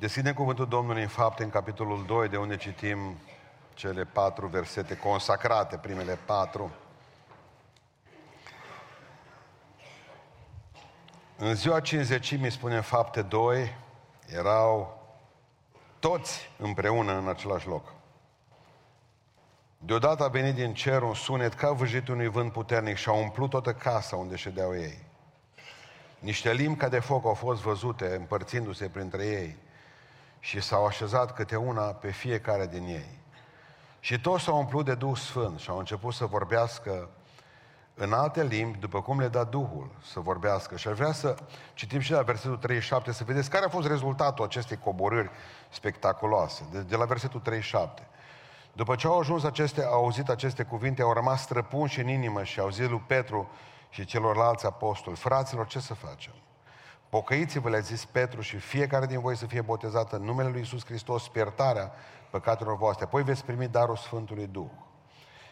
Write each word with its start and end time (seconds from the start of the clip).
Deschidem 0.00 0.34
cuvântul 0.34 0.68
Domnului 0.68 1.02
în 1.02 1.08
fapte, 1.08 1.42
în 1.42 1.50
capitolul 1.50 2.04
2, 2.06 2.28
de 2.28 2.36
unde 2.36 2.56
citim 2.56 3.16
cele 3.74 4.04
patru 4.04 4.46
versete 4.46 4.96
consacrate, 4.96 5.76
primele 5.76 6.18
patru. 6.24 6.70
În 11.36 11.54
ziua 11.54 11.80
cinzecimii, 11.80 12.50
spune 12.50 12.76
în 12.76 12.82
fapte 12.82 13.22
2, 13.22 13.76
erau 14.26 15.02
toți 15.98 16.50
împreună 16.58 17.18
în 17.18 17.28
același 17.28 17.66
loc. 17.66 17.92
Deodată 19.78 20.24
a 20.24 20.28
venit 20.28 20.54
din 20.54 20.74
cer 20.74 21.02
un 21.02 21.14
sunet 21.14 21.54
ca 21.54 21.70
vâjitul 21.70 22.14
unui 22.14 22.28
vânt 22.28 22.52
puternic 22.52 22.96
și 22.96 23.08
a 23.08 23.12
umplut 23.12 23.50
toată 23.50 23.72
casa 23.72 24.16
unde 24.16 24.36
ședeau 24.36 24.74
ei. 24.74 24.98
Niște 26.18 26.52
limbi 26.52 26.78
ca 26.78 26.88
de 26.88 26.98
foc 26.98 27.24
au 27.24 27.34
fost 27.34 27.60
văzute 27.60 28.14
împărțindu-se 28.14 28.88
printre 28.88 29.26
ei 29.26 29.68
și 30.40 30.60
s-au 30.60 30.86
așezat 30.86 31.34
câte 31.34 31.56
una 31.56 31.82
pe 31.82 32.10
fiecare 32.10 32.66
din 32.66 32.84
ei. 32.84 33.18
Și 34.00 34.20
toți 34.20 34.44
s-au 34.44 34.58
umplut 34.58 34.84
de 34.84 34.94
Duh 34.94 35.16
Sfânt 35.16 35.58
și 35.58 35.70
au 35.70 35.78
început 35.78 36.14
să 36.14 36.24
vorbească 36.24 37.08
în 37.94 38.12
alte 38.12 38.44
limbi, 38.44 38.78
după 38.78 39.02
cum 39.02 39.20
le 39.20 39.28
da 39.28 39.44
Duhul 39.44 39.90
să 40.02 40.20
vorbească. 40.20 40.76
Și 40.76 40.88
aș 40.88 40.96
vrea 40.96 41.12
să 41.12 41.34
citim 41.74 42.00
și 42.00 42.12
la 42.12 42.22
versetul 42.22 42.56
37, 42.56 43.12
să 43.12 43.24
vedeți 43.24 43.50
care 43.50 43.64
a 43.64 43.68
fost 43.68 43.86
rezultatul 43.86 44.44
acestei 44.44 44.76
coborâri 44.76 45.30
spectaculoase, 45.70 46.64
de, 46.70 46.80
de 46.80 46.96
la 46.96 47.04
versetul 47.04 47.40
37. 47.40 48.08
După 48.72 48.94
ce 48.94 49.06
au 49.06 49.18
ajuns 49.18 49.44
aceste, 49.44 49.84
au 49.84 50.02
auzit 50.02 50.28
aceste 50.28 50.62
cuvinte, 50.62 51.02
au 51.02 51.12
rămas 51.12 51.42
străpunși 51.42 52.00
în 52.00 52.08
inimă 52.08 52.42
și 52.44 52.60
au 52.60 52.70
zis 52.70 52.88
lui 52.88 53.04
Petru 53.06 53.50
și 53.90 54.04
celorlalți 54.04 54.66
apostoli, 54.66 55.16
fraților, 55.16 55.66
ce 55.66 55.80
să 55.80 55.94
facem? 55.94 56.32
Pocăiți-vă, 57.10 57.68
le-a 57.68 57.78
zis 57.80 58.04
Petru, 58.04 58.40
și 58.40 58.56
fiecare 58.56 59.06
din 59.06 59.20
voi 59.20 59.36
să 59.36 59.46
fie 59.46 59.60
botezat 59.60 60.12
în 60.12 60.22
numele 60.22 60.48
Lui 60.48 60.60
Isus 60.60 60.84
Hristos, 60.84 61.22
spiertarea 61.22 61.92
păcatelor 62.30 62.76
voastre. 62.76 63.04
Apoi 63.04 63.22
veți 63.22 63.44
primi 63.44 63.68
darul 63.68 63.96
Sfântului 63.96 64.46
Duh. 64.46 64.70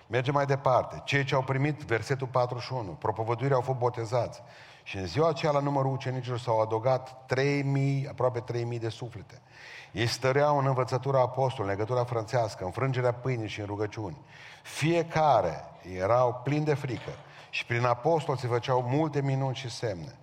Mergem 0.06 0.34
mai 0.34 0.46
departe. 0.46 1.02
Cei 1.04 1.24
ce 1.24 1.34
au 1.34 1.42
primit 1.42 1.82
versetul 1.82 2.26
41, 2.26 2.90
propovăduirea 2.90 3.56
au 3.56 3.62
fost 3.62 3.78
botezați. 3.78 4.42
Și 4.82 4.96
în 4.96 5.06
ziua 5.06 5.28
aceea, 5.28 5.52
la 5.52 5.60
numărul 5.60 5.92
ucenicilor, 5.92 6.38
s-au 6.38 6.60
adăugat 6.60 7.34
3.000, 7.34 8.08
aproape 8.08 8.44
3.000 8.52 8.80
de 8.80 8.88
suflete. 8.88 9.40
Ei 9.92 10.06
stăreau 10.06 10.58
în 10.58 10.66
învățătura 10.66 11.20
apostolului, 11.20 11.72
în 11.72 11.78
legătura 11.78 12.04
frănțească, 12.04 12.64
în 12.64 12.70
frângerea 12.70 13.12
pâinii 13.12 13.48
și 13.48 13.60
în 13.60 13.66
rugăciuni. 13.66 14.16
Fiecare 14.62 15.64
erau 15.96 16.40
plini 16.44 16.64
de 16.64 16.74
frică 16.74 17.10
și 17.50 17.66
prin 17.66 17.84
apostol 17.84 18.36
se 18.36 18.46
făceau 18.46 18.82
multe 18.82 19.22
minuni 19.22 19.54
și 19.54 19.70
semne. 19.70 20.18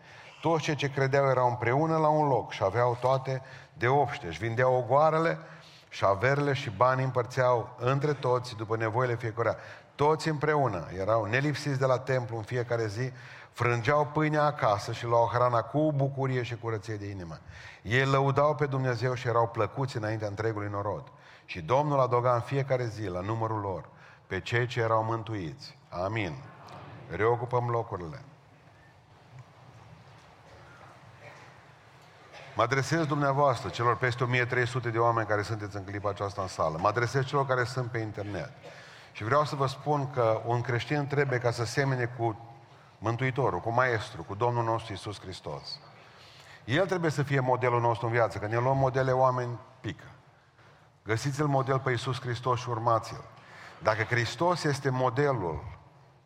Toți 0.45 0.63
cei 0.63 0.75
ce 0.75 0.91
credeau 0.91 1.29
erau 1.29 1.47
împreună 1.49 1.97
la 1.97 2.07
un 2.07 2.27
loc 2.27 2.51
și 2.51 2.63
aveau 2.63 2.97
toate 3.01 3.41
de 3.73 3.87
obște. 3.87 4.27
Își 4.27 4.39
vindeau 4.39 4.73
ogoarele 4.75 5.37
și 5.89 6.05
averile 6.05 6.53
și 6.53 6.69
banii 6.69 7.03
împărțeau 7.03 7.75
între 7.79 8.13
toți 8.13 8.55
după 8.55 8.77
nevoile 8.77 9.15
fiecăruia. 9.15 9.55
Toți 9.95 10.27
împreună 10.27 10.87
erau 10.99 11.23
nelipsiți 11.23 11.79
de 11.79 11.85
la 11.85 11.99
templu 11.99 12.37
în 12.37 12.43
fiecare 12.43 12.87
zi, 12.87 13.11
frângeau 13.51 14.05
pâinea 14.13 14.43
acasă 14.43 14.91
și 14.91 15.05
luau 15.05 15.29
hrana 15.33 15.61
cu 15.61 15.91
bucurie 15.95 16.43
și 16.43 16.55
curăție 16.55 16.95
de 16.95 17.09
inimă. 17.09 17.37
Ei 17.81 18.05
lăudau 18.05 18.55
pe 18.55 18.65
Dumnezeu 18.65 19.13
și 19.13 19.27
erau 19.27 19.47
plăcuți 19.47 19.97
înaintea 19.97 20.27
întregului 20.27 20.69
norod. 20.71 21.03
Și 21.45 21.61
Domnul 21.61 21.99
adăuga 21.99 22.33
în 22.33 22.41
fiecare 22.41 22.85
zi 22.85 23.07
la 23.07 23.19
numărul 23.19 23.59
lor 23.59 23.89
pe 24.27 24.39
cei 24.39 24.65
ce 24.65 24.79
erau 24.79 25.03
mântuiți. 25.03 25.77
Amin. 25.89 26.35
Reocupăm 27.09 27.69
locurile. 27.69 28.23
Mă 32.55 32.63
adresez 32.63 33.05
dumneavoastră, 33.05 33.69
celor 33.69 33.97
peste 33.97 34.23
1300 34.23 34.89
de 34.89 34.97
oameni 34.97 35.27
care 35.27 35.41
sunteți 35.41 35.75
în 35.75 35.83
clipa 35.83 36.09
aceasta 36.09 36.41
în 36.41 36.47
sală. 36.47 36.77
Mă 36.81 36.87
adresez 36.87 37.25
celor 37.25 37.45
care 37.45 37.63
sunt 37.63 37.91
pe 37.91 37.97
internet. 37.97 38.51
Și 39.11 39.23
vreau 39.23 39.45
să 39.45 39.55
vă 39.55 39.67
spun 39.67 40.09
că 40.11 40.41
un 40.45 40.61
creștin 40.61 41.07
trebuie 41.07 41.39
ca 41.39 41.51
să 41.51 41.65
semene 41.65 42.05
cu 42.17 42.39
Mântuitorul, 42.99 43.59
cu 43.59 43.71
Maestru, 43.71 44.23
cu 44.23 44.35
Domnul 44.35 44.63
nostru 44.63 44.93
Isus 44.93 45.19
Hristos. 45.19 45.79
El 46.65 46.85
trebuie 46.85 47.11
să 47.11 47.23
fie 47.23 47.39
modelul 47.39 47.81
nostru 47.81 48.05
în 48.05 48.11
viață. 48.11 48.37
Că 48.37 48.47
ne 48.47 48.57
luăm 48.57 48.77
modele 48.77 49.11
oameni, 49.11 49.59
pică. 49.81 50.11
Găsiți-l 51.03 51.45
model 51.45 51.79
pe 51.79 51.91
Isus 51.91 52.19
Hristos 52.19 52.59
și 52.59 52.69
urmați-l. 52.69 53.23
Dacă 53.83 54.03
Hristos 54.03 54.63
este 54.63 54.89
modelul 54.89 55.63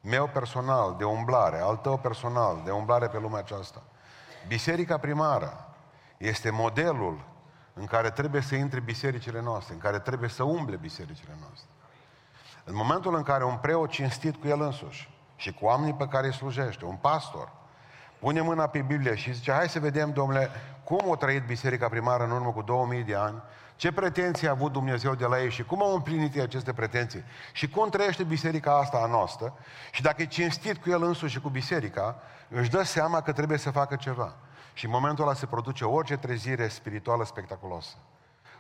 meu 0.02 0.28
personal 0.28 0.96
de 0.98 1.04
umblare, 1.04 1.60
al 1.60 1.76
tău 1.76 1.98
personal 1.98 2.62
de 2.64 2.72
umblare 2.72 3.08
pe 3.08 3.20
lumea 3.20 3.40
aceasta, 3.40 3.82
biserica 4.48 4.98
primară 4.98 5.64
este 6.20 6.50
modelul 6.50 7.26
în 7.74 7.86
care 7.86 8.10
trebuie 8.10 8.42
să 8.42 8.56
intre 8.56 8.80
bisericile 8.80 9.42
noastre, 9.42 9.74
în 9.74 9.80
care 9.80 10.00
trebuie 10.00 10.30
să 10.30 10.44
umble 10.44 10.76
bisericile 10.76 11.38
noastre. 11.40 11.70
În 12.64 12.76
momentul 12.76 13.16
în 13.16 13.24
care 13.24 13.44
un 13.44 13.58
preot 13.58 13.90
cinstit 13.90 14.36
cu 14.36 14.48
el 14.48 14.62
însuși 14.62 15.10
și 15.36 15.54
cu 15.54 15.66
oamenii 15.66 15.94
pe 15.94 16.08
care 16.08 16.28
îi 16.28 16.34
slujește, 16.34 16.86
un 16.86 16.96
pastor, 16.96 17.52
pune 18.20 18.42
mâna 18.42 18.68
pe 18.68 18.80
Biblie 18.80 19.16
și 19.16 19.34
zice, 19.34 19.52
hai 19.52 19.70
să 19.70 19.80
vedem, 19.80 20.12
domnule, 20.12 20.50
cum 20.84 21.12
a 21.12 21.16
trăit 21.16 21.46
biserica 21.46 21.90
primară 21.90 22.24
în 22.24 22.32
urmă 22.32 22.52
cu 22.52 22.62
2000 22.62 23.04
de 23.04 23.16
ani, 23.16 23.42
ce 23.76 23.92
pretenții 23.92 24.48
a 24.48 24.52
avut 24.52 24.72
Dumnezeu 24.72 25.16
de 25.16 25.26
la 25.26 25.42
ei 25.42 25.50
și 25.50 25.64
cum 25.64 25.84
au 25.84 25.94
împlinit 25.94 26.36
ei 26.36 26.42
aceste 26.42 26.74
pretenții 26.74 27.24
și 27.52 27.70
cum 27.70 27.90
trăiește 27.90 28.24
biserica 28.24 28.78
asta 28.78 28.98
a 28.98 29.06
noastră 29.06 29.54
și 29.92 30.02
dacă 30.02 30.22
e 30.22 30.26
cinstit 30.26 30.78
cu 30.78 30.90
el 30.90 31.04
însuși 31.04 31.34
și 31.34 31.40
cu 31.40 31.50
biserica, 31.50 32.16
își 32.50 32.70
dă 32.70 32.84
seama 32.84 33.22
că 33.22 33.32
trebuie 33.32 33.58
să 33.58 33.72
facă 33.72 33.96
ceva. 33.96 34.36
Și 34.80 34.86
în 34.86 34.92
momentul 34.92 35.24
ăla 35.24 35.34
se 35.34 35.46
produce 35.46 35.86
orice 35.86 36.18
trezire 36.18 36.68
spirituală 36.68 37.26
spectaculoasă. 37.26 37.96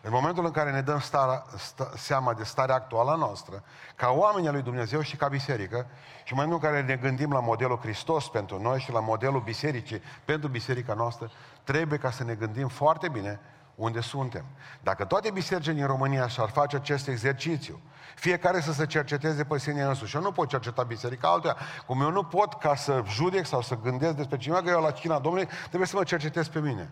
În 0.02 0.12
momentul 0.12 0.46
în 0.46 0.52
care 0.52 0.72
ne 0.72 0.82
dăm 0.82 1.00
starea, 1.00 1.44
sta, 1.58 1.92
seama 1.96 2.34
de 2.34 2.44
starea 2.44 2.76
actuală 2.76 3.12
a 3.12 3.16
noastră, 3.16 3.64
ca 3.96 4.10
oameni 4.10 4.48
al 4.48 4.54
lui 4.54 4.62
Dumnezeu 4.62 5.02
și 5.02 5.16
ca 5.16 5.28
biserică, 5.28 5.88
și 6.24 6.34
în 6.34 6.40
momentul 6.40 6.60
în 6.62 6.72
care 6.72 6.86
ne 6.86 6.96
gândim 6.96 7.32
la 7.32 7.40
modelul 7.40 7.78
Hristos 7.78 8.30
pentru 8.30 8.62
noi 8.62 8.80
și 8.80 8.92
la 8.92 9.00
modelul 9.00 9.42
bisericii 9.42 10.02
pentru 10.26 10.50
biserica 10.50 10.94
noastră, 10.94 11.32
trebuie 11.64 12.00
ca 12.00 12.12
să 12.12 12.24
ne 12.24 12.34
gândim 12.34 12.68
foarte 12.68 13.10
bine 13.10 13.40
unde 13.80 14.00
suntem. 14.00 14.46
Dacă 14.82 15.06
toate 15.06 15.32
bisericile 15.32 15.74
din 15.74 15.86
România 15.86 16.28
și-ar 16.28 16.50
face 16.50 16.76
acest 16.76 17.08
exercițiu, 17.08 17.82
fiecare 18.16 18.60
să 18.60 18.74
se 18.74 18.86
cerceteze 18.86 19.44
pe 19.44 19.58
sine 19.58 19.84
însuși. 19.84 20.16
Eu 20.16 20.22
nu 20.22 20.32
pot 20.32 20.50
cerceta 20.50 20.84
biserica 20.84 21.28
altuia, 21.28 21.58
cum 21.86 22.02
eu 22.02 22.12
nu 22.12 22.24
pot 22.24 22.54
ca 22.54 22.76
să 22.76 23.04
judec 23.08 23.46
sau 23.46 23.62
să 23.62 23.78
gândesc 23.84 24.16
despre 24.16 24.38
cineva 24.38 24.62
că 24.62 24.70
eu 24.70 24.82
la 24.82 24.92
china 24.92 25.20
Domnului 25.20 25.50
trebuie 25.68 25.88
să 25.88 25.96
mă 25.96 26.04
cercetez 26.04 26.48
pe 26.48 26.60
mine. 26.60 26.90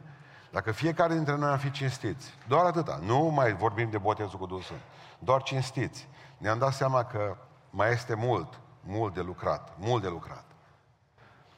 Dacă 0.51 0.71
fiecare 0.71 1.13
dintre 1.13 1.35
noi 1.35 1.49
am 1.49 1.57
fi 1.57 1.71
cinstiți, 1.71 2.33
doar 2.47 2.65
atâta, 2.65 2.99
nu 3.03 3.17
mai 3.17 3.53
vorbim 3.53 3.89
de 3.89 3.97
botezul 3.97 4.39
cu 4.39 4.45
Duhul 4.45 4.79
doar 5.19 5.43
cinstiți, 5.43 6.07
ne-am 6.37 6.57
dat 6.57 6.73
seama 6.73 7.03
că 7.03 7.37
mai 7.69 7.91
este 7.91 8.13
mult, 8.13 8.59
mult 8.83 9.13
de 9.13 9.21
lucrat, 9.21 9.73
mult 9.77 10.01
de 10.01 10.07
lucrat. 10.07 10.43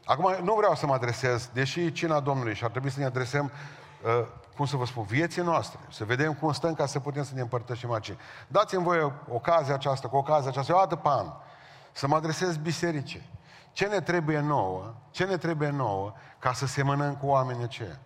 Acum, 0.05 0.35
nu 0.43 0.53
vreau 0.53 0.75
să 0.75 0.85
mă 0.85 0.93
adresez, 0.93 1.49
deși 1.53 1.91
cina 1.91 2.19
Domnului 2.19 2.55
și 2.55 2.63
ar 2.63 2.69
trebui 2.69 2.89
să 2.89 2.99
ne 2.99 3.05
adresăm 3.05 3.51
uh, 4.03 4.27
cum 4.59 4.67
să 4.67 4.77
vă 4.77 4.85
spun, 4.85 5.03
vieții 5.03 5.41
noastre, 5.41 5.79
să 5.89 6.05
vedem 6.05 6.33
cum 6.33 6.51
stăm 6.51 6.73
ca 6.73 6.85
să 6.85 6.99
putem 6.99 7.23
să 7.23 7.31
ne 7.33 7.41
împărtășim 7.41 7.91
aici. 7.91 8.13
Dați-mi 8.47 8.83
voi 8.83 9.13
ocazia 9.29 9.73
aceasta, 9.73 10.07
cu 10.07 10.15
ocazia 10.15 10.49
aceasta, 10.49 10.75
o 10.75 10.77
dată 10.77 10.95
pe 10.95 11.07
an, 11.07 11.25
să 11.91 12.07
mă 12.07 12.15
adresez 12.15 12.57
bisericii. 12.57 13.29
Ce 13.71 13.85
ne 13.85 13.99
trebuie 13.99 14.39
nouă, 14.39 14.93
ce 15.11 15.23
ne 15.23 15.37
trebuie 15.37 15.69
nouă 15.69 16.13
ca 16.39 16.53
să 16.53 16.65
semănăm 16.65 17.15
cu 17.15 17.27
oamenii 17.27 17.63
aceia? 17.63 17.99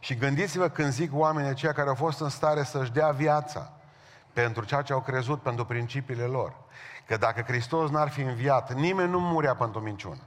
Și 0.00 0.14
gândiți-vă 0.14 0.68
când 0.68 0.92
zic 0.92 1.10
oamenii 1.14 1.50
aceia 1.50 1.72
care 1.72 1.88
au 1.88 1.94
fost 1.94 2.20
în 2.20 2.28
stare 2.28 2.62
să-și 2.62 2.92
dea 2.92 3.10
viața 3.10 3.72
pentru 4.32 4.64
ceea 4.64 4.82
ce 4.82 4.92
au 4.92 5.00
crezut, 5.00 5.42
pentru 5.42 5.64
principiile 5.64 6.24
lor. 6.24 6.56
Că 7.06 7.16
dacă 7.16 7.42
Hristos 7.42 7.90
n-ar 7.90 8.08
fi 8.08 8.20
înviat, 8.20 8.72
nimeni 8.72 9.10
nu 9.10 9.20
murea 9.20 9.54
pentru 9.54 9.80
minciună. 9.80 10.22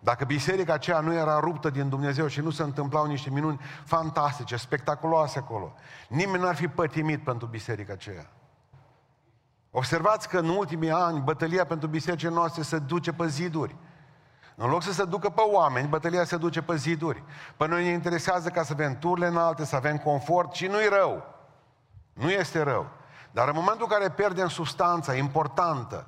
Dacă 0.00 0.24
biserica 0.24 0.72
aceea 0.72 1.00
nu 1.00 1.14
era 1.14 1.40
ruptă 1.40 1.70
din 1.70 1.88
Dumnezeu 1.88 2.26
și 2.26 2.40
nu 2.40 2.50
se 2.50 2.62
întâmplau 2.62 3.06
niște 3.06 3.30
minuni 3.30 3.60
fantastice, 3.84 4.56
spectaculoase 4.56 5.38
acolo, 5.38 5.74
nimeni 6.08 6.42
n-ar 6.42 6.54
fi 6.54 6.68
pătimit 6.68 7.24
pentru 7.24 7.46
biserica 7.46 7.92
aceea. 7.92 8.30
Observați 9.70 10.28
că 10.28 10.38
în 10.38 10.48
ultimii 10.48 10.90
ani 10.90 11.20
bătălia 11.20 11.64
pentru 11.64 11.88
bisericile 11.88 12.30
noastre 12.30 12.62
se 12.62 12.78
duce 12.78 13.12
pe 13.12 13.26
ziduri. 13.26 13.76
În 14.54 14.70
loc 14.70 14.82
să 14.82 14.92
se 14.92 15.04
ducă 15.04 15.28
pe 15.28 15.40
oameni, 15.40 15.88
bătălia 15.88 16.24
se 16.24 16.36
duce 16.36 16.62
pe 16.62 16.76
ziduri. 16.76 17.22
Pe 17.56 17.66
noi 17.66 17.84
ne 17.84 17.90
interesează 17.90 18.48
ca 18.48 18.62
să 18.62 18.72
avem 18.72 18.98
turile 18.98 19.26
înalte, 19.26 19.64
să 19.64 19.76
avem 19.76 19.98
confort 19.98 20.52
și 20.52 20.66
nu-i 20.66 20.88
rău. 20.88 21.24
Nu 22.12 22.30
este 22.30 22.62
rău. 22.62 22.90
Dar 23.30 23.48
în 23.48 23.54
momentul 23.54 23.86
în 23.88 23.98
care 23.98 24.10
pierdem 24.10 24.48
substanța 24.48 25.14
importantă, 25.14 26.06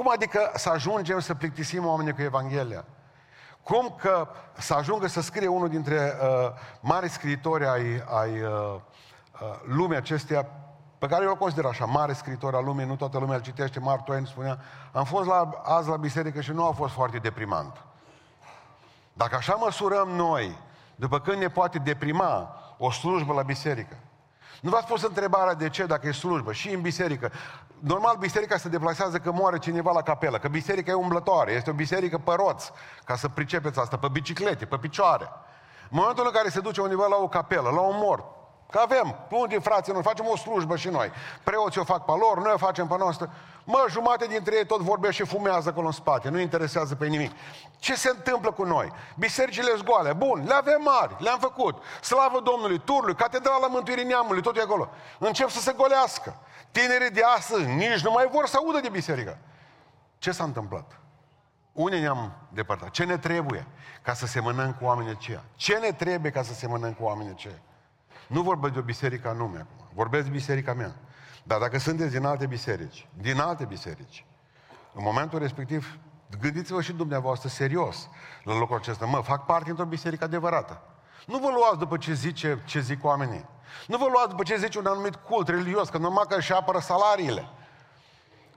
cum 0.00 0.10
adică 0.12 0.50
să 0.54 0.68
ajungem 0.68 1.18
să 1.18 1.34
plictisim 1.34 1.86
oamenii 1.86 2.14
cu 2.14 2.22
Evanghelia? 2.22 2.84
Cum 3.62 3.94
că 3.98 4.28
să 4.52 4.74
ajungă 4.74 5.06
să 5.06 5.20
scrie 5.20 5.46
unul 5.46 5.68
dintre 5.68 6.12
uh, 6.22 6.50
mari 6.80 7.08
scriitori 7.08 7.66
ai, 7.66 8.02
ai 8.06 8.42
uh, 8.42 8.74
uh, 8.74 9.60
lumii 9.64 9.96
acesteia, 9.96 10.46
pe 10.98 11.06
care 11.06 11.24
eu 11.24 11.30
o 11.30 11.36
consider 11.36 11.64
așa, 11.64 11.84
mare 11.84 12.12
scriitor 12.12 12.54
al 12.54 12.64
lumii, 12.64 12.86
nu 12.86 12.96
toată 12.96 13.18
lumea 13.18 13.36
îl 13.36 13.42
citește, 13.42 13.80
Mark 13.80 14.04
Twain 14.04 14.24
spunea, 14.24 14.58
am 14.92 15.04
fost 15.04 15.28
la, 15.28 15.60
azi 15.64 15.88
la 15.88 15.96
biserică 15.96 16.40
și 16.40 16.50
nu 16.50 16.66
a 16.66 16.72
fost 16.72 16.92
foarte 16.92 17.18
deprimant. 17.18 17.84
Dacă 19.12 19.36
așa 19.36 19.54
măsurăm 19.54 20.08
noi, 20.08 20.58
după 20.96 21.20
când 21.20 21.36
ne 21.36 21.48
poate 21.48 21.78
deprima 21.78 22.60
o 22.78 22.90
slujbă 22.90 23.32
la 23.32 23.42
biserică. 23.42 23.96
Nu 24.60 24.70
v-ați 24.70 24.86
pus 24.86 25.02
întrebarea 25.02 25.54
de 25.54 25.68
ce 25.68 25.86
dacă 25.86 26.06
e 26.06 26.12
slujbă 26.12 26.52
și 26.52 26.68
în 26.68 26.80
biserică. 26.80 27.32
Normal, 27.80 28.16
biserica 28.16 28.56
se 28.56 28.68
deplasează 28.68 29.18
că 29.18 29.32
moare 29.32 29.58
cineva 29.58 29.92
la 29.92 30.02
capelă, 30.02 30.38
că 30.38 30.48
biserica 30.48 30.90
e 30.90 30.94
umblătoare, 30.94 31.52
este 31.52 31.70
o 31.70 31.72
biserică 31.72 32.18
pe 32.18 32.32
roți, 32.32 32.70
ca 33.04 33.16
să 33.16 33.28
pricepeți 33.28 33.78
asta, 33.78 33.96
pe 33.98 34.08
biciclete, 34.12 34.64
pe 34.64 34.76
picioare. 34.76 35.30
În 35.90 35.98
momentul 35.98 36.24
în 36.26 36.32
care 36.32 36.48
se 36.48 36.60
duce 36.60 36.80
undeva 36.80 37.06
la 37.06 37.16
o 37.16 37.28
capelă, 37.28 37.70
la 37.70 37.80
un 37.80 37.96
mort, 37.98 38.24
Că 38.70 38.78
avem, 38.78 39.16
unul 39.30 39.46
din 39.48 39.60
frații 39.60 39.92
noi, 39.92 40.02
facem 40.02 40.26
o 40.28 40.36
slujbă 40.36 40.76
și 40.76 40.88
noi. 40.88 41.10
Preoții 41.42 41.80
o 41.80 41.84
fac 41.84 42.04
pe 42.04 42.12
lor, 42.12 42.42
noi 42.42 42.52
o 42.52 42.56
facem 42.56 42.86
pe 42.86 42.96
noastră. 42.98 43.32
Mă, 43.64 43.86
jumate 43.88 44.26
dintre 44.26 44.56
ei 44.56 44.66
tot 44.66 44.80
vorbește 44.80 45.22
și 45.22 45.30
fumează 45.30 45.68
acolo 45.68 45.86
în 45.86 45.92
spate, 45.92 46.28
nu 46.28 46.38
interesează 46.38 46.94
pe 46.94 47.06
nimic. 47.06 47.32
Ce 47.78 47.94
se 47.94 48.08
întâmplă 48.08 48.52
cu 48.52 48.64
noi? 48.64 48.92
Bisericile 49.18 49.72
zgoale, 49.76 50.12
bun, 50.12 50.44
le 50.46 50.54
avem 50.54 50.80
mari, 50.82 51.16
le-am 51.18 51.38
făcut. 51.38 51.82
Slavă 52.00 52.40
Domnului, 52.40 52.80
Turului, 52.84 53.14
Catedrala 53.14 53.66
Mântuirii 53.66 54.04
Neamului, 54.04 54.42
tot 54.42 54.56
e 54.56 54.60
acolo. 54.60 54.88
Încep 55.18 55.48
să 55.48 55.60
se 55.60 55.72
golească. 55.72 56.36
Tinerii 56.70 57.10
de 57.10 57.22
astăzi 57.36 57.66
nici 57.66 58.00
nu 58.00 58.10
mai 58.10 58.28
vor 58.32 58.46
să 58.46 58.56
audă 58.56 58.80
de 58.80 58.88
biserică. 58.88 59.38
Ce 60.18 60.30
s-a 60.30 60.44
întâmplat? 60.44 61.00
Unde 61.72 61.98
ne-am 61.98 62.32
depărtat? 62.52 62.90
Ce 62.90 63.04
ne 63.04 63.18
trebuie 63.18 63.66
ca 64.02 64.12
să 64.12 64.26
semănăm 64.26 64.72
cu 64.72 64.84
oamenii 64.84 65.10
aceia? 65.10 65.44
Ce 65.54 65.76
ne 65.76 65.92
trebuie 65.92 66.30
ca 66.30 66.42
să 66.42 66.54
semănăm 66.54 66.92
cu 66.92 67.04
oamenii 67.04 67.32
aceia? 67.32 67.60
Nu 68.26 68.42
vorbesc 68.42 68.72
de 68.72 68.78
o 68.78 68.82
biserică 68.82 69.28
anume 69.28 69.58
acum. 69.58 69.86
Vorbesc 69.94 70.24
de 70.24 70.30
biserica 70.30 70.74
mea. 70.74 70.94
Dar 71.42 71.58
dacă 71.58 71.78
sunteți 71.78 72.12
din 72.12 72.24
alte 72.24 72.46
biserici, 72.46 73.08
din 73.20 73.40
alte 73.40 73.64
biserici, 73.64 74.24
în 74.94 75.02
momentul 75.02 75.38
respectiv, 75.38 75.98
gândiți-vă 76.40 76.82
și 76.82 76.92
dumneavoastră 76.92 77.48
serios 77.48 78.08
la 78.44 78.58
locul 78.58 78.76
acesta. 78.76 79.06
Mă, 79.06 79.20
fac 79.20 79.44
parte 79.44 79.64
dintr-o 79.64 79.84
biserică 79.84 80.24
adevărată. 80.24 80.82
Nu 81.26 81.38
vă 81.38 81.48
luați 81.48 81.78
după 81.78 81.96
ce 81.96 82.12
zice, 82.12 82.62
ce 82.64 82.80
zic 82.80 83.04
oamenii. 83.04 83.44
Nu 83.86 83.96
vă 83.96 84.06
luați 84.12 84.28
după 84.28 84.42
ce 84.42 84.56
zice 84.56 84.78
un 84.78 84.86
anumit 84.86 85.14
cult 85.14 85.48
religios, 85.48 85.88
că 85.88 85.98
numai 85.98 86.24
că 86.28 86.36
își 86.36 86.52
apără 86.52 86.78
salariile, 86.78 87.48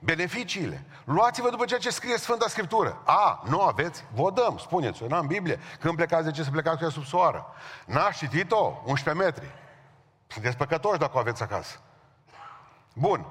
beneficiile. 0.00 0.84
Luați-vă 1.04 1.50
după 1.50 1.64
ceea 1.64 1.80
ce 1.80 1.90
scrie 1.90 2.16
Sfânta 2.16 2.48
Scriptură. 2.48 3.02
A, 3.04 3.42
nu 3.48 3.60
aveți? 3.60 4.04
Vă 4.14 4.30
dăm, 4.30 4.58
spuneți-o, 4.58 5.06
n-am 5.06 5.26
Biblie. 5.26 5.60
Când 5.80 5.96
plecați, 5.96 6.24
de 6.24 6.30
ce 6.30 6.42
să 6.42 6.50
plecați 6.50 6.78
cu 6.78 6.84
ea 6.84 6.90
sub 6.90 7.04
soară? 7.04 7.46
N-ați 7.86 8.18
citit-o? 8.18 8.82
11 8.84 9.24
metri. 9.24 9.50
Sunteți 10.26 10.56
păcătoși 10.56 10.98
dacă 10.98 11.16
o 11.16 11.18
aveți 11.18 11.42
acasă. 11.42 11.80
Bun. 12.94 13.26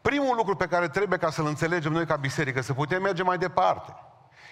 Primul 0.00 0.36
lucru 0.36 0.56
pe 0.56 0.66
care 0.66 0.88
trebuie 0.88 1.18
ca 1.18 1.30
să-l 1.30 1.46
înțelegem 1.46 1.92
noi 1.92 2.06
ca 2.06 2.16
biserică, 2.16 2.60
să 2.60 2.72
putem 2.72 3.02
merge 3.02 3.22
mai 3.22 3.38
departe, 3.38 3.94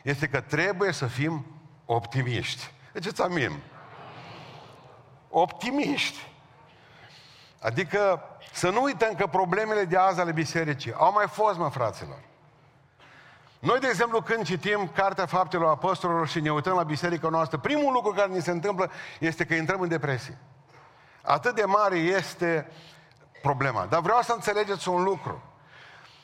este 0.02 0.28
că 0.28 0.40
trebuie 0.40 0.92
să 0.92 1.06
fim 1.06 1.46
optimiști. 1.84 2.70
Deci 2.92 3.20
amin. 3.20 3.62
Optimiști. 5.38 6.32
Adică 7.60 8.20
să 8.52 8.70
nu 8.70 8.82
uităm 8.82 9.14
că 9.14 9.26
problemele 9.26 9.84
de 9.84 9.96
azi 9.96 10.20
ale 10.20 10.32
bisericii 10.32 10.92
au 10.92 11.12
mai 11.12 11.26
fost, 11.28 11.58
mă, 11.58 11.68
fraților. 11.68 12.18
Noi, 13.58 13.78
de 13.78 13.86
exemplu, 13.86 14.20
când 14.20 14.44
citim 14.44 14.90
Cartea 14.94 15.26
Faptelor 15.26 15.70
Apostolilor 15.70 16.28
și 16.28 16.40
ne 16.40 16.52
uităm 16.52 16.74
la 16.74 16.82
biserica 16.82 17.28
noastră, 17.28 17.58
primul 17.58 17.92
lucru 17.92 18.12
care 18.12 18.32
ni 18.32 18.42
se 18.42 18.50
întâmplă 18.50 18.90
este 19.18 19.44
că 19.44 19.54
intrăm 19.54 19.80
în 19.80 19.88
depresie. 19.88 20.38
Atât 21.22 21.54
de 21.54 21.64
mare 21.64 21.96
este 21.96 22.72
problema. 23.42 23.86
Dar 23.86 24.00
vreau 24.00 24.22
să 24.22 24.32
înțelegeți 24.32 24.88
un 24.88 25.02
lucru. 25.02 25.42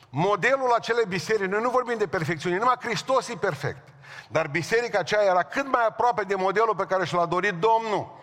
Modelul 0.09 0.73
acelei 0.77 1.05
biserici, 1.07 1.49
noi 1.49 1.61
nu 1.61 1.69
vorbim 1.69 1.97
de 1.97 2.07
perfecțiune, 2.07 2.57
numai 2.57 2.77
Hristos 2.81 3.27
e 3.27 3.35
perfect. 3.35 3.87
Dar 4.27 4.47
biserica 4.47 4.99
aceea 4.99 5.23
era 5.23 5.43
cât 5.43 5.67
mai 5.71 5.85
aproape 5.87 6.23
de 6.23 6.35
modelul 6.35 6.75
pe 6.75 6.85
care 6.85 7.05
și 7.05 7.13
l-a 7.13 7.25
dorit 7.25 7.53
Domnul. 7.53 8.21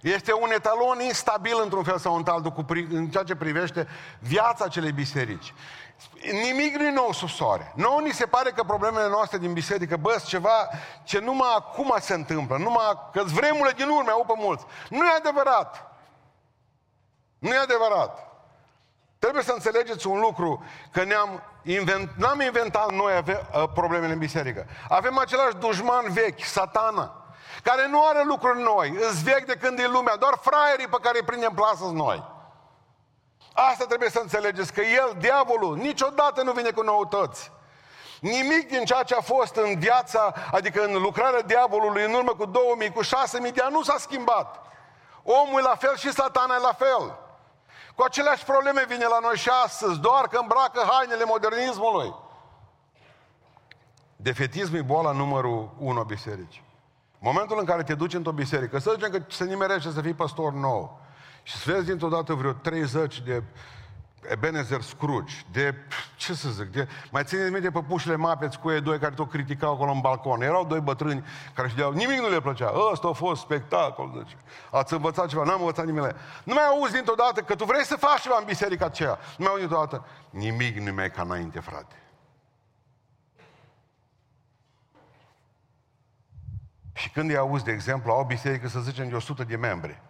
Este 0.00 0.32
un 0.32 0.50
etalon 0.50 1.00
instabil 1.00 1.60
într-un 1.62 1.82
fel 1.82 1.98
sau 1.98 2.22
altul 2.26 2.50
cu, 2.50 2.64
în 2.90 3.08
ceea 3.08 3.24
ce 3.24 3.34
privește 3.34 3.88
viața 4.18 4.64
acelei 4.64 4.92
biserici. 4.92 5.54
Nimic 6.32 6.76
nu 6.76 6.84
e 6.84 6.90
nou 6.90 7.12
sub 7.12 7.28
soare. 7.28 7.72
Nu 7.74 7.98
ni 7.98 8.12
se 8.12 8.26
pare 8.26 8.50
că 8.50 8.62
problemele 8.62 9.08
noastre 9.08 9.38
din 9.38 9.52
biserică, 9.52 9.96
bă, 9.96 10.22
ceva 10.26 10.68
ce 11.04 11.18
numai 11.18 11.54
acum 11.56 11.94
se 12.00 12.14
întâmplă, 12.14 12.56
numai 12.56 13.08
că 13.12 13.22
vremurile 13.24 13.74
din 13.76 13.88
urmă 13.88 14.10
au 14.10 14.24
pe 14.26 14.32
mulți. 14.36 14.64
Nu 14.88 15.06
e 15.06 15.16
adevărat. 15.16 15.90
Nu 17.38 17.48
e 17.48 17.58
adevărat. 17.58 18.30
Trebuie 19.18 19.42
să 19.42 19.52
înțelegeți 19.52 20.06
un 20.06 20.20
lucru, 20.20 20.64
că 20.90 21.04
ne-am 21.04 21.42
invent, 21.62 22.10
n-am 22.16 22.40
inventat 22.40 22.90
noi 22.90 23.12
ave, 23.12 23.46
uh, 23.54 23.64
problemele 23.74 24.12
în 24.12 24.18
biserică. 24.18 24.66
Avem 24.88 25.18
același 25.18 25.56
dușman 25.56 26.12
vechi, 26.12 26.44
satana, 26.44 27.19
care 27.62 27.88
nu 27.88 28.06
are 28.06 28.22
lucruri 28.24 28.62
noi, 28.62 28.96
îți 29.08 29.22
vechi 29.22 29.46
de 29.46 29.56
când 29.56 29.78
e 29.78 29.86
lumea, 29.86 30.16
doar 30.16 30.38
fraierii 30.40 30.88
pe 30.88 30.98
care 31.02 31.18
îi 31.18 31.24
prindem 31.24 31.52
plasă 31.54 31.84
noi. 31.84 32.24
Asta 33.52 33.84
trebuie 33.84 34.10
să 34.10 34.18
înțelegeți, 34.18 34.72
că 34.72 34.80
el, 34.80 35.16
diavolul, 35.18 35.76
niciodată 35.76 36.42
nu 36.42 36.52
vine 36.52 36.70
cu 36.70 36.82
noutăți. 36.82 37.52
Nimic 38.20 38.68
din 38.68 38.84
ceea 38.84 39.02
ce 39.02 39.14
a 39.14 39.20
fost 39.20 39.54
în 39.54 39.78
viața, 39.78 40.34
adică 40.52 40.84
în 40.84 41.02
lucrarea 41.02 41.42
diavolului 41.42 42.04
în 42.04 42.12
urmă 42.12 42.34
cu 42.34 42.44
2000, 42.44 42.92
cu 42.92 43.02
6000 43.02 43.52
de 43.52 43.62
ani, 43.62 43.72
nu 43.72 43.82
s-a 43.82 43.96
schimbat. 43.98 44.66
Omul 45.22 45.60
e 45.60 45.62
la 45.62 45.74
fel 45.74 45.96
și 45.96 46.12
satana 46.12 46.54
e 46.54 46.58
la 46.58 46.72
fel. 46.72 47.18
Cu 47.94 48.02
aceleași 48.02 48.44
probleme 48.44 48.84
vine 48.88 49.06
la 49.06 49.18
noi 49.18 49.36
și 49.36 49.48
astăzi, 49.64 49.98
doar 49.98 50.28
că 50.28 50.38
îmbracă 50.38 50.88
hainele 50.90 51.24
modernismului. 51.24 52.14
Defetism 54.16 54.74
e 54.74 54.82
boala 54.82 55.12
numărul 55.12 55.70
1 55.78 56.00
a 56.00 56.02
bisericii. 56.02 56.69
Momentul 57.22 57.58
în 57.58 57.64
care 57.64 57.82
te 57.82 57.94
duci 57.94 58.14
într-o 58.14 58.32
biserică, 58.32 58.78
să 58.78 58.92
zicem 58.94 59.10
că 59.10 59.22
se 59.28 59.44
nimerește 59.44 59.90
să 59.90 60.00
fii 60.00 60.14
pastor 60.14 60.52
nou 60.52 61.00
și 61.42 61.56
să 61.56 61.72
vezi 61.72 61.86
dintr-o 61.86 62.08
dată 62.08 62.34
vreo 62.34 62.52
30 62.52 63.20
de 63.20 63.42
Ebenezer 64.28 64.80
Scrooge, 64.80 65.34
de, 65.52 65.74
ce 66.16 66.34
să 66.34 66.48
zic, 66.48 66.72
de, 66.72 66.88
mai 67.10 67.24
țineți 67.24 67.52
minte 67.52 67.70
pe 67.70 67.80
pușile 67.88 68.16
mapeți 68.16 68.58
cu 68.58 68.70
ei 68.70 68.80
doi 68.80 68.98
care 68.98 69.14
tot 69.14 69.30
criticau 69.30 69.72
acolo 69.72 69.90
în 69.90 70.00
balcon. 70.00 70.42
Erau 70.42 70.64
doi 70.64 70.80
bătrâni 70.80 71.24
care 71.54 71.66
își 71.66 71.76
deau, 71.76 71.92
nimic 71.92 72.18
nu 72.18 72.28
le 72.28 72.40
plăcea. 72.40 72.72
Ăsta 72.92 73.08
a 73.08 73.12
fost 73.12 73.40
spectacol, 73.40 74.24
zice. 74.24 74.36
Ați 74.70 74.92
învățat 74.92 75.28
ceva, 75.28 75.44
n-am 75.44 75.60
învățat 75.60 75.84
nimic. 75.84 76.02
Nu 76.44 76.54
mai 76.54 76.64
auzi 76.64 76.92
dintr-o 76.92 77.14
dată 77.14 77.40
că 77.40 77.54
tu 77.54 77.64
vrei 77.64 77.84
să 77.84 77.96
faci 77.96 78.20
ceva 78.20 78.36
în 78.38 78.44
biserica 78.44 78.84
aceea. 78.84 79.18
Nu 79.36 79.44
mai 79.44 79.48
auzi 79.48 79.60
dintr-o 79.60 79.78
dată, 79.78 80.04
nimic 80.30 80.78
nu 80.78 80.92
mai 80.94 81.04
e 81.04 81.08
ca 81.08 81.22
înainte, 81.22 81.60
frate. 81.60 81.94
Și 87.00 87.10
când 87.10 87.30
îi 87.30 87.36
auzi, 87.36 87.64
de 87.64 87.72
exemplu, 87.72 88.12
au 88.12 88.20
o 88.20 88.24
biserică, 88.24 88.68
să 88.68 88.80
zicem, 88.80 89.08
de 89.08 89.14
100 89.14 89.44
de 89.44 89.56
membri, 89.56 90.00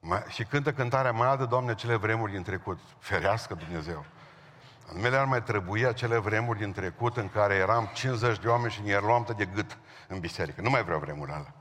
mai, 0.00 0.22
și 0.28 0.44
cântă 0.44 0.72
cântarea 0.72 1.12
mai 1.12 1.28
adă, 1.28 1.44
Doamne, 1.44 1.74
cele 1.74 1.96
vremuri 1.96 2.32
din 2.32 2.42
trecut. 2.42 2.78
Ferească 2.98 3.54
Dumnezeu. 3.54 4.04
În 4.94 5.00
mele 5.00 5.16
ar 5.16 5.24
mai 5.24 5.42
trebui 5.42 5.86
acele 5.86 6.18
vremuri 6.18 6.58
din 6.58 6.72
trecut 6.72 7.16
în 7.16 7.28
care 7.28 7.54
eram 7.54 7.90
50 7.94 8.38
de 8.38 8.48
oameni 8.48 8.72
și 8.72 8.82
ne 8.82 8.98
luam 8.98 9.26
de 9.36 9.44
gât 9.44 9.78
în 10.08 10.18
biserică. 10.18 10.60
Nu 10.60 10.70
mai 10.70 10.84
vreau 10.84 10.98
vremurile 10.98 11.36
alea. 11.36 11.54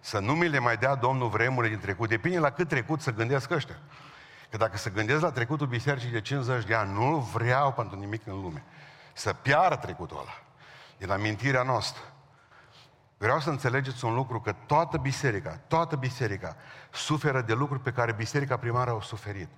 Să 0.00 0.18
nu 0.18 0.32
mi 0.32 0.48
le 0.48 0.58
mai 0.58 0.76
dea 0.76 0.94
Domnul 0.94 1.28
vremurile 1.28 1.74
din 1.74 1.82
trecut. 1.82 2.08
Depinde 2.08 2.38
la 2.38 2.50
cât 2.50 2.68
trecut 2.68 3.00
să 3.00 3.12
gândesc 3.12 3.50
ăștia. 3.50 3.78
Că 4.50 4.56
dacă 4.56 4.76
să 4.76 4.90
gândesc 4.90 5.20
la 5.20 5.30
trecutul 5.30 5.66
bisericii 5.66 6.10
de 6.10 6.20
50 6.20 6.64
de 6.64 6.74
ani, 6.74 6.92
nu 6.92 7.18
vreau 7.18 7.72
pentru 7.72 7.98
nimic 7.98 8.26
în 8.26 8.40
lume. 8.40 8.64
Să 9.12 9.32
piară 9.32 9.76
trecutul 9.76 10.16
ăla. 10.16 10.42
E 10.98 11.06
la 11.06 11.16
mintirea 11.16 11.62
noastră. 11.62 12.02
Vreau 13.18 13.40
să 13.40 13.50
înțelegeți 13.50 14.04
un 14.04 14.14
lucru, 14.14 14.40
că 14.40 14.54
toată 14.66 14.96
biserica, 14.96 15.60
toată 15.68 15.96
biserica 15.96 16.56
suferă 16.92 17.40
de 17.40 17.52
lucruri 17.52 17.82
pe 17.82 17.92
care 17.92 18.12
biserica 18.12 18.56
primară 18.56 18.90
au 18.90 19.00
suferit. 19.00 19.48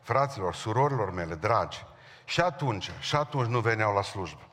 Fraților, 0.00 0.54
surorilor 0.54 1.12
mele, 1.12 1.34
dragi, 1.34 1.84
și 2.24 2.40
atunci, 2.40 2.90
și 3.00 3.16
atunci 3.16 3.48
nu 3.48 3.60
veneau 3.60 3.94
la 3.94 4.02
slujbă. 4.02 4.46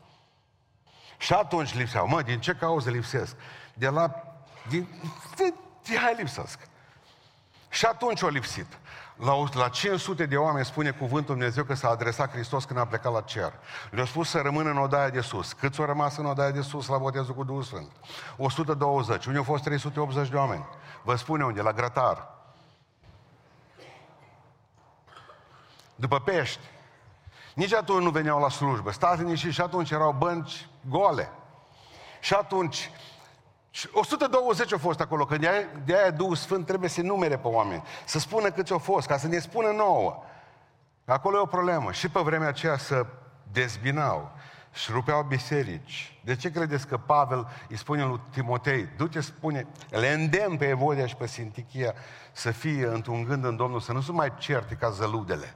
Și 1.18 1.34
atunci 1.34 1.76
lipseau. 1.76 2.08
Mă, 2.08 2.22
din 2.22 2.40
ce 2.40 2.54
cauză 2.54 2.90
lipsesc? 2.90 3.36
De 3.74 3.88
la... 3.88 4.24
Din, 4.70 4.88
de, 5.36 5.54
de, 5.84 5.98
hai 5.98 6.16
lipsesc. 6.18 6.60
Și 7.70 7.86
atunci 7.86 8.24
au 8.24 8.30
lipsit. 8.30 8.68
La, 9.16 9.34
la 9.54 9.68
500 9.68 10.26
de 10.26 10.38
oameni 10.38 10.66
spune 10.66 10.92
cuvântul 10.92 11.36
Dumnezeu 11.36 11.64
că 11.64 11.74
s-a 11.74 11.90
adresat 11.90 12.32
Hristos 12.32 12.66
când 12.66 12.80
a 12.80 12.86
plecat 12.86 13.14
la 13.14 13.22
cer. 13.22 13.54
Le-a 13.92 14.06
spus 14.06 14.30
să 14.30 14.40
rămână 14.40 14.70
în 14.70 14.78
odaia 14.78 15.10
de 15.10 15.22
sus. 15.22 15.54
Câți 15.54 15.80
au 15.80 15.86
rămas 15.86 16.18
în 16.18 16.26
odaia 16.26 16.52
de 16.52 16.62
sus 16.62 16.88
la 16.88 16.98
botezul 16.98 17.34
cu 17.34 17.44
Duhul 17.44 17.64
Sfânt? 17.64 17.92
120. 18.38 19.26
Unde 19.26 19.38
au 19.38 19.44
fost 19.44 19.64
380 19.64 20.30
de 20.30 20.36
oameni? 20.36 20.68
Vă 21.04 21.16
spune 21.16 21.44
unde? 21.44 21.62
La 21.62 21.74
grătar. 21.74 22.28
După 25.96 26.20
pești. 26.20 26.60
Nici 27.54 27.74
atunci 27.74 28.04
nu 28.04 28.10
veneau 28.10 28.40
la 28.40 28.50
slujbă. 28.50 28.92
Stați 28.92 29.24
nici 29.24 29.48
și 29.48 29.62
atunci 29.62 29.92
erau 29.92 30.12
bănci 30.12 30.68
gole. 30.90 31.32
Și 32.20 32.34
atunci 32.34 32.92
120 33.94 34.72
au 34.72 34.78
fost 34.78 35.00
acolo, 35.00 35.26
că 35.26 35.38
de 35.86 35.96
aia 35.96 36.12
Duhul 36.12 36.36
Sfânt 36.36 36.66
trebuie 36.66 36.90
să 36.90 37.02
numere 37.02 37.38
pe 37.38 37.48
oameni, 37.48 37.84
să 38.06 38.20
spună 38.20 38.52
câți 38.52 38.72
au 38.72 38.78
fost, 38.78 39.08
ca 39.08 39.18
să 39.18 39.28
ne 39.28 39.40
spună 39.40 39.68
nouă. 39.68 40.24
Acolo 41.06 41.38
e 41.38 41.42
o 41.42 41.46
problemă. 41.46 41.92
Și 41.92 42.10
pe 42.10 42.20
vremea 42.20 42.48
aceea 42.48 42.78
să 42.78 43.06
dezbinau 43.52 44.32
și 44.74 44.92
rupeau 44.92 45.24
biserici. 45.24 46.20
De 46.24 46.36
ce 46.36 46.52
credeți 46.52 46.88
că 46.88 46.98
Pavel 46.98 47.48
îi 47.70 47.78
spune 47.78 48.04
lui 48.04 48.22
Timotei, 48.32 48.90
du-te, 48.98 49.22
spune, 49.22 49.68
le 49.90 50.10
îndemn 50.10 50.58
pe 50.58 50.68
Evodia 50.68 51.06
și 51.06 51.16
pe 51.16 51.28
Sintichia 51.28 51.94
să 52.32 52.52
fie 52.52 52.86
într-un 52.86 53.24
gând 53.24 53.46
în 53.46 53.56
Domnul, 53.56 53.80
să 53.80 53.92
nu 53.92 54.02
se 54.02 54.12
mai 54.12 54.34
certe 54.38 54.76
ca 54.76 54.90
zăludele. 54.90 55.56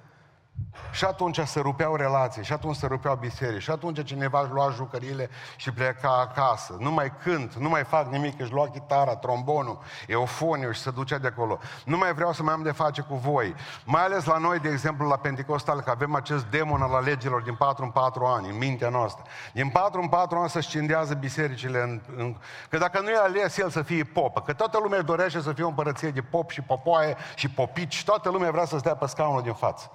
Și 0.91 1.05
atunci 1.05 1.39
se 1.39 1.60
rupeau 1.60 1.95
relații, 1.95 2.43
și 2.43 2.53
atunci 2.53 2.75
se 2.75 2.88
rupeau 2.88 3.15
biserici, 3.15 3.62
și 3.62 3.72
atunci 3.72 4.03
cineva 4.03 4.41
își 4.41 4.51
lua 4.51 4.69
jucăriile 4.69 5.29
și 5.55 5.72
pleca 5.72 6.10
acasă. 6.19 6.75
Nu 6.79 6.91
mai 6.91 7.13
cânt, 7.24 7.53
nu 7.53 7.69
mai 7.69 7.83
fac 7.83 8.12
nimic, 8.12 8.39
își 8.39 8.51
lua 8.51 8.69
chitara, 8.69 9.15
trombonul, 9.15 9.79
eufoniu 10.07 10.72
și 10.72 10.81
se 10.81 10.91
ducea 10.91 11.17
de 11.17 11.27
acolo. 11.27 11.60
Nu 11.86 11.98
mai 11.98 12.13
vreau 12.13 12.33
să 12.33 12.43
mai 12.43 12.53
am 12.53 12.63
de 12.63 12.72
face 12.72 13.01
cu 13.01 13.15
voi. 13.15 13.55
Mai 13.86 14.03
ales 14.03 14.25
la 14.25 14.38
noi, 14.38 14.60
de 14.60 14.69
exemplu, 14.69 15.07
la 15.07 15.17
Pentecostal, 15.17 15.81
că 15.81 15.89
avem 15.89 16.15
acest 16.15 16.45
demon 16.45 16.81
al 16.81 16.93
alegerilor 16.93 17.41
din 17.41 17.55
4 17.55 17.83
în 17.83 17.89
4 17.89 18.25
ani, 18.25 18.50
în 18.50 18.57
mintea 18.57 18.89
noastră. 18.89 19.24
Din 19.53 19.69
4 19.69 20.01
în 20.01 20.07
4 20.07 20.38
ani 20.38 20.50
se 20.50 20.62
scindează 20.62 21.13
bisericile. 21.13 21.81
În, 21.81 22.01
în... 22.17 22.36
Că 22.69 22.77
dacă 22.77 23.00
nu 23.00 23.10
e 23.10 23.17
ales 23.17 23.57
el 23.57 23.69
să 23.69 23.81
fie 23.81 24.03
popă, 24.03 24.41
că 24.41 24.53
toată 24.53 24.79
lumea 24.81 25.01
dorește 25.01 25.41
să 25.41 25.53
fie 25.53 25.63
o 25.63 25.67
împărăție 25.67 26.10
de 26.10 26.22
pop 26.22 26.50
și 26.50 26.62
popoaie 26.62 27.15
și 27.36 27.50
popici, 27.50 28.03
toată 28.03 28.29
lumea 28.29 28.51
vrea 28.51 28.65
să 28.65 28.77
stea 28.77 28.95
pe 28.95 29.07
scaunul 29.07 29.41
din 29.41 29.53
față. 29.53 29.91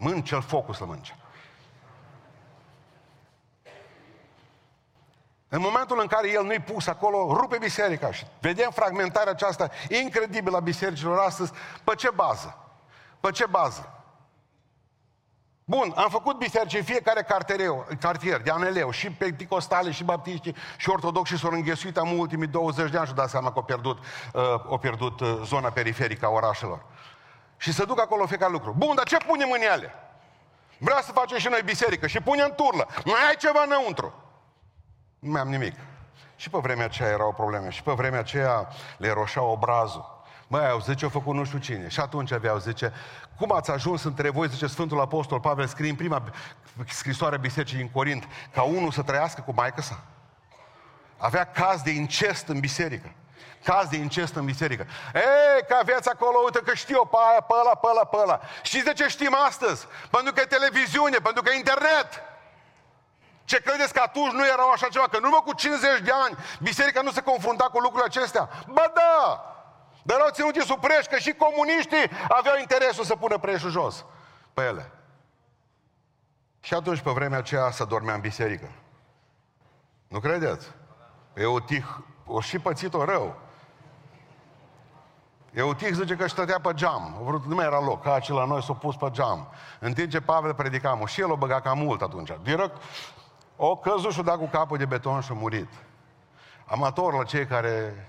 Mânci-l 0.00 0.42
focul 0.42 0.74
să 0.74 0.84
mânce. 0.84 1.16
În 5.48 5.60
momentul 5.60 6.00
în 6.00 6.06
care 6.06 6.30
el 6.30 6.44
nu-i 6.44 6.60
pus 6.60 6.86
acolo, 6.86 7.36
rupe 7.36 7.58
biserica 7.58 8.12
și 8.12 8.26
vedem 8.40 8.70
fragmentarea 8.70 9.32
aceasta 9.32 9.70
incredibilă 9.88 10.56
a 10.56 10.60
bisericilor 10.60 11.18
astăzi. 11.18 11.52
Pe 11.84 11.94
ce 11.94 12.10
bază? 12.14 12.58
Pe 13.20 13.30
ce 13.30 13.46
bază? 13.46 13.94
Bun, 15.64 15.92
am 15.96 16.08
făcut 16.10 16.36
biserici 16.36 16.74
în 16.74 16.82
fiecare 16.82 17.22
cartereu, 17.22 17.86
cartier, 18.00 18.40
de 18.40 18.50
aneleu, 18.50 18.90
și 18.90 19.10
penticostale, 19.10 19.90
și 19.90 20.04
baptiști, 20.04 20.54
și 20.76 20.90
ortodoxi 20.90 21.36
s-au 21.36 21.50
înghesuit 21.50 21.96
am 21.96 22.18
ultimii 22.18 22.46
20 22.46 22.90
de 22.90 22.98
ani 22.98 23.06
și 23.06 23.14
dat 23.14 23.28
seama 23.28 23.48
că 23.52 23.54
au 23.56 23.62
pierdut, 23.62 23.98
uh, 23.98 24.42
au 24.68 24.78
pierdut 24.78 25.20
uh, 25.20 25.40
zona 25.44 25.70
periferică 25.70 26.26
a 26.26 26.28
orașelor. 26.28 26.84
Și 27.60 27.72
să 27.72 27.84
duc 27.84 28.00
acolo 28.00 28.26
fiecare 28.26 28.52
lucru. 28.52 28.74
Bun, 28.76 28.94
dar 28.94 29.06
ce 29.06 29.16
punem 29.16 29.50
în 29.50 29.60
ele? 29.60 29.94
Vreau 30.78 31.00
să 31.00 31.12
facem 31.12 31.38
și 31.38 31.48
noi 31.48 31.60
biserică 31.64 32.06
și 32.06 32.20
punem 32.20 32.52
turlă. 32.56 32.88
Mai 33.04 33.20
ai 33.28 33.36
ceva 33.36 33.62
înăuntru? 33.66 34.14
Nu 35.18 35.30
mai 35.30 35.40
am 35.40 35.48
nimic. 35.48 35.74
Și 36.36 36.50
pe 36.50 36.58
vremea 36.58 36.84
aceea 36.84 37.08
erau 37.08 37.32
probleme. 37.32 37.70
Și 37.70 37.82
pe 37.82 37.92
vremea 37.92 38.18
aceea 38.18 38.68
le 38.96 39.12
roșea 39.12 39.42
obrazul. 39.42 40.22
Mai 40.46 40.70
au 40.70 40.80
zice, 40.80 41.04
au 41.04 41.10
făcut 41.10 41.34
nu 41.34 41.44
știu 41.44 41.58
cine. 41.58 41.88
Și 41.88 42.00
atunci 42.00 42.32
aveau, 42.32 42.58
zice, 42.58 42.92
cum 43.38 43.52
ați 43.52 43.70
ajuns 43.70 44.02
între 44.02 44.30
voi, 44.30 44.48
zice 44.48 44.66
Sfântul 44.66 45.00
Apostol 45.00 45.40
Pavel, 45.40 45.66
scrie 45.66 45.90
în 45.90 45.96
prima 45.96 46.22
scrisoare 46.86 47.34
a 47.34 47.38
bisericii 47.38 47.76
din 47.76 47.90
Corint, 47.90 48.28
ca 48.52 48.62
unul 48.62 48.90
să 48.90 49.02
trăiască 49.02 49.40
cu 49.40 49.52
maică 49.52 49.82
sa. 49.82 50.04
Avea 51.16 51.44
caz 51.44 51.82
de 51.82 51.90
incest 51.90 52.48
în 52.48 52.60
biserică 52.60 53.14
caz 53.64 53.88
de 53.88 53.96
incest 53.96 54.34
în 54.34 54.44
biserică. 54.44 54.86
Ei, 55.14 55.66
că 55.68 55.76
aveți 55.80 56.08
acolo, 56.08 56.38
uite 56.44 56.60
că 56.60 56.74
știu 56.74 57.04
pe 57.04 57.16
aia, 57.30 57.40
pe 57.40 57.54
ăla, 57.60 57.74
pe 57.74 57.86
ăla, 57.90 58.04
pe 58.04 58.16
ăla. 58.16 58.40
Știți 58.62 58.84
de 58.84 58.92
ce 58.92 59.08
știm 59.08 59.34
astăzi? 59.46 59.86
Pentru 60.10 60.32
că 60.32 60.40
e 60.40 60.44
televiziune, 60.44 61.16
pentru 61.16 61.42
că 61.42 61.50
e 61.50 61.56
internet. 61.56 62.08
Ce 63.44 63.60
credeți 63.60 63.92
că 63.92 64.00
atunci 64.00 64.32
nu 64.32 64.46
erau 64.46 64.70
așa 64.70 64.88
ceva? 64.88 65.06
Că 65.10 65.16
în 65.16 65.24
urmă 65.24 65.42
cu 65.44 65.52
50 65.52 66.00
de 66.00 66.12
ani 66.24 66.36
biserica 66.60 67.00
nu 67.00 67.10
se 67.10 67.20
confrunta 67.22 67.64
cu 67.64 67.78
lucrurile 67.78 68.10
acestea? 68.14 68.48
Ba 68.66 68.92
da! 68.94 69.44
Dar 70.02 70.16
erau 70.16 70.30
ținuti 70.30 70.60
sub 70.60 70.80
preș, 70.80 71.06
că 71.06 71.18
și 71.18 71.32
comuniștii 71.32 72.10
aveau 72.28 72.56
interesul 72.58 73.04
să 73.04 73.16
pună 73.16 73.38
preșul 73.38 73.70
jos 73.70 74.04
pe 74.54 74.62
ele. 74.62 74.90
Și 76.60 76.74
atunci, 76.74 77.00
pe 77.00 77.10
vremea 77.10 77.38
aceea, 77.38 77.70
să 77.70 77.84
dormea 77.84 78.14
în 78.14 78.20
biserică. 78.20 78.72
Nu 80.08 80.20
credeți? 80.20 80.70
Eutih 81.34 81.84
o 82.26 82.40
și 82.40 82.58
pățit-o 82.58 83.04
rău. 83.04 83.40
Eutih 85.52 85.92
zice 85.92 86.16
că 86.16 86.28
stătea 86.28 86.60
pe 86.60 86.72
geam. 86.74 87.16
A 87.18 87.22
vrut, 87.22 87.44
nu 87.44 87.54
mai 87.54 87.64
era 87.64 87.80
loc, 87.80 88.02
ca 88.02 88.14
acela 88.14 88.44
noi 88.44 88.62
s-a 88.62 88.72
pus 88.72 88.96
pe 88.96 89.08
geam. 89.10 89.48
În 89.78 89.92
timp 89.92 90.10
ce 90.10 90.20
Pavel 90.20 90.54
predica, 90.54 91.00
și 91.06 91.20
el 91.20 91.30
o 91.30 91.36
băga 91.36 91.60
cam 91.60 91.78
mult 91.78 92.02
atunci. 92.02 92.30
Direct, 92.42 92.82
o 93.56 93.76
căzut 93.76 94.12
și-o 94.12 94.22
dat 94.22 94.36
cu 94.36 94.46
capul 94.46 94.78
de 94.78 94.84
beton 94.84 95.20
și 95.20 95.30
a 95.30 95.34
murit. 95.34 95.68
Amator 96.66 97.14
la 97.14 97.24
cei 97.24 97.46
care, 97.46 98.06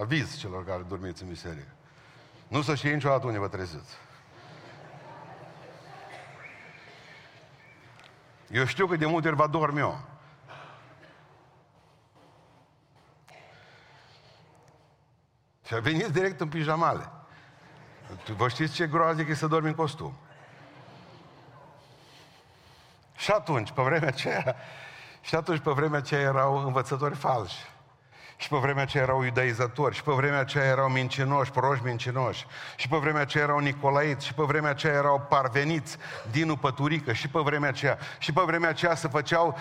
aviz 0.00 0.38
celor 0.38 0.64
care 0.64 0.84
dormiți 0.88 1.22
în 1.22 1.28
biserică. 1.28 1.70
Nu 2.48 2.62
să 2.62 2.74
știe 2.74 2.92
niciodată 2.92 3.26
unde 3.26 3.38
vă 3.38 3.48
treziți. 3.48 3.94
Eu 8.50 8.64
știu 8.64 8.86
că 8.86 8.96
de 8.96 9.06
multe 9.06 9.28
ori 9.28 9.36
va 9.36 9.46
dormi 9.46 9.78
eu. 9.78 10.00
Și 15.66 15.74
a 15.74 15.80
venit 15.80 16.06
direct 16.06 16.40
în 16.40 16.48
pijamale. 16.48 17.10
Vă 18.36 18.48
știți 18.48 18.74
ce 18.74 18.86
groaznic 18.86 19.28
e 19.28 19.34
să 19.34 19.46
dormi 19.46 19.68
în 19.68 19.74
costum? 19.74 20.16
Și 23.16 23.30
atunci, 23.30 23.70
pe 23.70 23.82
vremea 23.82 24.08
aceea, 24.08 24.56
și 25.20 25.34
atunci 25.34 25.60
pe 25.60 25.70
vremea 25.70 25.98
aceea 25.98 26.20
erau 26.20 26.66
învățători 26.66 27.14
falși. 27.14 27.74
Și 28.36 28.48
pe 28.48 28.56
vremea 28.56 28.82
aceea 28.82 29.02
erau 29.02 29.22
iudaizatori, 29.22 29.94
și 29.94 30.02
pe 30.02 30.12
vremea 30.12 30.40
aceea 30.40 30.64
erau 30.64 30.88
mincinoși, 30.88 31.50
proști 31.50 31.84
mincinoși, 31.84 32.46
și 32.76 32.88
pe 32.88 32.96
vremea 32.96 33.20
aceea 33.20 33.44
erau 33.44 33.58
nicolaiți, 33.58 34.26
și 34.26 34.34
pe 34.34 34.42
vremea 34.42 34.70
aceea 34.70 34.92
erau 34.92 35.26
parveniți, 35.28 35.96
din 36.30 36.54
Păturică, 36.54 37.12
și 37.12 37.28
pe 37.28 37.38
vremea 37.38 37.68
aceea, 37.68 37.98
și 38.18 38.32
pe 38.32 38.42
vremea 38.46 38.68
aceea 38.68 38.94
se 38.94 39.08
făceau 39.08 39.56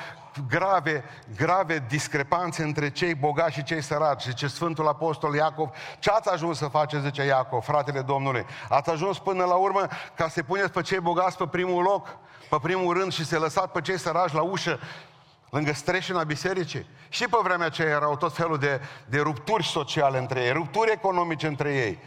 grave, 0.50 1.03
grave 1.36 1.86
discrepanțe 1.88 2.63
între 2.63 2.89
cei 2.89 3.15
bogați 3.15 3.53
și 3.53 3.63
cei 3.63 3.82
săraci. 3.82 4.24
Zice 4.24 4.48
Sfântul 4.48 4.88
Apostol 4.88 5.36
Iacov, 5.36 5.70
ce 6.00 6.10
ați 6.10 6.29
ajuns 6.29 6.58
să 6.58 6.65
faceți, 6.65 7.03
zice 7.03 7.24
Iacov, 7.24 7.63
fratele 7.63 8.01
Domnului? 8.01 8.46
Ați 8.70 8.89
ajuns 8.89 9.20
până 9.20 9.44
la 9.44 9.55
urmă 9.55 9.88
ca 10.15 10.27
să 10.27 10.44
puneți 10.44 10.72
pe 10.72 10.82
cei 10.82 11.00
bogați 11.00 11.38
pe 11.38 11.48
primul 11.48 11.84
loc, 11.84 12.17
pe 12.50 12.58
primul 12.62 12.98
rând 12.98 13.13
și 13.13 13.25
să 13.25 13.39
lăsați 13.39 13.70
pe 13.70 13.82
cei 13.82 14.00
săraci 14.00 14.34
la 14.34 14.41
ușă 14.41 14.79
lângă 15.56 15.74
streșina 15.74 16.24
bisericii. 16.24 16.86
Și 17.10 17.28
pe 17.28 17.38
vremea 17.44 17.66
aceea 17.66 17.90
erau 17.90 18.18
tot 18.18 18.36
felul 18.36 18.58
de, 18.58 18.82
de 19.06 19.20
rupturi 19.20 19.66
sociale 19.66 20.18
între 20.18 20.44
ei, 20.44 20.52
rupturi 20.52 20.92
economice 20.92 21.48
între 21.48 21.74
ei, 21.74 22.00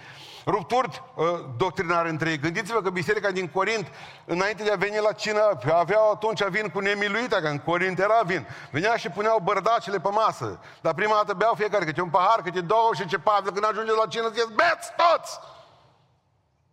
rupturi 0.46 1.02
uh, 1.14 1.26
doctrinare 1.56 2.08
între 2.08 2.30
ei. 2.30 2.38
Gândiți-vă 2.38 2.82
că 2.82 2.90
biserica 2.90 3.30
din 3.30 3.48
Corint, 3.48 3.86
înainte 4.24 4.62
de 4.62 4.70
a 4.70 4.76
veni 4.76 4.98
la 5.00 5.12
cină, 5.12 5.58
aveau 5.72 6.10
atunci 6.12 6.44
vin 6.44 6.68
cu 6.68 6.78
nemiluita, 6.80 7.40
că 7.40 7.48
în 7.48 7.58
Corint 7.58 7.98
era 7.98 8.20
vin. 8.24 8.46
Venea 8.70 8.96
și 8.96 9.08
puneau 9.08 9.40
bărdacele 9.42 10.00
pe 10.00 10.08
masă. 10.08 10.60
Dar 10.80 10.94
prima 10.94 11.14
dată 11.14 11.34
beau 11.34 11.54
fiecare 11.54 11.84
câte 11.84 12.02
un 12.02 12.10
pahar, 12.10 12.42
câte 12.42 12.60
două 12.60 12.90
și 12.94 13.06
ce 13.06 13.18
Pavel, 13.18 13.52
când 13.52 13.64
ajunge 13.64 13.92
la 13.92 14.06
cină, 14.06 14.28
zice, 14.28 14.44
beți 14.54 14.92
toți! 14.96 15.38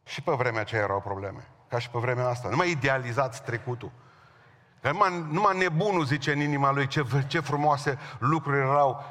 Și 0.03 0.22
pe 0.22 0.32
vremea 0.32 0.62
aceea 0.62 0.82
erau 0.82 1.01
probleme. 1.01 1.48
Ca 1.70 1.79
și 1.79 1.89
pe 1.89 2.00
vremea 2.00 2.27
asta. 2.27 2.50
Nu 2.50 2.55
mai 2.55 2.70
idealizați 2.70 3.44
trecutul. 3.44 3.91
Numai, 4.91 5.25
numai 5.31 5.57
nebunul 5.57 6.05
zice 6.05 6.31
în 6.31 6.39
inima 6.39 6.71
lui 6.71 6.87
ce, 6.87 7.05
ce 7.27 7.39
frumoase 7.39 7.97
lucruri 8.19 8.57
erau 8.57 9.03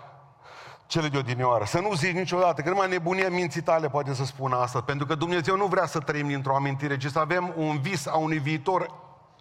cele 0.87 1.09
de 1.09 1.19
odinioară. 1.19 1.65
Să 1.65 1.81
nu 1.81 1.95
zici 1.95 2.15
niciodată, 2.15 2.63
că 2.63 2.69
numai 2.69 2.89
nebunia 2.89 3.29
minții 3.29 3.63
tale 3.63 3.89
poate 3.89 4.15
să 4.15 4.25
spună 4.25 4.57
asta, 4.57 4.81
pentru 4.81 5.07
că 5.07 5.15
Dumnezeu 5.15 5.57
nu 5.57 5.67
vrea 5.67 5.87
să 5.87 5.99
trăim 5.99 6.27
dintr-o 6.27 6.55
amintire, 6.55 6.97
ci 6.97 7.07
să 7.07 7.19
avem 7.19 7.53
un 7.57 7.81
vis 7.81 8.07
a 8.07 8.17
unui 8.17 8.39
viitor 8.39 8.91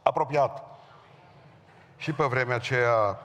apropiat. 0.04 0.64
Și 1.98 2.12
pe 2.14 2.24
vremea 2.24 2.56
aceea 2.56 3.20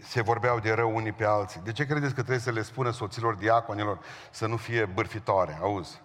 se 0.00 0.22
vorbeau 0.22 0.58
de 0.58 0.72
rău 0.72 0.96
unii 0.96 1.12
pe 1.12 1.24
alții. 1.24 1.60
De 1.64 1.72
ce 1.72 1.86
credeți 1.86 2.14
că 2.14 2.20
trebuie 2.20 2.38
să 2.38 2.50
le 2.50 2.62
spună 2.62 2.90
soților 2.90 3.34
diaconilor 3.34 3.98
să 4.30 4.46
nu 4.46 4.56
fie 4.56 4.84
bârfitoare? 4.84 5.58
Auzi? 5.62 6.00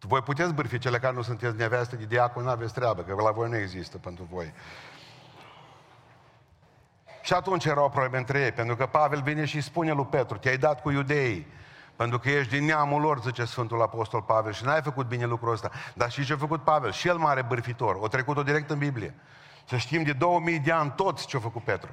Voi 0.00 0.22
puteți 0.22 0.54
bârfi 0.54 0.78
cele 0.78 0.98
care 0.98 1.14
nu 1.14 1.22
sunteți 1.22 1.56
neveste 1.56 1.96
de 1.96 2.04
diacon, 2.04 2.42
nu 2.42 2.50
aveți 2.50 2.74
treabă, 2.74 3.02
că 3.02 3.14
la 3.22 3.30
voi 3.30 3.48
nu 3.48 3.56
există 3.56 3.98
pentru 3.98 4.28
voi. 4.30 4.52
Și 7.22 7.32
atunci 7.32 7.64
erau 7.64 7.90
probleme 7.90 8.18
între 8.18 8.40
ei, 8.40 8.52
pentru 8.52 8.76
că 8.76 8.86
Pavel 8.86 9.22
vine 9.22 9.44
și 9.44 9.60
spune 9.60 9.92
lui 9.92 10.06
Petru, 10.06 10.38
te-ai 10.38 10.56
dat 10.56 10.82
cu 10.82 10.90
iudeii, 10.90 11.46
pentru 11.96 12.18
că 12.18 12.30
ești 12.30 12.56
din 12.56 12.64
neamul 12.64 13.00
lor, 13.00 13.20
zice 13.20 13.44
Sfântul 13.44 13.82
Apostol 13.82 14.22
Pavel, 14.22 14.52
și 14.52 14.64
n-ai 14.64 14.82
făcut 14.82 15.06
bine 15.06 15.24
lucrul 15.24 15.52
ăsta. 15.52 15.70
Dar 15.94 16.10
și 16.10 16.24
ce 16.24 16.32
a 16.32 16.36
făcut 16.36 16.62
Pavel? 16.62 16.92
Și 16.92 17.08
el 17.08 17.16
mare 17.16 17.42
bârfitor, 17.42 17.96
o 18.00 18.08
trecut-o 18.08 18.42
direct 18.42 18.70
în 18.70 18.78
Biblie. 18.78 19.14
Să 19.64 19.76
știm 19.76 20.02
de 20.02 20.12
2000 20.12 20.58
de 20.58 20.72
ani 20.72 20.92
toți 20.96 21.26
ce 21.26 21.36
a 21.36 21.40
făcut 21.40 21.64
Petru. 21.64 21.90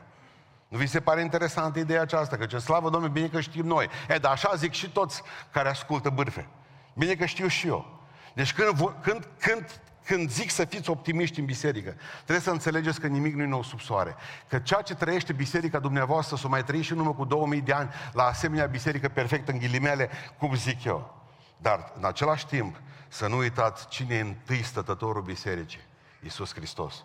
Nu 0.68 0.78
vi 0.78 0.88
se 0.88 1.00
pare 1.00 1.22
interesantă 1.22 1.80
ideea 1.80 2.02
aceasta? 2.02 2.38
Că 2.38 2.46
ce 2.46 2.58
slavă 2.58 2.90
Domnului, 2.90 3.14
bine 3.14 3.28
că 3.28 3.42
știm 3.42 3.66
noi. 3.66 3.90
E, 4.10 4.18
dar 4.18 4.32
așa 4.32 4.56
zic 4.56 4.72
și 4.72 4.90
toți 4.90 5.22
care 5.52 5.70
ascultă 5.70 6.10
bârfe. 6.10 6.48
Bine 6.94 7.16
că 7.16 7.26
știu 7.26 7.48
și 7.48 7.68
eu. 7.68 8.00
Deci 8.34 8.54
când, 8.54 8.78
când, 9.02 9.28
când, 9.40 9.82
când 10.06 10.30
zic 10.30 10.50
să 10.50 10.66
fiți 10.66 10.90
optimiști 10.90 11.40
în 11.40 11.46
biserică, 11.46 11.96
trebuie 12.16 12.40
să 12.40 12.52
înțelegeți 12.52 13.00
că 13.00 13.08
nimic 13.08 13.36
nu 13.36 13.42
e 13.42 13.46
nou 13.46 13.64
sub 13.64 13.80
soare. 13.80 14.16
Că 14.48 14.60
ceea 14.60 14.82
ce 14.82 14.96
trăiește 14.96 15.34
biserica 15.34 15.80
dumneavoastră 15.80 16.36
să 16.36 16.46
o 16.46 16.50
mai 16.50 16.64
trăi 16.64 16.82
și 16.82 16.94
numai 16.94 17.16
cu 17.16 17.26
2000 17.26 17.62
de 17.62 17.74
ani 17.74 17.90
la 18.14 18.24
asemenea 18.24 18.66
biserică 18.66 19.10
perfectă 19.10 19.52
în 19.52 19.58
ghilimele, 19.58 20.10
cum 20.38 20.56
zic 20.56 20.84
eu. 20.84 21.22
Dar, 21.58 21.92
în 21.98 22.06
același 22.06 22.46
timp, 22.46 22.82
să 23.08 23.28
nu 23.28 23.38
uitați 23.38 23.88
cine 23.88 24.16
e 24.16 24.20
întâi 24.20 24.64
stătătorul 24.64 25.22
bisericii. 25.22 25.82
Iisus 26.24 26.54
Hristos. 26.54 27.04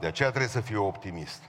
De 0.00 0.06
aceea 0.06 0.28
trebuie 0.28 0.50
să 0.50 0.60
fiu 0.60 0.86
optimist. 0.86 1.42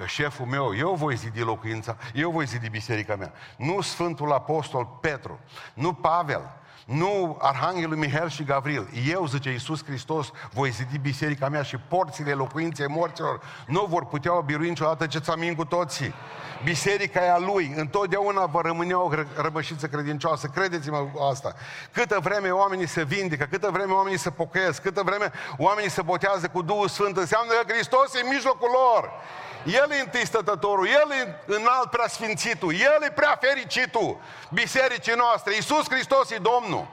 Că 0.00 0.06
șeful 0.06 0.46
meu, 0.46 0.76
eu 0.76 0.94
voi 0.94 1.16
zidi 1.16 1.40
locuința, 1.40 1.96
eu 2.14 2.30
voi 2.30 2.44
zidi 2.46 2.68
biserica 2.68 3.16
mea. 3.16 3.32
Nu 3.56 3.80
Sfântul 3.80 4.32
Apostol 4.32 4.98
Petru, 5.00 5.38
nu 5.74 5.92
Pavel, 5.92 6.60
nu 6.84 7.38
Arhanghelul 7.40 7.96
Mihail 7.96 8.28
și 8.28 8.44
Gavril. 8.44 8.88
Eu, 9.08 9.26
zice 9.26 9.50
Iisus 9.50 9.84
Hristos, 9.84 10.30
voi 10.52 10.70
zidi 10.70 10.98
biserica 10.98 11.48
mea 11.48 11.62
și 11.62 11.76
porțile 11.76 12.32
locuinței 12.32 12.88
morților 12.88 13.42
nu 13.66 13.84
vor 13.88 14.06
putea 14.06 14.32
birui 14.32 14.68
niciodată 14.68 15.06
ce 15.06 15.18
ți 15.18 15.54
cu 15.56 15.64
toții. 15.64 16.14
Biserica 16.64 17.24
e 17.24 17.30
a 17.30 17.38
lui, 17.38 17.72
întotdeauna 17.76 18.46
va 18.46 18.60
rămâne 18.60 18.94
o 18.94 19.10
rămășiță 19.36 19.86
credincioasă. 19.86 20.46
Credeți-mă 20.46 21.06
asta. 21.30 21.54
Câtă 21.92 22.18
vreme 22.22 22.50
oamenii 22.50 22.86
se 22.86 23.04
vindecă, 23.04 23.44
câtă 23.44 23.68
vreme 23.72 23.92
oamenii 23.92 24.18
se 24.18 24.30
pocăiesc, 24.30 24.82
câtă 24.82 25.02
vreme 25.04 25.32
oamenii 25.56 25.90
se 25.90 26.02
botează 26.02 26.48
cu 26.48 26.62
Duhul 26.62 26.88
Sfânt, 26.88 27.16
înseamnă 27.16 27.52
că 27.52 27.72
Hristos 27.72 28.14
e 28.14 28.20
în 28.22 28.28
mijlocul 28.28 28.68
lor. 28.72 29.10
El 29.64 29.90
e 29.90 30.00
întâi 30.00 30.26
stătătorul, 30.26 30.86
El 30.86 31.10
e 31.10 31.38
înalt 31.46 31.90
preasfințitul, 31.90 32.72
El 32.74 33.02
e 33.02 33.10
prea 33.10 33.38
fericitul 33.40 34.20
bisericii 34.50 35.14
noastre. 35.16 35.54
Iisus 35.54 35.88
Hristos 35.88 36.30
e 36.30 36.36
Domnul. 36.36 36.86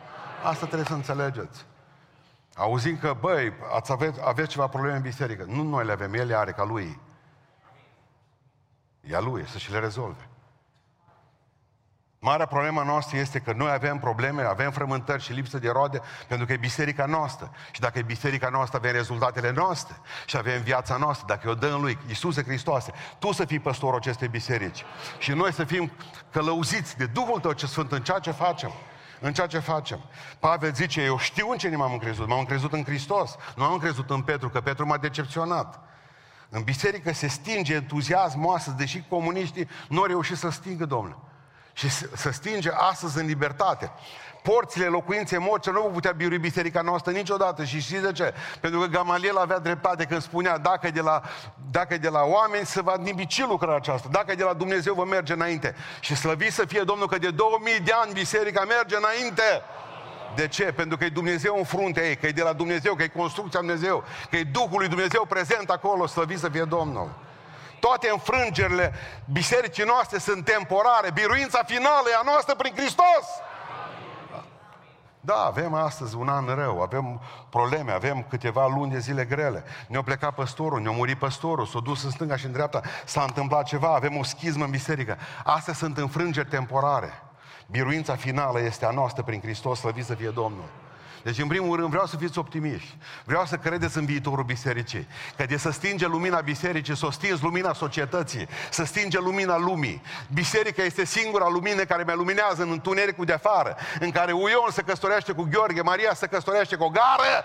Asta 0.43 0.65
trebuie 0.65 0.87
să 0.87 0.93
înțelegeți. 0.93 1.65
Auzim 2.55 2.97
că, 2.97 3.15
băi, 3.19 3.53
ați 3.75 3.91
aveți, 3.91 4.19
aveți 4.23 4.49
ceva 4.49 4.67
probleme 4.67 4.95
în 4.95 5.01
biserică. 5.01 5.43
Nu 5.47 5.63
noi 5.63 5.85
le 5.85 5.91
avem, 5.91 6.13
El 6.13 6.27
le 6.27 6.35
are 6.35 6.51
ca 6.51 6.63
Lui. 6.63 6.99
E 9.01 9.15
a 9.15 9.19
Lui, 9.19 9.47
să 9.47 9.57
și 9.57 9.71
le 9.71 9.79
rezolve. 9.79 10.27
Marea 12.27 12.45
problema 12.45 12.83
noastră 12.83 13.17
este 13.17 13.39
că 13.39 13.53
noi 13.55 13.71
avem 13.71 13.97
probleme, 13.97 14.41
avem 14.41 14.71
frământări 14.71 15.23
și 15.23 15.33
lipsă 15.33 15.57
de 15.57 15.69
roade 15.69 16.01
pentru 16.27 16.45
că 16.45 16.53
e 16.53 16.57
biserica 16.57 17.05
noastră. 17.05 17.51
Și 17.71 17.79
dacă 17.79 17.99
e 17.99 18.01
biserica 18.01 18.49
noastră, 18.49 18.77
avem 18.77 18.91
rezultatele 18.91 19.51
noastre 19.51 19.95
și 20.25 20.37
avem 20.37 20.61
viața 20.61 20.97
noastră. 20.97 21.25
Dacă 21.27 21.49
o 21.49 21.53
dăm 21.53 21.81
Lui, 21.81 21.97
Iisuse 22.07 22.43
Hristoase, 22.43 22.91
Tu 23.19 23.31
să 23.31 23.45
fii 23.45 23.59
păstorul 23.59 23.97
acestei 23.97 24.27
biserici 24.27 24.85
și 25.17 25.31
noi 25.31 25.53
să 25.53 25.63
fim 25.63 25.91
călăuziți 26.31 26.97
de 26.97 27.05
Duhul 27.05 27.39
Tău 27.39 27.51
ce 27.51 27.65
Sfânt 27.65 27.91
în 27.91 28.03
ceea 28.03 28.19
ce 28.19 28.31
facem. 28.31 28.71
În 29.19 29.33
ceea 29.33 29.47
ce 29.47 29.59
facem. 29.59 29.99
Pavel 30.39 30.73
zice, 30.73 31.01
eu 31.01 31.17
știu 31.17 31.49
în 31.51 31.57
ce 31.57 31.75
m-am 31.75 31.91
încrezut. 31.91 32.27
M-am 32.27 32.39
încrezut 32.39 32.73
în 32.73 32.83
Hristos. 32.83 33.35
Nu 33.55 33.63
am 33.63 33.73
încrezut 33.73 34.09
în 34.09 34.21
Petru, 34.21 34.49
că 34.49 34.61
Petru 34.61 34.85
m-a 34.85 34.97
decepționat. 34.97 35.79
În 36.49 36.63
biserică 36.63 37.13
se 37.13 37.27
stinge 37.27 37.73
entuziasmul 37.73 38.55
astăzi, 38.55 38.77
deși 38.77 39.03
comuniștii 39.09 39.67
nu 39.89 39.99
au 39.99 40.05
reușit 40.05 40.37
să 40.37 40.49
stingă, 40.49 40.85
domnule 40.85 41.17
și 41.77 41.89
să 42.15 42.31
stinge 42.31 42.69
astăzi 42.73 43.17
în 43.17 43.25
libertate. 43.25 43.91
Porțile 44.41 44.85
locuinței 44.85 45.37
morților 45.37 45.75
nu 45.75 45.81
vor 45.81 45.91
putea 45.91 46.11
birui 46.11 46.37
biserica 46.37 46.81
noastră 46.81 47.11
niciodată. 47.11 47.63
Și 47.63 47.79
știți 47.79 48.01
de 48.01 48.11
ce? 48.11 48.33
Pentru 48.59 48.79
că 48.79 48.85
Gamaliel 48.85 49.37
avea 49.37 49.59
dreptate 49.59 50.05
când 50.05 50.21
spunea 50.21 50.57
dacă 50.57 50.87
e 50.87 50.89
de 50.89 51.01
la, 51.01 51.21
dacă 51.71 51.93
e 51.93 51.97
de 51.97 52.09
la 52.09 52.23
oameni 52.23 52.65
se 52.65 52.81
va 52.81 52.95
nimici 53.01 53.41
lucrarea 53.41 53.75
aceasta. 53.75 54.07
Dacă 54.11 54.31
e 54.31 54.35
de 54.35 54.43
la 54.43 54.53
Dumnezeu 54.53 54.93
vă 54.93 55.05
merge 55.05 55.33
înainte. 55.33 55.75
Și 55.99 56.15
slăvit 56.15 56.53
să 56.53 56.65
fie 56.65 56.81
Domnul 56.81 57.07
că 57.07 57.17
de 57.17 57.31
2000 57.31 57.79
de 57.79 57.91
ani 57.91 58.13
biserica 58.13 58.63
merge 58.63 58.95
înainte. 58.95 59.61
De 60.35 60.47
ce? 60.47 60.63
Pentru 60.63 60.97
că 60.97 61.05
e 61.05 61.09
Dumnezeu 61.09 61.55
în 61.57 61.63
fruntea 61.63 62.07
ei, 62.07 62.15
că 62.15 62.27
e 62.27 62.31
de 62.31 62.43
la 62.43 62.53
Dumnezeu, 62.53 62.93
că 62.93 63.03
e 63.03 63.07
construcția 63.07 63.59
Dumnezeu, 63.59 64.03
că 64.29 64.37
e 64.37 64.43
Duhul 64.43 64.79
lui 64.79 64.87
Dumnezeu 64.87 65.25
prezent 65.25 65.69
acolo, 65.69 66.07
slăvit 66.07 66.39
să 66.39 66.49
fie 66.49 66.63
Domnul. 66.63 67.26
Toate 67.79 68.09
înfrângerile 68.09 68.93
bisericii 69.31 69.83
noastre 69.83 70.17
sunt 70.17 70.45
temporare. 70.45 71.11
Biruința 71.11 71.63
finală 71.63 72.07
e 72.11 72.15
a 72.19 72.31
noastră 72.31 72.55
prin 72.55 72.73
Hristos. 72.75 73.25
Da, 75.21 75.45
avem 75.45 75.73
astăzi 75.73 76.15
un 76.15 76.29
an 76.29 76.45
rău, 76.45 76.81
avem 76.81 77.21
probleme, 77.49 77.91
avem 77.91 78.25
câteva 78.29 78.67
luni 78.67 78.91
de 78.91 78.99
zile 78.99 79.25
grele. 79.25 79.63
Ne-a 79.87 80.01
plecat 80.01 80.33
păstorul, 80.33 80.81
ne-a 80.81 80.91
murit 80.91 81.17
păstorul, 81.17 81.65
s-a 81.65 81.79
dus 81.79 82.03
în 82.03 82.09
stânga 82.09 82.35
și 82.35 82.45
în 82.45 82.51
dreapta, 82.51 82.81
s-a 83.05 83.21
întâmplat 83.21 83.65
ceva, 83.65 83.93
avem 83.93 84.17
o 84.17 84.23
schismă 84.23 84.63
în 84.63 84.69
biserică. 84.69 85.17
Astea 85.43 85.73
sunt 85.73 85.97
înfrângeri 85.97 86.47
temporare. 86.47 87.23
Biruința 87.65 88.15
finală 88.15 88.59
este 88.61 88.85
a 88.85 88.89
noastră 88.89 89.23
prin 89.23 89.41
Hristos, 89.41 89.79
slăvit 89.79 90.05
să 90.05 90.13
fie 90.13 90.29
Domnul. 90.29 90.69
Deci, 91.23 91.39
în 91.39 91.47
primul 91.47 91.77
rând, 91.77 91.89
vreau 91.89 92.05
să 92.05 92.17
fiți 92.17 92.37
optimiști. 92.37 92.97
Vreau 93.23 93.45
să 93.45 93.55
credeți 93.55 93.97
în 93.97 94.05
viitorul 94.05 94.43
bisericii. 94.43 95.07
Că 95.37 95.45
de 95.45 95.57
să 95.57 95.71
stinge 95.71 96.07
lumina 96.07 96.39
bisericii, 96.39 96.97
să 96.97 97.05
o 97.05 97.11
stingi 97.11 97.43
lumina 97.43 97.73
societății, 97.73 98.47
să 98.69 98.83
stinge 98.83 99.19
lumina 99.19 99.57
lumii. 99.57 100.01
Biserica 100.33 100.83
este 100.83 101.05
singura 101.05 101.47
lumină 101.47 101.83
care 101.83 102.03
mi 102.07 102.13
luminează 102.13 102.63
în 102.63 102.71
întunericul 102.71 103.25
de 103.25 103.33
afară, 103.33 103.77
în 103.99 104.11
care 104.11 104.31
Uion 104.31 104.71
se 104.71 104.81
căsătorește 104.81 105.31
cu 105.31 105.47
Gheorghe, 105.51 105.81
Maria 105.81 106.13
se 106.13 106.27
căsătorește 106.27 106.75
cu 106.75 106.83
o 106.83 106.89
gară, 106.89 107.43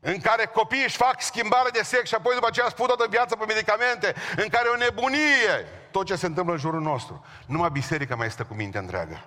în 0.00 0.20
care 0.20 0.44
copiii 0.44 0.84
își 0.84 0.96
fac 0.96 1.22
schimbare 1.22 1.68
de 1.72 1.82
sex 1.82 2.08
și 2.08 2.14
apoi 2.14 2.34
după 2.34 2.46
aceea 2.46 2.68
spun 2.68 2.86
toată 2.86 3.06
viața 3.10 3.36
pe 3.36 3.44
medicamente, 3.44 4.14
în 4.36 4.48
care 4.48 4.68
o 4.68 4.76
nebunie, 4.76 5.66
tot 5.90 6.06
ce 6.06 6.16
se 6.16 6.26
întâmplă 6.26 6.52
în 6.52 6.60
jurul 6.60 6.80
nostru. 6.80 7.24
Numai 7.46 7.70
biserica 7.72 8.14
mai 8.14 8.26
este 8.26 8.42
cu 8.42 8.54
minte 8.54 8.78
întreagă. 8.78 9.24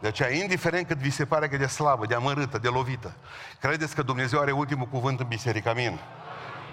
De 0.00 0.06
aceea, 0.06 0.30
indiferent 0.30 0.86
cât 0.86 0.96
vi 0.96 1.10
se 1.10 1.24
pare 1.24 1.48
că 1.48 1.56
de 1.56 1.66
slabă, 1.66 2.06
de 2.06 2.14
amărâtă, 2.14 2.58
de 2.58 2.68
lovită, 2.68 3.14
credeți 3.60 3.94
că 3.94 4.02
Dumnezeu 4.02 4.40
are 4.40 4.52
ultimul 4.52 4.86
cuvânt 4.86 5.20
în 5.20 5.26
biserică. 5.26 5.68
Amin. 5.68 5.98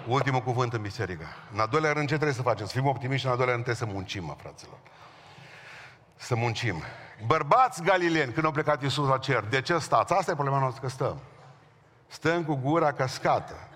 Ultimul 0.06 0.40
cuvânt 0.40 0.72
în 0.72 0.82
biserică. 0.82 1.24
În 1.52 1.60
al 1.60 1.68
doilea 1.70 1.92
rând, 1.92 2.08
ce 2.08 2.14
trebuie 2.14 2.36
să 2.36 2.42
facem? 2.42 2.66
Să 2.66 2.72
fim 2.72 2.86
optimiști 2.86 3.20
și 3.20 3.24
în 3.24 3.30
al 3.30 3.36
doilea 3.36 3.54
rând 3.54 3.66
trebuie 3.66 3.88
să 3.88 3.96
muncim, 3.96 4.24
mă, 4.24 4.34
fraților. 4.42 4.78
Să 6.16 6.36
muncim. 6.36 6.82
Bărbați 7.26 7.82
galileni, 7.82 8.32
când 8.32 8.46
au 8.46 8.52
plecat 8.52 8.82
Iisus 8.82 9.08
la 9.08 9.18
cer, 9.18 9.44
de 9.44 9.60
ce 9.60 9.78
stați? 9.78 10.12
Asta 10.12 10.30
e 10.30 10.34
problema 10.34 10.58
noastră, 10.58 10.80
că 10.82 10.88
stăm. 10.88 11.20
Stăm 12.06 12.44
cu 12.44 12.54
gura 12.54 12.92
cascată. 12.92 13.68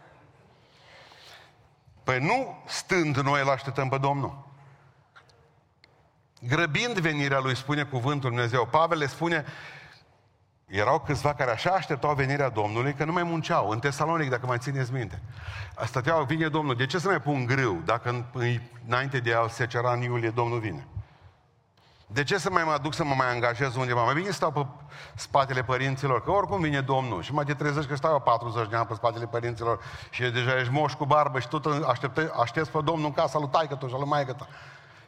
Păi 2.05 2.19
nu 2.19 2.63
stând 2.67 3.17
noi 3.17 3.41
îl 3.41 3.49
așteptăm 3.49 3.89
pe 3.89 3.99
Domnul 3.99 4.50
grăbind 6.41 6.99
venirea 6.99 7.39
lui, 7.39 7.57
spune 7.57 7.83
cuvântul 7.83 8.31
Dumnezeu. 8.31 8.67
Pavel 8.67 8.99
le 8.99 9.07
spune, 9.07 9.45
erau 10.67 11.01
câțiva 11.01 11.35
care 11.35 11.51
așa 11.51 11.71
așteptau 11.71 12.15
venirea 12.15 12.49
Domnului 12.49 12.95
că 12.95 13.05
nu 13.05 13.13
mai 13.13 13.23
munceau. 13.23 13.69
În 13.69 13.79
Tesalonic, 13.79 14.31
dacă 14.31 14.47
mai 14.47 14.59
țineți 14.59 14.93
minte. 14.93 15.23
Stăteau, 15.85 16.25
vine 16.25 16.49
Domnul. 16.49 16.77
De 16.77 16.87
ce 16.87 16.99
să 16.99 17.09
mai 17.09 17.21
pun 17.21 17.47
grâu 17.47 17.81
dacă 17.85 18.25
înainte 18.87 19.19
de 19.19 19.35
a 19.35 19.49
se 19.49 19.67
cera 19.67 19.93
în 19.93 20.01
iulie 20.01 20.31
Domnul 20.31 20.59
vine? 20.59 20.87
De 22.13 22.25
ce 22.25 22.39
să 22.39 22.51
mai 22.51 22.65
mă 22.65 22.79
duc 22.83 22.95
să 22.95 23.05
mă 23.05 23.15
mai 23.15 23.31
angajez 23.31 23.77
undeva? 23.77 24.05
Mai 24.05 24.15
bine 24.15 24.31
stau 24.31 24.53
pe 24.53 24.67
spatele 25.15 25.63
părinților, 25.63 26.23
că 26.23 26.31
oricum 26.31 26.61
vine 26.61 26.81
Domnul. 26.81 27.23
Și 27.23 27.33
mai 27.33 27.45
te 27.45 27.55
trezești 27.55 27.89
că 27.89 27.97
stau 27.97 28.21
40 28.21 28.69
de 28.69 28.77
ani 28.77 28.87
pe 28.87 28.95
spatele 28.95 29.27
părinților 29.27 29.81
și 30.11 30.23
deja 30.23 30.59
ești 30.59 30.73
moș 30.73 30.93
cu 30.93 31.05
barbă 31.05 31.39
și 31.39 31.49
tot 31.49 31.67
aștepți 32.41 32.71
pe 32.71 32.79
Domnul 32.85 33.07
în 33.07 33.13
casa 33.13 33.39
lui 33.39 33.49
taică 33.49 33.79
și 33.87 33.93
lui 33.93 34.09
maică 34.09 34.33
ta. 34.33 34.49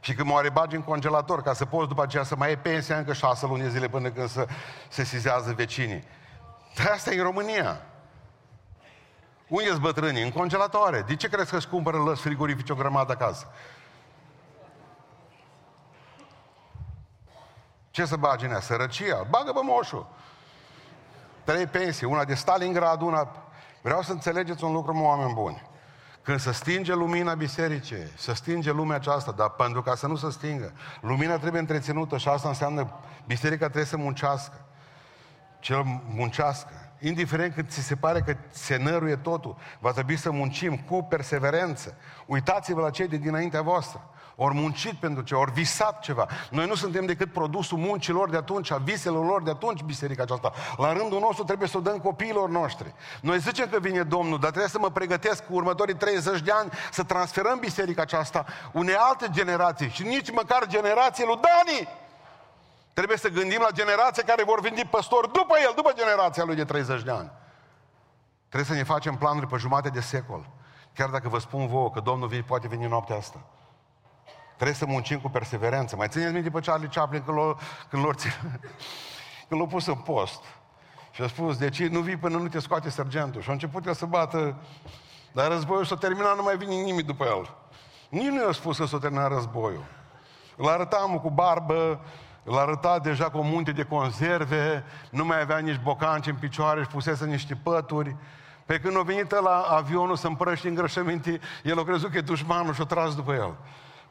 Și 0.04 0.14
când 0.14 0.28
moare 0.28 0.50
bagi 0.50 0.76
în 0.76 0.82
congelator, 0.82 1.42
ca 1.42 1.52
să 1.52 1.64
poți 1.64 1.88
după 1.88 2.02
aceea 2.02 2.22
să 2.22 2.36
mai 2.36 2.48
ai 2.48 2.58
pensia 2.58 2.96
încă 2.96 3.12
șase 3.12 3.46
luni 3.46 3.62
de 3.62 3.68
zile 3.68 3.88
până 3.88 4.10
când 4.10 4.28
să 4.28 4.46
se 4.88 5.04
sizează 5.04 5.52
vecinii. 5.52 6.04
Dar 6.76 6.86
asta 6.86 7.10
e 7.10 7.16
în 7.16 7.22
România. 7.22 7.80
Unde 9.48 9.68
sunt 9.68 9.80
bătrânii? 9.80 10.22
În 10.22 10.30
congelatoare. 10.30 11.00
De 11.00 11.16
ce 11.16 11.28
crezi 11.28 11.50
că 11.50 11.56
își 11.56 11.68
cumpără 11.68 11.96
lăs 11.96 12.20
frigorifice 12.20 12.72
o 12.72 12.76
grămadă 12.76 13.12
acasă? 13.12 13.46
Ce 17.90 18.04
să 18.04 18.16
bagi 18.16 18.44
în 18.44 18.50
ea? 18.50 18.60
Sărăcia? 18.60 19.26
Bagă 19.30 19.52
bă 19.52 19.60
moșul. 19.62 20.06
Trei 21.44 21.66
pensii, 21.66 22.06
una 22.06 22.24
de 22.24 22.34
Stalingrad, 22.34 23.00
una... 23.00 23.28
Vreau 23.82 24.02
să 24.02 24.12
înțelegeți 24.12 24.64
un 24.64 24.72
lucru, 24.72 24.94
mă, 24.94 25.02
oameni 25.02 25.34
buni. 25.34 25.70
Când 26.22 26.40
se 26.40 26.52
stinge 26.52 26.94
lumina 26.94 27.34
bisericii, 27.34 28.12
se 28.16 28.34
stinge 28.34 28.72
lumea 28.72 28.96
aceasta, 28.96 29.32
dar 29.32 29.48
pentru 29.50 29.82
ca 29.82 29.94
să 29.94 30.06
nu 30.06 30.16
se 30.16 30.30
stingă, 30.30 30.72
lumina 31.00 31.38
trebuie 31.38 31.60
întreținută 31.60 32.16
și 32.16 32.28
asta 32.28 32.48
înseamnă 32.48 32.92
biserica 33.26 33.64
trebuie 33.64 33.84
să 33.84 33.96
muncească. 33.96 34.64
Cel 35.60 35.82
muncească. 36.08 36.70
Indiferent 36.98 37.54
cât 37.54 37.70
ți 37.70 37.80
se 37.80 37.96
pare 37.96 38.20
că 38.20 38.36
se 38.50 38.76
năruie 38.76 39.16
totul, 39.16 39.56
va 39.78 39.90
trebui 39.90 40.16
să 40.16 40.30
muncim 40.30 40.76
cu 40.76 41.02
perseverență. 41.02 41.94
Uitați-vă 42.26 42.80
la 42.80 42.90
cei 42.90 43.08
de 43.08 43.16
dinaintea 43.16 43.62
voastră 43.62 44.10
ori 44.36 44.54
muncit 44.54 44.92
pentru 44.92 45.22
ce, 45.22 45.34
ori 45.34 45.52
visat 45.52 46.00
ceva. 46.00 46.26
Noi 46.50 46.66
nu 46.66 46.74
suntem 46.74 47.06
decât 47.06 47.32
produsul 47.32 47.78
muncilor 47.78 48.30
de 48.30 48.36
atunci, 48.36 48.70
a 48.70 48.76
viselor 48.76 49.26
lor 49.26 49.42
de 49.42 49.50
atunci, 49.50 49.82
biserica 49.82 50.22
aceasta. 50.22 50.52
La 50.76 50.92
rândul 50.92 51.20
nostru 51.20 51.44
trebuie 51.44 51.68
să 51.68 51.76
o 51.76 51.80
dăm 51.80 51.98
copiilor 51.98 52.48
noștri. 52.48 52.94
Noi 53.20 53.38
zicem 53.38 53.68
că 53.68 53.78
vine 53.78 54.02
Domnul, 54.02 54.38
dar 54.38 54.48
trebuie 54.48 54.70
să 54.70 54.78
mă 54.78 54.90
pregătesc 54.90 55.46
cu 55.46 55.54
următorii 55.54 55.94
30 55.94 56.40
de 56.40 56.50
ani 56.50 56.70
să 56.90 57.02
transferăm 57.02 57.58
biserica 57.58 58.02
aceasta 58.02 58.46
unei 58.72 58.94
alte 58.94 59.26
generații 59.30 59.88
și 59.88 60.02
nici 60.02 60.30
măcar 60.30 60.66
generației 60.66 61.26
lui 61.26 61.40
Dani. 61.40 61.88
Trebuie 62.92 63.16
să 63.16 63.28
gândim 63.28 63.60
la 63.60 63.70
generații 63.70 64.22
care 64.22 64.44
vor 64.44 64.60
veni 64.60 64.84
păstori 64.90 65.32
după 65.32 65.54
el, 65.62 65.72
după 65.76 65.92
generația 65.96 66.44
lui 66.44 66.54
de 66.54 66.64
30 66.64 67.02
de 67.02 67.10
ani. 67.10 67.30
Trebuie 68.48 68.76
să 68.76 68.82
ne 68.82 68.84
facem 68.84 69.16
planuri 69.16 69.46
pe 69.46 69.56
jumate 69.56 69.88
de 69.88 70.00
secol. 70.00 70.48
Chiar 70.94 71.08
dacă 71.08 71.28
vă 71.28 71.38
spun 71.38 71.66
vouă 71.66 71.90
că 71.90 72.00
Domnul 72.00 72.28
vine, 72.28 72.42
poate 72.42 72.68
veni 72.68 72.86
noaptea 72.86 73.16
asta. 73.16 73.40
Trebuie 74.62 74.82
să 74.82 74.92
muncim 74.92 75.18
cu 75.18 75.28
perseverență. 75.28 75.96
Mai 75.96 76.08
țineți 76.08 76.32
minte 76.32 76.50
pe 76.50 76.60
Charlie 76.60 76.88
Chaplin 76.92 77.22
când 77.22 77.36
l-a, 77.36 77.56
când 77.88 78.04
l-a, 78.04 78.10
când 79.48 79.60
l-a 79.60 79.66
pus 79.66 79.86
în 79.86 79.94
post. 79.94 80.42
Și 81.10 81.22
a 81.22 81.26
spus, 81.26 81.56
de 81.56 81.68
ce 81.68 81.88
nu 81.88 82.00
vii 82.00 82.16
până 82.16 82.36
nu 82.36 82.48
te 82.48 82.58
scoate 82.58 82.90
sergentul? 82.90 83.40
Și 83.40 83.48
a 83.48 83.52
început 83.52 83.86
el 83.86 83.94
să 83.94 84.06
bată 84.06 84.56
Dar 85.32 85.50
războiul 85.50 85.84
s-a 85.84 85.96
terminat, 85.96 86.36
nu 86.36 86.42
mai 86.42 86.56
vine 86.56 86.74
nimic 86.74 87.06
după 87.06 87.24
el. 87.24 87.56
Nici 88.08 88.28
nu 88.28 88.44
i-a 88.44 88.52
spus 88.52 88.78
că 88.78 88.84
s-a 88.84 88.98
terminat 88.98 89.32
războiul. 89.32 89.84
Îl 90.56 90.68
arătam 90.68 91.18
cu 91.18 91.30
barbă, 91.30 92.00
îl 92.42 92.58
arăta 92.58 92.98
deja 92.98 93.30
cu 93.30 93.38
o 93.38 93.42
munte 93.42 93.72
de 93.72 93.84
conserve, 93.84 94.84
nu 95.10 95.24
mai 95.24 95.40
avea 95.40 95.58
nici 95.58 95.80
bocanci 95.82 96.26
în 96.26 96.34
picioare, 96.34 96.80
își 96.80 96.88
pusese 96.88 97.26
niște 97.26 97.54
pături. 97.62 98.16
Pe 98.66 98.78
când 98.78 98.96
a 98.96 99.02
venit 99.02 99.30
la 99.30 99.60
avionul 99.60 100.16
să 100.16 100.26
împrăște 100.26 100.68
îngrășăminte, 100.68 101.40
el 101.62 101.78
a 101.78 101.84
crezut 101.84 102.10
că 102.10 102.16
e 102.16 102.20
dușmanul 102.20 102.74
și 102.74 102.80
a 102.80 102.84
tras 102.84 103.14
după 103.14 103.32
el. 103.32 103.56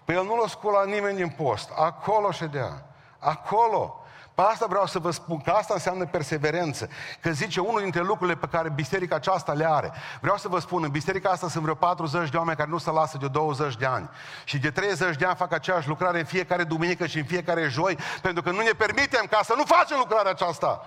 Pe 0.05 0.13
el 0.13 0.23
nu 0.23 0.35
l-a 0.35 0.47
sculat 0.47 0.85
nimeni 0.85 1.15
din 1.15 1.29
post. 1.29 1.69
Acolo 1.75 2.31
ședea. 2.31 2.85
Acolo. 3.19 4.01
Pe 4.35 4.41
asta 4.41 4.65
vreau 4.65 4.85
să 4.85 4.99
vă 4.99 5.11
spun, 5.11 5.41
că 5.41 5.49
asta 5.49 5.73
înseamnă 5.73 6.05
perseverență. 6.05 6.89
Că 7.19 7.29
zice 7.29 7.59
unul 7.59 7.81
dintre 7.81 8.01
lucrurile 8.01 8.37
pe 8.37 8.47
care 8.51 8.69
biserica 8.69 9.15
aceasta 9.15 9.53
le 9.53 9.69
are. 9.69 9.91
Vreau 10.21 10.37
să 10.37 10.47
vă 10.47 10.59
spun, 10.59 10.83
în 10.83 10.89
biserica 10.89 11.29
asta 11.29 11.49
sunt 11.49 11.63
vreo 11.63 11.75
40 11.75 12.29
de 12.29 12.37
oameni 12.37 12.57
care 12.57 12.69
nu 12.69 12.77
se 12.77 12.91
lasă 12.91 13.17
de 13.17 13.27
20 13.27 13.75
de 13.75 13.85
ani. 13.85 14.09
Și 14.43 14.57
de 14.57 14.71
30 14.71 15.15
de 15.15 15.25
ani 15.25 15.35
fac 15.35 15.53
aceeași 15.53 15.87
lucrare 15.87 16.19
în 16.19 16.25
fiecare 16.25 16.63
duminică 16.63 17.05
și 17.05 17.17
în 17.17 17.25
fiecare 17.25 17.67
joi, 17.67 17.97
pentru 18.21 18.43
că 18.43 18.51
nu 18.51 18.61
ne 18.61 18.71
permitem 18.77 19.25
ca 19.29 19.39
să 19.43 19.53
nu 19.57 19.63
facem 19.63 19.97
lucrarea 19.97 20.31
aceasta. 20.31 20.85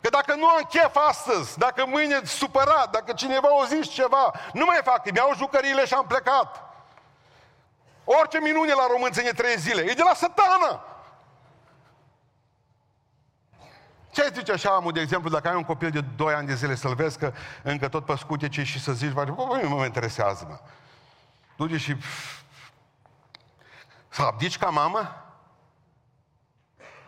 Că 0.00 0.08
dacă 0.08 0.34
nu 0.34 0.46
am 0.46 0.66
chef 0.68 0.96
astăzi, 1.08 1.58
dacă 1.58 1.84
mâine 1.86 2.20
supărat, 2.24 2.90
dacă 2.90 3.12
cineva 3.12 3.60
o 3.60 3.64
zis 3.64 3.88
ceva, 3.88 4.32
nu 4.52 4.64
mai 4.64 4.80
fac, 4.84 5.06
îmi 5.06 5.16
iau 5.16 5.32
jucăriile 5.36 5.86
și 5.86 5.94
am 5.94 6.06
plecat. 6.06 6.66
Orice 8.08 8.38
minune 8.38 8.72
la 8.72 8.86
român 8.90 9.12
ține 9.12 9.30
trei 9.30 9.58
zile. 9.58 9.82
E 9.82 9.92
de 9.92 10.02
la 10.02 10.14
sătană. 10.14 10.84
Ce 14.10 14.30
zice 14.34 14.52
așa, 14.52 14.70
amul, 14.70 14.92
de 14.92 15.00
exemplu, 15.00 15.30
dacă 15.30 15.48
ai 15.48 15.54
un 15.54 15.64
copil 15.64 15.90
de 15.90 16.00
2 16.00 16.34
ani 16.34 16.46
de 16.46 16.54
zile 16.54 16.74
să-l 16.74 16.94
vezi 16.94 17.18
că 17.18 17.32
încă 17.62 17.88
tot 17.88 18.04
pe 18.04 18.16
scutece 18.16 18.62
și 18.62 18.80
să 18.80 18.92
zici, 18.92 19.12
bă, 19.12 19.24
nu 19.62 19.68
mă 19.68 19.84
interesează, 19.84 20.46
mă. 20.48 20.58
Du-te 21.56 21.76
și 21.76 21.96
să 24.08 24.22
abdici 24.22 24.58
ca 24.58 24.68
mamă? 24.68 25.24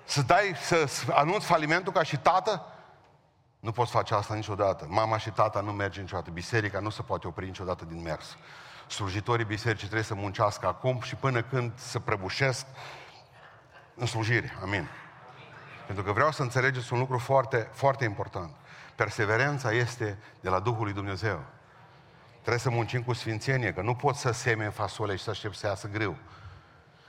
Să 0.04 0.22
dai, 0.22 0.56
să 0.56 0.88
anunți 1.12 1.46
falimentul 1.46 1.92
ca 1.92 2.02
și 2.02 2.16
tată? 2.16 2.66
Nu 3.60 3.72
poți 3.72 3.90
face 3.90 4.14
asta 4.14 4.34
niciodată. 4.34 4.86
Mama 4.88 5.18
și 5.18 5.30
tata 5.30 5.60
nu 5.60 5.72
merge 5.72 6.00
niciodată. 6.00 6.30
Biserica 6.30 6.80
nu 6.80 6.90
se 6.90 7.02
poate 7.02 7.26
opri 7.26 7.46
niciodată 7.46 7.84
din 7.84 8.02
mers. 8.02 8.36
Slujitorii 8.88 9.44
bisericii 9.44 9.86
trebuie 9.86 10.06
să 10.06 10.14
muncească 10.14 10.66
acum 10.66 11.00
și 11.00 11.14
până 11.14 11.42
când 11.42 11.72
se 11.74 12.00
prăbușesc 12.00 12.66
în 13.94 14.06
slujire. 14.06 14.58
Amin. 14.62 14.88
Pentru 15.86 16.04
că 16.04 16.12
vreau 16.12 16.32
să 16.32 16.42
înțelegeți 16.42 16.92
un 16.92 16.98
lucru 16.98 17.18
foarte, 17.18 17.68
foarte 17.72 18.04
important. 18.04 18.50
Perseverența 18.94 19.72
este 19.72 20.18
de 20.40 20.48
la 20.48 20.60
Duhul 20.60 20.84
lui 20.84 20.92
Dumnezeu. 20.92 21.44
Trebuie 22.32 22.58
să 22.58 22.70
muncim 22.70 23.02
cu 23.02 23.12
sfințenie, 23.12 23.72
că 23.72 23.82
nu 23.82 23.94
poți 23.94 24.20
să 24.20 24.30
semeni 24.30 24.72
fasole 24.72 25.16
și 25.16 25.22
să 25.22 25.30
aștepți 25.30 25.58
să 25.58 25.66
iasă 25.66 25.88
greu. 25.88 26.16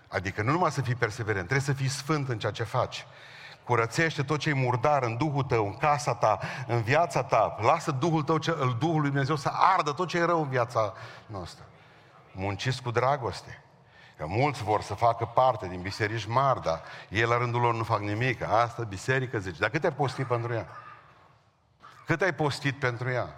Adică 0.07 0.41
nu 0.41 0.51
numai 0.51 0.71
să 0.71 0.81
fii 0.81 0.95
perseverent, 0.95 1.47
trebuie 1.47 1.65
să 1.65 1.73
fii 1.73 1.87
sfânt 1.87 2.29
în 2.29 2.39
ceea 2.39 2.51
ce 2.51 2.63
faci. 2.63 3.05
Curățește 3.69 4.23
tot 4.23 4.39
ce 4.39 4.49
e 4.49 4.53
murdar 4.53 5.03
în 5.03 5.17
Duhul 5.17 5.43
tău, 5.43 5.65
în 5.65 5.77
casa 5.77 6.15
ta, 6.15 6.39
în 6.67 6.81
viața 6.81 7.23
ta. 7.23 7.55
Lasă 7.61 7.91
Duhul 7.91 8.23
tău, 8.23 8.37
Duhul 8.79 9.01
lui 9.01 9.09
Dumnezeu 9.09 9.35
să 9.35 9.51
ardă 9.53 9.91
tot 9.91 10.07
ce 10.07 10.17
e 10.17 10.23
rău 10.23 10.41
în 10.41 10.49
viața 10.49 10.93
noastră. 11.25 11.63
Munciți 12.31 12.81
cu 12.81 12.91
dragoste. 12.91 13.63
Că 14.17 14.25
mulți 14.27 14.63
vor 14.63 14.81
să 14.81 14.93
facă 14.93 15.25
parte 15.25 15.67
din 15.67 15.81
biserici 15.81 16.25
mari, 16.25 16.61
dar 16.61 16.81
ei 17.09 17.25
la 17.25 17.37
rândul 17.37 17.61
lor 17.61 17.73
nu 17.73 17.83
fac 17.83 17.99
nimic. 17.99 18.41
Asta 18.41 18.83
biserică 18.83 19.39
zice. 19.39 19.59
Dar 19.59 19.69
cât 19.69 19.83
ai 19.83 19.93
postit 19.93 20.25
pentru 20.25 20.53
ea? 20.53 20.67
Cât 22.05 22.21
ai 22.21 22.33
postit 22.33 22.79
pentru 22.79 23.09
ea? 23.09 23.35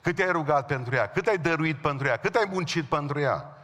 Cât 0.00 0.18
ai 0.18 0.30
rugat 0.30 0.66
pentru 0.66 0.94
ea? 0.94 1.08
Cât 1.08 1.26
ai 1.26 1.38
dăruit 1.38 1.76
pentru 1.76 2.06
ea? 2.06 2.16
Cât 2.16 2.34
ai 2.34 2.48
muncit 2.50 2.84
pentru 2.84 3.20
ea? 3.20 3.56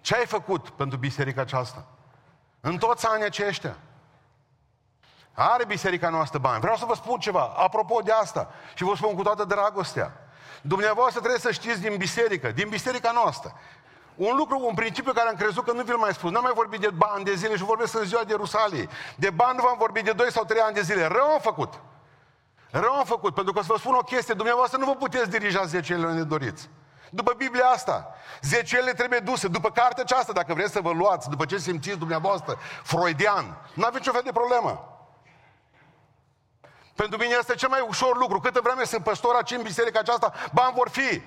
Ce 0.00 0.14
ai 0.14 0.26
făcut 0.26 0.68
pentru 0.68 0.98
biserica 0.98 1.40
aceasta? 1.40 1.84
În 2.60 2.78
toți 2.78 3.06
anii 3.06 3.24
aceștia. 3.24 3.76
Are 5.34 5.64
biserica 5.64 6.08
noastră 6.08 6.38
bani. 6.38 6.60
Vreau 6.60 6.76
să 6.76 6.84
vă 6.84 6.94
spun 6.94 7.18
ceva, 7.18 7.52
apropo 7.56 8.00
de 8.04 8.12
asta, 8.12 8.50
și 8.74 8.84
vă 8.84 8.92
spun 8.96 9.14
cu 9.14 9.22
toată 9.22 9.44
dragostea. 9.44 10.12
Dumneavoastră 10.62 11.18
trebuie 11.18 11.40
să 11.40 11.50
știți 11.50 11.80
din 11.80 11.96
biserică, 11.96 12.50
din 12.50 12.68
biserica 12.68 13.10
noastră. 13.10 13.52
Un 14.14 14.36
lucru, 14.36 14.66
un 14.66 14.74
principiu 14.74 15.12
care 15.12 15.28
am 15.28 15.34
crezut 15.34 15.64
că 15.64 15.72
nu 15.72 15.82
vi-l 15.82 15.96
mai 15.96 16.14
spun. 16.14 16.32
N-am 16.32 16.42
mai 16.42 16.52
vorbit 16.54 16.80
de 16.80 16.90
bani 16.90 17.24
de 17.24 17.34
zile 17.34 17.56
și 17.56 17.62
vorbesc 17.62 17.94
în 17.94 18.04
ziua 18.04 18.24
de 18.24 18.34
Rusalii. 18.34 18.88
De 19.16 19.30
bani 19.30 19.56
nu 19.56 19.62
v-am 19.62 19.78
vorbit 19.78 20.04
de 20.04 20.12
2 20.12 20.32
sau 20.32 20.44
3 20.44 20.60
ani 20.60 20.74
de 20.74 20.80
zile. 20.80 21.06
Rău 21.06 21.26
am 21.26 21.40
făcut. 21.40 21.80
Rău 22.70 22.92
am 22.92 23.04
făcut, 23.04 23.34
pentru 23.34 23.52
că 23.52 23.60
să 23.60 23.66
vă 23.68 23.78
spun 23.78 23.94
o 23.94 24.02
chestie, 24.02 24.34
dumneavoastră 24.34 24.78
nu 24.78 24.84
vă 24.84 24.94
puteți 24.94 25.30
dirija 25.30 25.64
zecele 25.64 26.06
unde 26.06 26.22
doriți. 26.22 26.68
După 27.10 27.34
Biblia 27.36 27.64
asta, 27.64 28.14
zecele 28.42 28.92
trebuie 28.92 29.18
duse, 29.18 29.48
după 29.48 29.70
cartea 29.70 30.02
aceasta, 30.02 30.32
dacă 30.32 30.54
vreți 30.54 30.72
să 30.72 30.80
vă 30.80 30.92
luați, 30.92 31.28
după 31.28 31.44
ce 31.44 31.58
simțiți 31.58 31.98
dumneavoastră, 31.98 32.58
freudian, 32.82 33.56
nu 33.74 33.84
aveți 33.84 33.98
niciun 33.98 34.12
fel 34.12 34.22
de 34.24 34.32
problemă. 34.32 34.91
Pentru 37.02 37.20
mine 37.20 37.36
este 37.38 37.54
cel 37.54 37.68
mai 37.68 37.84
ușor 37.88 38.16
lucru. 38.16 38.40
Câtă 38.40 38.60
vreme 38.62 38.84
sunt 38.84 39.04
păstor 39.04 39.34
aici 39.34 39.50
în 39.50 39.62
biserica 39.62 39.98
aceasta, 39.98 40.32
bani 40.52 40.74
vor 40.74 40.88
fi. 40.88 41.22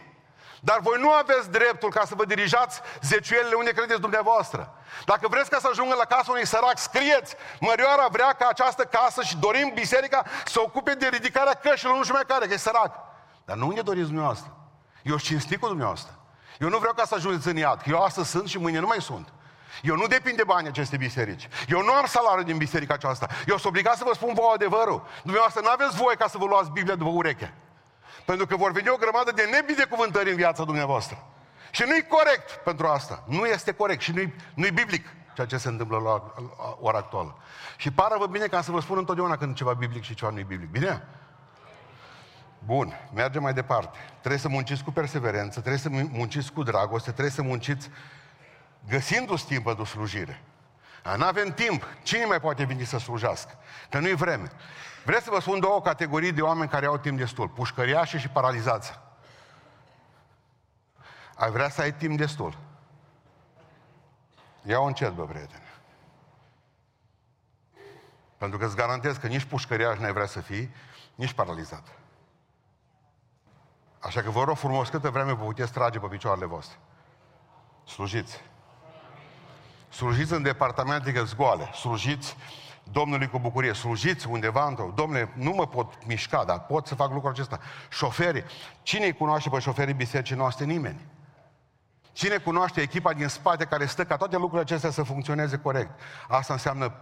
Dar 0.59 0.79
voi 0.81 0.97
nu 0.99 1.11
aveți 1.11 1.49
dreptul 1.49 1.89
ca 1.89 2.05
să 2.05 2.15
vă 2.15 2.25
dirijați 2.25 2.81
zeciuielile 3.01 3.55
unde 3.55 3.71
credeți 3.71 3.99
dumneavoastră. 3.99 4.73
Dacă 5.05 5.27
vreți 5.27 5.49
ca 5.49 5.59
să 5.59 5.67
ajungă 5.71 5.95
la 5.95 6.05
casa 6.05 6.31
unui 6.31 6.45
sărac, 6.45 6.77
scrieți. 6.77 7.35
Mărioara 7.59 8.07
vrea 8.11 8.33
ca 8.33 8.47
această 8.47 8.83
casă 8.83 9.21
și 9.21 9.37
dorim 9.37 9.71
biserica 9.73 10.25
să 10.45 10.59
ocupe 10.61 10.93
de 10.93 11.07
ridicarea 11.07 11.53
cășilor, 11.53 11.95
nu 11.95 12.01
știu 12.01 12.13
mai 12.13 12.23
care, 12.27 12.47
că 12.47 12.53
e 12.53 12.57
sărac. 12.57 12.91
Dar 13.45 13.57
nu 13.57 13.67
unde 13.67 13.81
doriți 13.81 14.05
dumneavoastră. 14.05 14.55
Eu 15.03 15.17
cinstit 15.17 15.59
cu 15.59 15.67
dumneavoastră. 15.67 16.13
Eu 16.59 16.69
nu 16.69 16.77
vreau 16.77 16.93
ca 16.93 17.05
să 17.05 17.15
ajungeți 17.15 17.47
în 17.47 17.57
iad. 17.57 17.81
Eu 17.85 18.03
astăzi 18.03 18.29
sunt 18.29 18.47
și 18.47 18.57
mâine 18.57 18.79
nu 18.79 18.87
mai 18.87 19.01
sunt. 19.01 19.33
Eu 19.81 19.95
nu 19.95 20.07
depind 20.07 20.37
de 20.37 20.43
bani 20.43 20.67
aceste 20.67 20.97
biserici. 20.97 21.47
Eu 21.67 21.81
nu 21.83 21.93
am 21.93 22.05
salariu 22.05 22.43
din 22.43 22.57
biserica 22.57 22.93
aceasta. 22.93 23.27
Eu 23.47 23.57
sunt 23.57 23.65
obligat 23.65 23.97
să 23.97 24.03
vă 24.07 24.13
spun 24.13 24.33
vouă 24.33 24.51
adevărul. 24.53 25.07
Dumneavoastră 25.21 25.61
nu 25.61 25.69
aveți 25.69 25.97
voie 25.97 26.15
ca 26.15 26.27
să 26.27 26.37
vă 26.37 26.45
luați 26.45 26.71
Biblia 26.71 26.95
după 26.95 27.09
ureche. 27.09 27.53
Pentru 28.25 28.45
că 28.45 28.55
vor 28.55 28.71
veni 28.71 28.89
o 28.89 28.95
grămadă 28.95 29.31
de 29.31 29.49
nebidecuvântări 29.51 30.29
în 30.29 30.35
viața 30.35 30.63
dumneavoastră. 30.63 31.25
Și 31.71 31.83
nu-i 31.87 32.05
corect 32.07 32.51
pentru 32.51 32.87
asta. 32.87 33.23
Nu 33.27 33.45
este 33.45 33.71
corect 33.71 34.01
și 34.01 34.11
nu-i, 34.11 34.35
nu-i 34.53 34.71
biblic 34.71 35.07
ceea 35.35 35.47
ce 35.47 35.57
se 35.57 35.67
întâmplă 35.67 35.97
la 35.97 36.33
ora 36.79 36.97
actuală. 36.97 37.37
Și 37.77 37.91
pară 37.91 38.15
vă 38.17 38.25
bine 38.25 38.45
ca 38.45 38.61
să 38.61 38.71
vă 38.71 38.81
spun 38.81 38.97
întotdeauna 38.97 39.37
când 39.37 39.55
ceva 39.55 39.73
biblic 39.73 40.03
și 40.03 40.13
ceva 40.13 40.31
nu-i 40.31 40.43
biblic. 40.43 40.69
Bine? 40.69 41.07
Bun, 42.65 42.93
mergem 43.13 43.41
mai 43.41 43.53
departe. 43.53 43.97
Trebuie 44.19 44.39
să 44.39 44.49
munciți 44.49 44.83
cu 44.83 44.91
perseverență, 44.91 45.59
trebuie 45.59 45.81
să 45.81 45.89
munciți 45.89 46.51
cu 46.51 46.63
dragoste, 46.63 47.11
trebuie 47.11 47.33
să 47.33 47.41
munciți 47.41 47.89
găsindu-ți 48.87 49.45
timp 49.45 49.63
pentru 49.63 49.83
slujire. 49.83 50.41
Nu 51.17 51.25
avem 51.25 51.53
timp. 51.53 51.87
Cine 52.03 52.25
mai 52.25 52.39
poate 52.39 52.63
veni 52.63 52.85
să 52.85 52.97
slujească? 52.97 53.57
Că 53.89 53.99
nu-i 53.99 54.15
vreme. 54.15 54.51
Vreți 55.05 55.23
să 55.23 55.29
vă 55.29 55.39
spun 55.39 55.59
două 55.59 55.81
categorii 55.81 56.31
de 56.31 56.41
oameni 56.41 56.69
care 56.69 56.85
au 56.85 56.97
timp 56.97 57.17
destul. 57.17 57.49
Pușcăriașii 57.49 58.19
și 58.19 58.27
paralizați. 58.27 58.99
Ai 61.35 61.51
vrea 61.51 61.69
să 61.69 61.81
ai 61.81 61.93
timp 61.93 62.17
destul. 62.17 62.57
Ia-o 64.61 64.83
încet, 64.83 65.11
bă, 65.11 65.25
prietene. 65.25 65.73
Pentru 68.37 68.57
că 68.57 68.65
îți 68.65 68.75
garantez 68.75 69.17
că 69.17 69.27
nici 69.27 69.43
pușcăriaș 69.43 69.97
n-ai 69.97 70.13
vrea 70.13 70.25
să 70.25 70.41
fii, 70.41 70.73
nici 71.15 71.33
paralizat. 71.33 71.87
Așa 73.99 74.21
că 74.21 74.29
vă 74.29 74.43
rog 74.43 74.57
frumos, 74.57 74.89
câtă 74.89 75.09
vreme 75.09 75.33
vă 75.33 75.43
puteți 75.43 75.71
trage 75.71 75.99
pe 75.99 76.07
picioarele 76.07 76.45
voastre. 76.45 76.77
Slujiți. 77.85 78.41
Slujiți 79.95 80.33
în 80.33 80.41
departamente 80.41 81.23
zgoale. 81.23 81.69
Slujiți 81.73 82.35
Domnului 82.83 83.27
cu 83.27 83.39
bucurie. 83.39 83.73
Slujiți 83.73 84.27
undeva 84.27 84.67
într-o... 84.67 84.91
Domnule, 84.95 85.31
nu 85.33 85.51
mă 85.51 85.67
pot 85.67 86.05
mișca, 86.05 86.43
dar 86.43 86.59
pot 86.59 86.87
să 86.87 86.95
fac 86.95 87.11
lucrul 87.11 87.31
acesta. 87.31 87.59
Șoferii. 87.89 88.43
Cine 88.83 89.05
îi 89.05 89.13
cunoaște 89.13 89.49
pe 89.49 89.59
șoferii 89.59 89.93
bisericii 89.93 90.35
noastre? 90.35 90.65
Nimeni. 90.65 91.05
Cine 92.11 92.37
cunoaște 92.37 92.81
echipa 92.81 93.13
din 93.13 93.27
spate 93.27 93.65
care 93.65 93.85
stă 93.85 94.05
ca 94.05 94.17
toate 94.17 94.35
lucrurile 94.35 94.61
acestea 94.61 94.89
să 94.89 95.03
funcționeze 95.03 95.57
corect? 95.57 95.99
Asta 96.27 96.53
înseamnă 96.53 96.93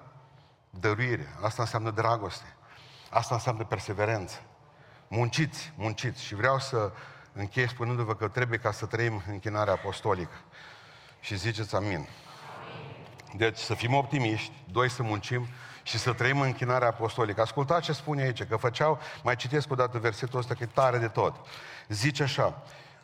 dăruire, 0.70 1.36
asta 1.42 1.62
înseamnă 1.62 1.92
dragoste, 1.92 2.56
asta 3.10 3.36
înseamnă 3.36 3.64
perseverență. 3.64 4.40
Munciți, 5.08 5.74
munciți. 5.76 6.24
Și 6.24 6.36
vreau 6.36 6.60
să 6.60 6.92
închei 7.34 7.70
spunându-vă 7.70 8.16
că 8.16 8.28
trebuie 8.28 8.60
ca 8.60 8.72
să 8.72 8.86
trăim 8.86 9.24
închinarea 9.28 9.74
apostolică. 9.74 10.36
Și 11.20 11.38
ziceți 11.38 11.76
amin. 11.76 12.08
Deci 13.36 13.58
să 13.58 13.74
fim 13.74 13.94
optimiști, 13.94 14.52
doi 14.72 14.90
să 14.90 15.04
muncim 15.04 15.48
și 15.84 15.98
să 15.98 16.14
trăim 16.14 16.42
închinarea 16.42 16.88
apostolică. 16.88 17.42
Ascultați 17.42 17.86
ce 17.86 17.92
spune 17.92 18.22
aici, 18.22 18.44
că 18.44 18.56
făceau, 18.56 19.00
mai 19.24 19.36
citesc 19.36 19.72
o 19.72 19.76
dată 19.76 19.98
versetul 19.98 20.40
ăsta, 20.40 20.54
că 20.54 20.64
e 20.64 20.70
tare 20.74 20.98
de 20.98 21.08
tot. 21.08 21.36
Zice 21.88 22.24
așa, 22.24 22.62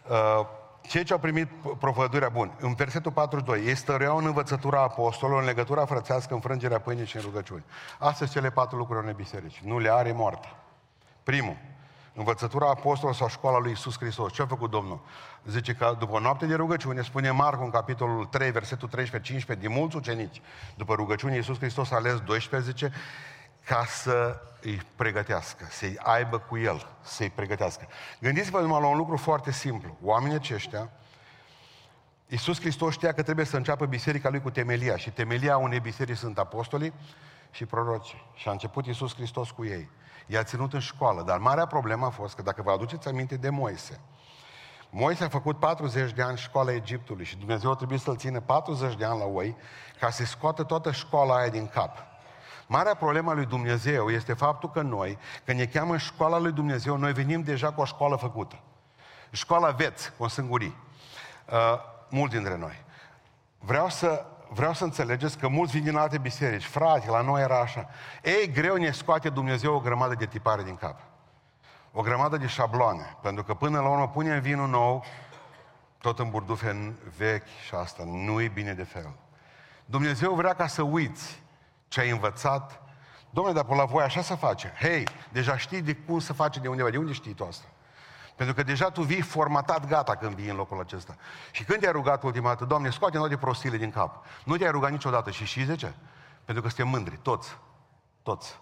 uh, 0.09 0.45
cei 0.81 1.03
ce 1.03 1.13
au 1.13 1.19
primit 1.19 1.49
provădurea 1.79 2.29
bun, 2.29 2.51
în 2.59 2.73
versetul 2.73 3.11
42, 3.11 3.65
ei 3.65 3.75
stăreau 3.75 4.17
în 4.17 4.25
învățătura 4.25 4.81
apostolilor, 4.81 5.41
în 5.41 5.47
legătura 5.47 5.85
frățească, 5.85 6.33
în 6.33 6.39
frângerea 6.39 6.79
pâinii 6.79 7.05
și 7.05 7.15
în 7.15 7.21
rugăciuni. 7.21 7.63
Astea 7.97 8.13
sunt 8.13 8.29
cele 8.29 8.49
patru 8.49 8.77
lucruri 8.77 9.07
în 9.07 9.13
biserici. 9.13 9.61
Nu 9.63 9.79
le 9.79 9.91
are 9.91 10.11
moarte. 10.11 10.47
Primul, 11.23 11.57
învățătura 12.19 12.69
apostolului 12.69 13.19
sau 13.19 13.27
școala 13.27 13.59
lui 13.59 13.71
Isus 13.71 13.97
Hristos. 13.97 14.33
Ce 14.33 14.41
a 14.41 14.45
făcut 14.45 14.69
Domnul? 14.69 14.99
Zice 15.45 15.73
că 15.73 15.95
după 15.99 16.13
o 16.13 16.19
noapte 16.19 16.45
de 16.45 16.55
rugăciune, 16.55 17.01
spune 17.01 17.31
Marcu 17.31 17.63
în 17.63 17.69
capitolul 17.69 18.25
3, 18.25 18.51
versetul 18.51 18.89
13-15, 19.55 19.59
din 19.59 19.71
mulți 19.71 19.95
ucenici, 19.95 20.41
după 20.75 20.93
rugăciune, 20.93 21.35
Iisus 21.35 21.57
Hristos 21.57 21.91
a 21.91 21.95
ales 21.95 22.19
12, 22.19 22.69
zice, 22.69 22.91
ca 23.65 23.85
să 23.85 24.41
îi 24.61 24.81
pregătească, 24.95 25.67
să-i 25.69 25.97
aibă 26.03 26.37
cu 26.37 26.57
el, 26.57 26.87
să-i 27.01 27.29
pregătească. 27.29 27.87
Gândiți-vă 28.19 28.59
numai 28.59 28.81
la 28.81 28.87
un 28.87 28.97
lucru 28.97 29.17
foarte 29.17 29.51
simplu. 29.51 29.97
Oamenii 30.01 30.35
aceștia, 30.35 30.89
Iisus 32.27 32.59
Hristos 32.59 32.93
știa 32.93 33.13
că 33.13 33.21
trebuie 33.21 33.45
să 33.45 33.57
înceapă 33.57 33.85
biserica 33.85 34.29
lui 34.29 34.41
cu 34.41 34.49
temelia 34.49 34.97
și 34.97 35.11
temelia 35.11 35.57
unei 35.57 35.79
biserici 35.79 36.17
sunt 36.17 36.37
apostolii 36.37 36.93
și 37.51 37.65
proroci. 37.65 38.15
Și 38.33 38.47
a 38.47 38.51
început 38.51 38.85
Iisus 38.85 39.15
Hristos 39.15 39.51
cu 39.51 39.65
ei. 39.65 39.89
I-a 40.31 40.43
ținut 40.43 40.73
în 40.73 40.79
școală, 40.79 41.21
dar 41.21 41.37
marea 41.37 41.65
problemă 41.65 42.05
a 42.05 42.09
fost 42.09 42.35
că 42.35 42.41
dacă 42.41 42.61
vă 42.61 42.71
aduceți 42.71 43.07
aminte 43.07 43.35
de 43.35 43.49
Moise, 43.49 43.99
Moise 44.89 45.23
a 45.23 45.29
făcut 45.29 45.59
40 45.59 46.11
de 46.11 46.21
ani 46.21 46.37
școala 46.37 46.73
Egiptului 46.73 47.25
și 47.25 47.37
Dumnezeu 47.37 47.75
trebuie 47.75 47.97
să-l 47.97 48.17
țină 48.17 48.39
40 48.39 48.95
de 48.95 49.05
ani 49.05 49.19
la 49.19 49.25
oi 49.25 49.55
ca 49.99 50.09
să 50.09 50.25
scoată 50.25 50.63
toată 50.63 50.91
școala 50.91 51.35
aia 51.35 51.49
din 51.49 51.67
cap. 51.67 51.97
Marea 52.67 52.95
problemă 52.95 53.31
a 53.31 53.33
lui 53.33 53.45
Dumnezeu 53.45 54.09
este 54.09 54.33
faptul 54.33 54.71
că 54.71 54.81
noi, 54.81 55.17
când 55.45 55.59
ne 55.59 55.65
cheamă 55.65 55.97
școala 55.97 56.37
lui 56.37 56.51
Dumnezeu, 56.51 56.97
noi 56.97 57.13
venim 57.13 57.41
deja 57.41 57.71
cu 57.71 57.81
o 57.81 57.85
școală 57.85 58.15
făcută. 58.15 58.59
Școala 59.31 59.69
veți, 59.69 60.11
o 60.17 60.27
sângurii. 60.27 60.77
Uh, 61.51 61.79
mulți 62.09 62.35
dintre 62.35 62.57
noi. 62.57 62.83
Vreau 63.59 63.89
să, 63.89 64.25
vreau 64.49 64.73
să 64.73 64.83
înțelegeți 64.83 65.37
că 65.37 65.47
mulți 65.47 65.71
vin 65.71 65.83
din 65.83 65.95
alte 65.95 66.17
biserici. 66.17 66.65
Frate, 66.65 67.09
la 67.09 67.21
noi 67.21 67.41
era 67.41 67.59
așa. 67.59 67.89
Ei, 68.23 68.51
greu 68.51 68.75
ne 68.75 68.91
scoate 68.91 69.29
Dumnezeu 69.29 69.73
o 69.73 69.79
grămadă 69.79 70.15
de 70.15 70.25
tipare 70.25 70.63
din 70.63 70.75
cap. 70.75 70.99
O 71.91 72.01
grămadă 72.01 72.37
de 72.37 72.47
șabloane. 72.47 73.17
Pentru 73.21 73.43
că 73.43 73.53
până 73.53 73.79
la 73.79 73.89
urmă 73.89 74.07
punem 74.07 74.39
vinul 74.39 74.67
nou, 74.67 75.05
tot 75.97 76.19
în 76.19 76.29
burdufe 76.29 76.95
vechi 77.17 77.47
și 77.65 77.75
asta 77.75 78.03
nu 78.05 78.41
e 78.41 78.47
bine 78.47 78.73
de 78.73 78.83
fel. 78.83 79.09
Dumnezeu 79.85 80.33
vrea 80.33 80.53
ca 80.53 80.67
să 80.67 80.81
uiți 80.81 81.43
ce 81.87 81.99
ai 81.99 82.09
învățat. 82.09 82.81
Domnule, 83.29 83.61
dar 83.61 83.75
la 83.75 83.85
voi 83.85 84.03
așa 84.03 84.21
se 84.21 84.35
face. 84.35 84.73
Hei, 84.79 85.07
deja 85.31 85.57
știi 85.57 85.81
de 85.81 85.93
cum 85.93 86.19
se 86.19 86.33
face 86.33 86.59
de 86.59 86.67
undeva. 86.67 86.89
De 86.89 86.97
unde 86.97 87.11
știi 87.11 87.33
tu 87.33 87.45
asta? 87.45 87.65
Pentru 88.39 88.57
că 88.57 88.63
deja 88.63 88.89
tu 88.89 89.01
vii 89.01 89.21
formatat 89.21 89.87
gata 89.87 90.15
când 90.15 90.35
vii 90.35 90.49
în 90.49 90.55
locul 90.55 90.79
acesta. 90.79 91.15
Și 91.51 91.63
când 91.63 91.79
te-ai 91.79 91.91
rugat 91.91 92.23
ultima 92.23 92.47
dată, 92.47 92.65
Doamne, 92.65 92.89
scoate 92.89 93.17
toate 93.17 93.37
prostile 93.37 93.77
din 93.77 93.91
cap. 93.91 94.25
Nu 94.43 94.57
te-ai 94.57 94.71
rugat 94.71 94.91
niciodată 94.91 95.31
și 95.31 95.45
și 95.45 95.63
zice? 95.63 95.95
Pentru 96.45 96.63
că 96.63 96.69
suntem 96.69 96.87
mândri, 96.87 97.17
toți. 97.21 97.57
Toți. 98.23 98.59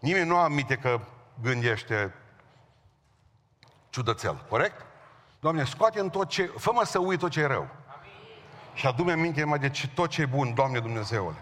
Nimeni 0.00 0.28
nu 0.28 0.36
aminte 0.36 0.76
că 0.76 1.00
gândește 1.42 2.14
ciudățel, 3.90 4.44
corect? 4.48 4.84
Doamne, 5.40 5.64
scoate 5.64 6.00
în 6.00 6.10
tot 6.10 6.28
ce... 6.28 6.50
Fă-mă 6.56 6.84
să 6.84 6.98
uit 6.98 7.18
tot 7.18 7.30
ce 7.30 7.40
e 7.40 7.46
rău. 7.46 7.68
Amin. 7.86 8.10
Și 8.74 8.86
adu-mi 8.86 9.12
aminte 9.12 9.44
mai 9.44 9.58
de 9.58 9.70
ce, 9.70 9.88
tot 9.88 10.08
ce 10.08 10.22
e 10.22 10.26
bun, 10.26 10.54
Doamne 10.54 10.78
Dumnezeule. 10.78 11.36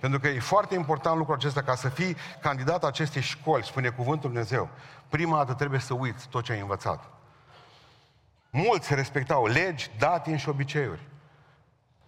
Pentru 0.00 0.20
că 0.20 0.28
e 0.28 0.40
foarte 0.40 0.74
important 0.74 1.16
lucrul 1.16 1.36
acesta, 1.36 1.62
ca 1.62 1.74
să 1.74 1.88
fii 1.88 2.16
candidat 2.40 2.84
acestei 2.84 3.22
școli, 3.22 3.64
spune 3.64 3.88
cuvântul 3.88 4.30
Dumnezeu. 4.30 4.68
Prima 5.08 5.36
dată 5.36 5.52
trebuie 5.54 5.80
să 5.80 5.94
uiți 5.94 6.28
tot 6.28 6.44
ce 6.44 6.52
ai 6.52 6.60
învățat. 6.60 7.13
Mulți 8.56 8.94
respectau 8.94 9.46
legi, 9.46 9.90
datini 9.98 10.38
și 10.38 10.48
obiceiuri. 10.48 11.00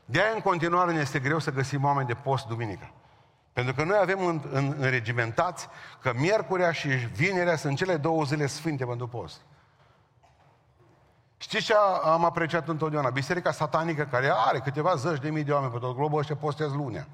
De 0.05 0.21
aia 0.21 0.33
în 0.35 0.41
continuare 0.41 0.93
ne 0.93 1.01
este 1.01 1.19
greu 1.19 1.39
să 1.39 1.51
găsim 1.51 1.85
oameni 1.85 2.07
de 2.07 2.15
post 2.15 2.47
duminică. 2.47 2.91
Pentru 3.53 3.75
că 3.75 3.85
noi 3.85 3.99
avem 4.01 4.27
în, 4.27 4.43
în, 4.51 4.75
înregimentați 4.79 5.69
că 6.01 6.13
miercurea 6.17 6.73
și 6.73 6.89
vinerea 6.89 7.57
sunt 7.57 7.77
cele 7.77 7.97
două 7.97 8.25
zile 8.25 8.47
sfinte 8.47 8.85
pentru 8.85 9.09
post. 9.09 9.41
Știți 11.37 11.65
ce 11.65 11.75
am 12.03 12.25
apreciat 12.25 12.69
întotdeauna? 12.69 13.11
Biserica 13.11 13.53
satanică 13.53 14.05
care 14.05 14.33
are 14.35 14.59
câteva 14.59 14.95
zeci 14.95 15.21
de 15.21 15.31
mii 15.31 15.45
de 15.45 15.53
oameni 15.53 15.73
pe 15.73 15.79
tot 15.79 15.97
globul 15.97 16.19
ăștia 16.19 16.37
postez 16.37 16.73
lunea. 16.73 17.07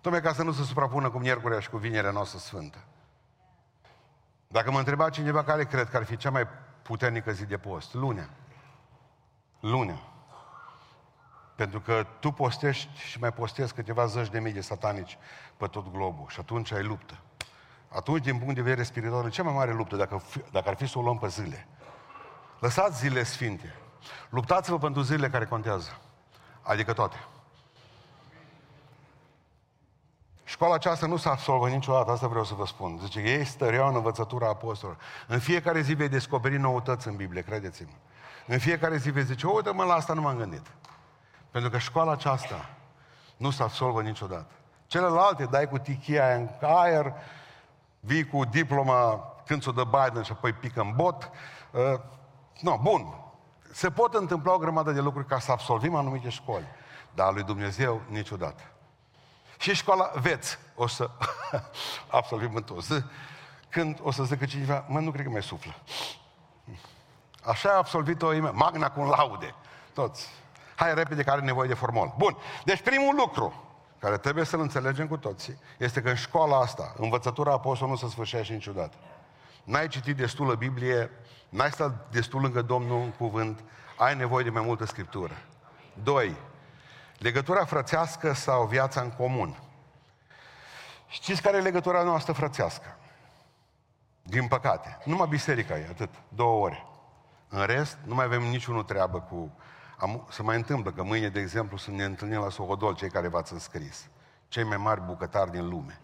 Tocmai 0.00 0.22
ca 0.22 0.32
să 0.32 0.42
nu 0.42 0.52
se 0.52 0.62
suprapună 0.62 1.10
cu 1.10 1.18
miercurea 1.18 1.60
și 1.60 1.70
cu 1.70 1.76
vinerea 1.76 2.10
noastră 2.10 2.38
sfântă. 2.38 2.78
Dacă 4.48 4.70
mă 4.70 4.78
întreba 4.78 5.10
cineva 5.10 5.44
care 5.44 5.64
cred 5.64 5.88
că 5.88 5.96
ar 5.96 6.04
fi 6.04 6.16
cea 6.16 6.30
mai 6.30 6.46
puternică 6.82 7.32
zi 7.32 7.46
de 7.46 7.58
post, 7.58 7.94
lunea. 7.94 8.30
Lunea. 9.60 10.00
Pentru 11.56 11.80
că 11.80 12.06
tu 12.20 12.30
postești 12.30 12.98
și 12.98 13.18
mai 13.18 13.32
postezi 13.32 13.74
câteva 13.74 14.06
zeci 14.06 14.28
de 14.28 14.40
mii 14.40 14.52
de 14.52 14.60
satanici 14.60 15.18
pe 15.56 15.66
tot 15.66 15.92
globul 15.92 16.26
și 16.28 16.40
atunci 16.40 16.72
ai 16.72 16.82
luptă. 16.82 17.18
Atunci, 17.88 18.24
din 18.24 18.38
punct 18.38 18.54
de 18.54 18.62
vedere 18.62 18.82
spiritual, 18.82 19.26
e 19.26 19.28
cea 19.28 19.42
mai 19.42 19.52
mare 19.52 19.72
luptă, 19.72 19.96
dacă, 19.96 20.22
dacă 20.52 20.68
ar 20.68 20.76
fi 20.76 20.86
să 20.86 20.98
o 20.98 21.02
luăm 21.02 21.18
pe 21.18 21.28
zile. 21.28 21.66
Lăsați 22.60 22.98
zilele 22.98 23.22
sfinte. 23.22 23.74
Luptați-vă 24.30 24.78
pentru 24.78 25.02
zilele 25.02 25.30
care 25.30 25.44
contează. 25.44 26.00
Adică 26.62 26.92
toate. 26.92 27.16
Școala 30.48 30.74
aceasta 30.74 31.06
nu 31.06 31.16
s-a 31.16 31.30
absolvat 31.30 31.70
niciodată, 31.70 32.10
asta 32.10 32.26
vreau 32.26 32.44
să 32.44 32.54
vă 32.54 32.66
spun. 32.66 32.98
Zice, 33.02 33.20
ei 33.20 33.44
stăreau 33.44 33.88
în 33.88 33.94
învățătura 33.94 34.48
apostolilor. 34.48 35.02
În 35.26 35.38
fiecare 35.38 35.80
zi 35.80 35.94
vei 35.94 36.08
descoperi 36.08 36.58
noutăți 36.58 37.08
în 37.08 37.16
Biblie, 37.16 37.42
credeți-mă. 37.42 37.90
În 38.46 38.58
fiecare 38.58 38.96
zi 38.96 39.10
vei 39.10 39.24
zice, 39.24 39.46
uite 39.46 39.70
mă, 39.70 39.84
la 39.84 39.94
asta 39.94 40.12
nu 40.12 40.20
m-am 40.20 40.36
gândit. 40.36 40.66
Pentru 41.50 41.70
că 41.70 41.78
școala 41.78 42.12
aceasta 42.12 42.70
nu 43.36 43.50
s-a 43.50 43.64
absolvat 43.64 44.04
niciodată. 44.04 44.52
Celelalte 44.86 45.44
dai 45.44 45.68
cu 45.68 45.78
tichia 45.78 46.34
în 46.34 46.48
aer, 46.60 47.12
vii 48.00 48.26
cu 48.26 48.44
diploma 48.44 49.32
când 49.46 49.62
ți-o 49.62 49.72
dă 49.72 49.84
Biden 49.84 50.22
și 50.22 50.32
apoi 50.32 50.52
pică 50.52 50.80
în 50.80 50.92
bot. 50.96 51.30
Uh, 51.72 52.00
no, 52.60 52.78
bun. 52.82 53.14
Se 53.72 53.90
pot 53.90 54.14
întâmpla 54.14 54.52
o 54.52 54.58
grămadă 54.58 54.92
de 54.92 55.00
lucruri 55.00 55.26
ca 55.26 55.38
să 55.38 55.52
absolvim 55.52 55.94
anumite 55.94 56.28
școli. 56.28 56.66
Dar 57.14 57.32
lui 57.32 57.42
Dumnezeu 57.42 58.00
niciodată. 58.08 58.62
Și 59.58 59.74
școala 59.74 60.10
veți 60.14 60.58
o 60.74 60.86
să 60.86 61.10
absolvim 62.18 62.54
în 62.54 62.62
toți. 62.62 63.04
Când 63.68 63.98
o 64.02 64.10
să 64.10 64.24
zică 64.24 64.44
cineva, 64.44 64.84
mă, 64.88 65.00
nu 65.00 65.10
cred 65.10 65.24
că 65.24 65.30
mai 65.30 65.42
suflă. 65.42 65.74
Așa 67.44 67.70
a 67.70 67.76
absolvit-o 67.76 68.52
magna 68.52 68.90
cu 68.90 69.02
laude. 69.02 69.54
Toți. 69.92 70.28
Hai 70.76 70.94
repede 70.94 71.22
că 71.22 71.30
are 71.30 71.40
nevoie 71.40 71.68
de 71.68 71.74
formol. 71.74 72.14
Bun. 72.16 72.36
Deci 72.64 72.82
primul 72.82 73.14
lucru 73.14 73.68
care 73.98 74.18
trebuie 74.18 74.44
să-l 74.44 74.60
înțelegem 74.60 75.06
cu 75.08 75.16
toții 75.16 75.58
este 75.78 76.02
că 76.02 76.08
în 76.08 76.14
școala 76.14 76.58
asta, 76.58 76.94
învățătura 76.96 77.52
apostolului 77.52 78.00
nu 78.00 78.08
se 78.08 78.14
sfârșește 78.14 78.52
niciodată. 78.52 78.96
N-ai 79.64 79.88
citit 79.88 80.16
destulă 80.16 80.54
Biblie, 80.54 81.10
n-ai 81.48 81.70
stat 81.70 82.10
destul 82.10 82.40
lângă 82.40 82.62
Domnul 82.62 83.00
în 83.00 83.10
cuvânt, 83.10 83.64
ai 83.96 84.16
nevoie 84.16 84.44
de 84.44 84.50
mai 84.50 84.62
multă 84.62 84.84
Scriptură. 84.84 85.34
Doi, 86.02 86.36
Legătura 87.18 87.64
frățească 87.64 88.32
sau 88.32 88.66
viața 88.66 89.00
în 89.00 89.10
comun. 89.10 89.62
Știți 91.08 91.42
care 91.42 91.56
e 91.56 91.60
legătura 91.60 92.02
noastră 92.02 92.32
frățească? 92.32 92.96
Din 94.22 94.48
păcate. 94.48 94.98
Numai 95.04 95.26
biserica 95.28 95.78
e, 95.78 95.86
atât. 95.90 96.10
Două 96.28 96.64
ore. 96.64 96.86
În 97.48 97.64
rest, 97.64 97.98
nu 98.04 98.14
mai 98.14 98.24
avem 98.24 98.42
niciunul 98.42 98.82
treabă 98.82 99.20
cu... 99.20 99.52
Am, 99.98 100.26
se 100.30 100.42
mai 100.42 100.56
întâmplă 100.56 100.92
că 100.92 101.02
mâine, 101.02 101.28
de 101.28 101.40
exemplu, 101.40 101.76
să 101.76 101.90
ne 101.90 102.04
întâlnim 102.04 102.40
la 102.40 102.50
Sohodol, 102.50 102.94
cei 102.94 103.10
care 103.10 103.28
v-ați 103.28 103.52
înscris. 103.52 104.08
Cei 104.48 104.64
mai 104.64 104.76
mari 104.76 105.00
bucătari 105.00 105.50
din 105.50 105.68
lume. 105.68 106.00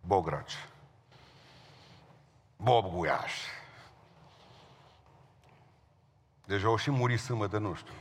Bograci. 0.00 0.68
Bob 2.56 2.92
Guiaș. 2.94 3.32
Deja 6.44 6.66
au 6.66 6.76
și 6.76 6.90
murit 6.90 7.20
sâmbătă, 7.20 7.58
nu 7.58 7.74
știu. 7.74 7.92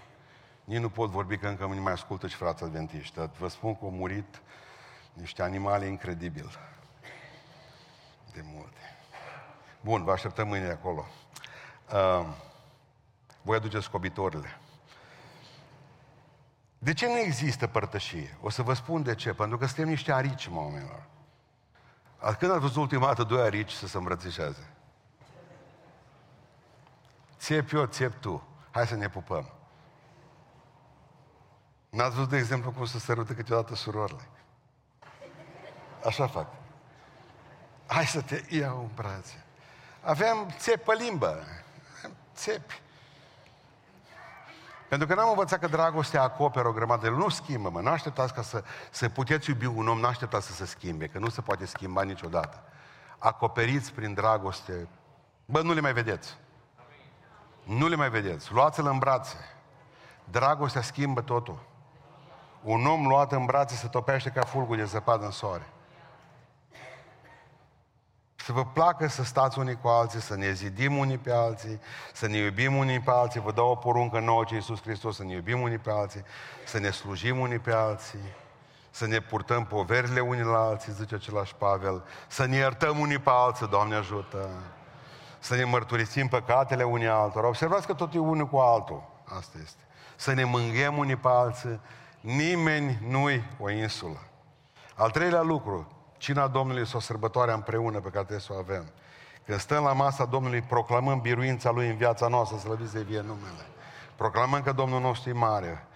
Nici 0.68 0.80
nu 0.80 0.90
pot 0.90 1.10
vorbi 1.10 1.38
că 1.38 1.48
încă 1.48 1.66
nu 1.66 1.82
mai 1.82 1.92
ascultă 1.92 2.28
și 2.28 2.36
frații 2.36 2.66
adventiști. 2.66 3.20
Vă 3.38 3.48
spun 3.48 3.76
că 3.76 3.80
au 3.84 3.92
murit 3.92 4.42
niște 5.14 5.42
animale 5.42 5.86
incredibil. 5.86 6.60
De 8.34 8.42
multe. 8.44 8.98
Bun, 9.82 10.04
vă 10.04 10.12
așteptăm 10.12 10.48
mâine 10.48 10.70
acolo. 10.70 11.06
Uh, 11.94 12.26
voi 13.42 13.56
aduceți 13.56 13.84
scobitorile. 13.84 14.60
De 16.78 16.94
ce 16.94 17.08
nu 17.08 17.18
există 17.18 17.68
părtășie? 17.68 18.38
O 18.42 18.50
să 18.50 18.62
vă 18.62 18.74
spun 18.74 19.04
de 19.04 19.16
ce. 19.16 19.34
Pentru 19.34 19.58
că 19.58 19.66
suntem 19.66 19.88
niște 19.88 20.12
arici, 20.12 20.48
mă, 20.48 20.60
oamenilor. 20.60 21.04
Când 22.40 22.52
ați 22.52 22.60
văzut 22.60 22.82
ultima 22.82 23.06
dată 23.06 23.24
doi 23.24 23.42
arici 23.42 23.72
să 23.72 23.88
se 23.88 23.98
îmbrățișeze? 23.98 24.72
Țep 27.38 27.74
eu, 27.74 27.86
țep 27.86 28.20
tu. 28.22 28.48
Hai 28.72 28.88
să 28.88 28.96
ne 28.96 29.10
pupăm. 29.10 29.57
N-ați 31.90 32.16
văzut, 32.16 32.30
de 32.30 32.38
exemplu, 32.38 32.72
cum 32.72 32.86
se 32.86 33.00
sărută 33.00 33.34
câteodată 33.34 33.76
surorile? 33.76 34.28
Așa 36.06 36.28
fac. 36.28 36.48
Hai 37.88 38.06
să 38.06 38.22
te 38.22 38.44
iau 38.50 38.80
în 38.80 38.90
brațe. 38.96 39.46
Aveam 40.02 40.54
țep 40.58 40.84
pe 40.84 40.94
limbă. 40.94 41.44
Țepi. 42.36 42.82
Pentru 44.90 45.08
că 45.08 45.14
n-am 45.14 45.30
învățat 45.30 45.60
că 45.60 45.68
dragostea 45.68 46.22
acoperă 46.22 46.68
o 46.68 46.72
grămadă 46.72 47.10
de 47.10 47.16
Nu 47.16 47.30
schimbă, 47.30 47.70
mă. 47.70 47.82
Nu 47.82 47.90
așteptați 47.90 48.34
ca 48.34 48.42
să, 48.42 48.64
să 48.92 49.10
puteți 49.10 49.50
iubi 49.50 49.66
un 49.66 49.88
om, 49.88 50.00
nu 50.00 50.08
așteptați 50.08 50.48
să 50.48 50.54
se 50.54 50.66
schimbe, 50.66 51.08
că 51.08 51.20
nu 51.20 51.30
se 51.30 51.42
poate 51.42 51.66
schimba 51.66 52.04
niciodată. 52.04 52.64
acoperiți 53.18 53.94
prin 53.94 54.14
dragoste. 54.14 54.88
Bă, 55.46 55.62
nu 55.62 55.74
le 55.74 55.82
mai 55.82 55.94
vedeți. 55.94 56.38
Nu 57.64 57.88
le 57.88 57.96
mai 57.96 58.10
vedeți. 58.10 58.52
Luați-l 58.52 58.86
în 58.86 58.98
brațe. 58.98 59.38
Dragostea 60.24 60.82
schimbă 60.82 61.22
totul. 61.22 61.60
Un 62.68 62.86
om 62.86 63.08
luat 63.08 63.32
în 63.32 63.46
brațe 63.46 63.76
se 63.76 63.88
topește 63.88 64.30
ca 64.30 64.42
fulgul 64.42 64.78
de 64.78 64.84
zăpadă 64.84 65.26
în 65.26 65.32
soare. 65.32 65.68
Să 68.36 68.52
vă 68.52 68.66
placă 68.66 69.08
să 69.08 69.24
stați 69.24 69.60
unii 69.60 69.78
cu 69.82 69.88
alții, 69.88 70.22
să 70.22 70.36
ne 70.36 70.52
zidim 70.52 70.98
unii 70.98 71.18
pe 71.18 71.32
alții, 71.32 71.80
să 72.14 72.28
ne 72.28 72.38
iubim 72.38 72.76
unii 72.76 73.00
pe 73.00 73.12
alții. 73.12 73.40
Vă 73.40 73.52
dau 73.52 73.70
o 73.70 73.76
poruncă 73.76 74.20
nouă 74.20 74.44
ce 74.44 74.54
Iisus 74.54 74.82
Hristos, 74.82 75.16
să 75.16 75.24
ne 75.24 75.34
iubim 75.34 75.62
unii 75.62 75.78
pe 75.78 75.92
alții, 75.92 76.24
să 76.66 76.80
ne 76.80 76.90
slujim 76.90 77.40
unii 77.40 77.60
pe 77.60 77.72
alții, 77.72 78.20
să 78.90 79.08
ne 79.08 79.20
purtăm 79.20 79.66
poverile 79.66 80.20
unii 80.20 80.44
la 80.44 80.60
alții, 80.60 80.94
zice 80.94 81.16
același 81.16 81.56
Pavel, 81.56 82.04
să 82.28 82.46
ne 82.46 82.56
iertăm 82.56 83.00
unii 83.00 83.20
pe 83.20 83.30
alții, 83.34 83.68
Doamne 83.68 83.96
ajută, 83.96 84.50
să 85.40 85.56
ne 85.56 85.64
mărturisim 85.64 86.28
păcatele 86.28 86.84
unii 86.84 87.08
altora. 87.08 87.48
Observați 87.48 87.88
că 87.88 87.94
tot 87.94 88.14
e 88.14 88.18
unul 88.18 88.48
cu 88.48 88.58
altul. 88.58 89.04
Asta 89.38 89.58
este. 89.64 89.82
Să 90.16 90.34
ne 90.34 90.44
mânghem 90.44 90.98
unii 90.98 91.16
pe 91.16 91.28
alții. 91.28 91.80
Nimeni 92.28 93.00
nu-i 93.08 93.44
o 93.60 93.70
insulă. 93.70 94.18
Al 94.96 95.12
treilea 95.12 95.42
lucru, 95.42 95.92
Cina 96.18 96.48
Domnului 96.48 96.82
este 96.82 96.98
o 96.98 97.00
sărbătoare 97.00 97.52
împreună 97.52 98.00
pe 98.00 98.10
care 98.10 98.24
trebuie 98.24 98.40
să 98.40 98.54
o 98.54 98.58
avem. 98.58 98.92
Când 99.46 99.60
stăm 99.60 99.84
la 99.84 99.94
masa 99.94 100.26
Domnului, 100.26 100.62
proclamăm 100.62 101.20
biruința 101.20 101.72
Lui 101.72 101.88
în 101.88 101.96
viața 101.96 102.28
noastră, 102.28 102.58
slăviți 102.58 102.94
de 102.94 103.02
vie 103.02 103.22
numele. 103.22 103.66
Proclamăm 104.16 104.62
că 104.62 104.72
Domnul 104.72 105.02
nostru 105.02 105.30
e 105.30 105.34
mare. 105.34 105.88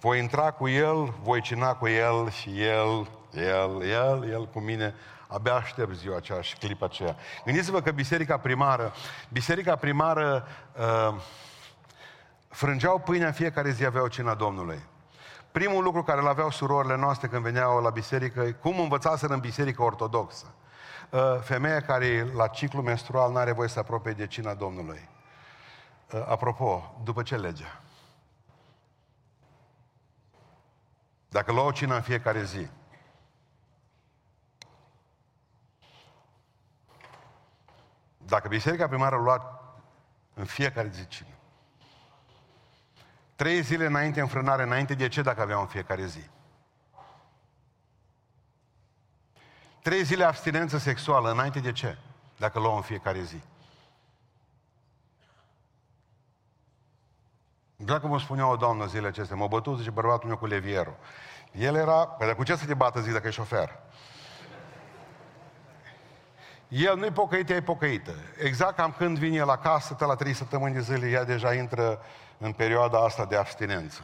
Voi 0.00 0.18
intra 0.18 0.50
cu 0.50 0.68
El, 0.68 1.14
voi 1.22 1.40
cina 1.40 1.74
cu 1.74 1.88
El 1.88 2.30
și 2.30 2.62
El, 2.62 3.08
El, 3.32 3.82
El, 3.82 4.30
El 4.30 4.48
cu 4.52 4.60
mine. 4.60 4.94
Abia 5.28 5.54
aștept 5.54 5.94
ziua 5.94 6.16
aceea 6.16 6.40
și 6.40 6.56
clipa 6.56 6.86
aceea. 6.86 7.16
Gândiți-vă 7.44 7.80
că 7.80 7.90
biserica 7.90 8.38
primară, 8.38 8.92
biserica 9.28 9.76
primară 9.76 10.46
uh, 10.76 11.14
frângeau 12.48 12.98
pâinea 12.98 13.26
în 13.26 13.32
fiecare 13.32 13.70
zi, 13.70 13.84
aveau 13.84 14.06
cina 14.06 14.34
Domnului. 14.34 14.92
Primul 15.54 15.82
lucru 15.82 16.02
care 16.02 16.20
îl 16.20 16.28
aveau 16.28 16.50
surorile 16.50 16.96
noastre 16.96 17.28
când 17.28 17.42
veneau 17.42 17.82
la 17.82 17.90
biserică, 17.90 18.52
cum 18.52 18.80
învățaseră 18.80 19.32
în 19.34 19.40
biserică 19.40 19.82
ortodoxă. 19.82 20.54
Uh, 21.10 21.20
femeia 21.40 21.80
care 21.80 22.32
la 22.32 22.46
ciclu 22.46 22.82
menstrual 22.82 23.32
nu 23.32 23.38
are 23.38 23.52
voie 23.52 23.68
să 23.68 23.78
apropie 23.78 24.12
de 24.12 24.26
cina 24.26 24.54
Domnului. 24.54 25.08
Uh, 26.12 26.24
apropo, 26.28 27.00
după 27.04 27.22
ce 27.22 27.36
legea? 27.36 27.80
Dacă 31.28 31.52
luau 31.52 31.70
cina 31.70 31.94
în 31.94 32.02
fiecare 32.02 32.44
zi, 32.44 32.68
dacă 38.18 38.48
biserica 38.48 38.88
primară 38.88 39.16
lua 39.16 39.60
în 40.34 40.44
fiecare 40.44 40.88
zi 40.88 41.06
cină, 41.06 41.33
Trei 43.36 43.62
zile 43.62 43.86
înainte 43.86 44.20
înfrânare, 44.20 44.62
înainte 44.62 44.94
de 44.94 45.08
ce 45.08 45.22
dacă 45.22 45.40
aveam 45.40 45.60
în 45.60 45.66
fiecare 45.66 46.06
zi? 46.06 46.30
Trei 49.82 50.04
zile 50.04 50.24
abstinență 50.24 50.78
sexuală, 50.78 51.30
înainte 51.30 51.60
de 51.60 51.72
ce? 51.72 51.98
Dacă 52.38 52.58
luăm 52.58 52.76
în 52.76 52.82
fiecare 52.82 53.22
zi. 53.22 53.42
Dacă 57.76 58.06
mă 58.06 58.18
spunea 58.18 58.48
o 58.48 58.56
doamnă 58.56 58.86
zilele 58.86 59.06
acestea, 59.06 59.36
mă 59.36 59.48
bătu, 59.48 59.74
zice, 59.74 59.90
bărbatul 59.90 60.28
meu 60.28 60.36
cu 60.36 60.46
levierul. 60.46 60.96
El 61.52 61.74
era, 61.74 62.06
păi 62.06 62.34
cu 62.34 62.42
ce 62.42 62.56
să 62.56 62.66
te 62.66 62.74
bată, 62.74 63.00
zic, 63.00 63.12
dacă 63.12 63.26
e 63.26 63.30
șofer? 63.30 63.80
El 66.74 66.96
nu-i 66.98 67.10
pocăit, 67.10 67.50
ea 67.50 67.56
e 67.56 67.62
pocăită. 67.62 68.14
Exact 68.38 68.76
cam 68.76 68.94
când 68.98 69.18
vine 69.18 69.36
el 69.36 69.48
acasă, 69.48 69.96
la 69.98 70.14
trei 70.14 70.32
săptămâni 70.32 70.74
de 70.74 70.80
zile, 70.80 71.08
ea 71.10 71.24
deja 71.24 71.54
intră 71.54 72.02
în 72.38 72.52
perioada 72.52 72.98
asta 72.98 73.24
de 73.24 73.36
abstinență. 73.36 74.00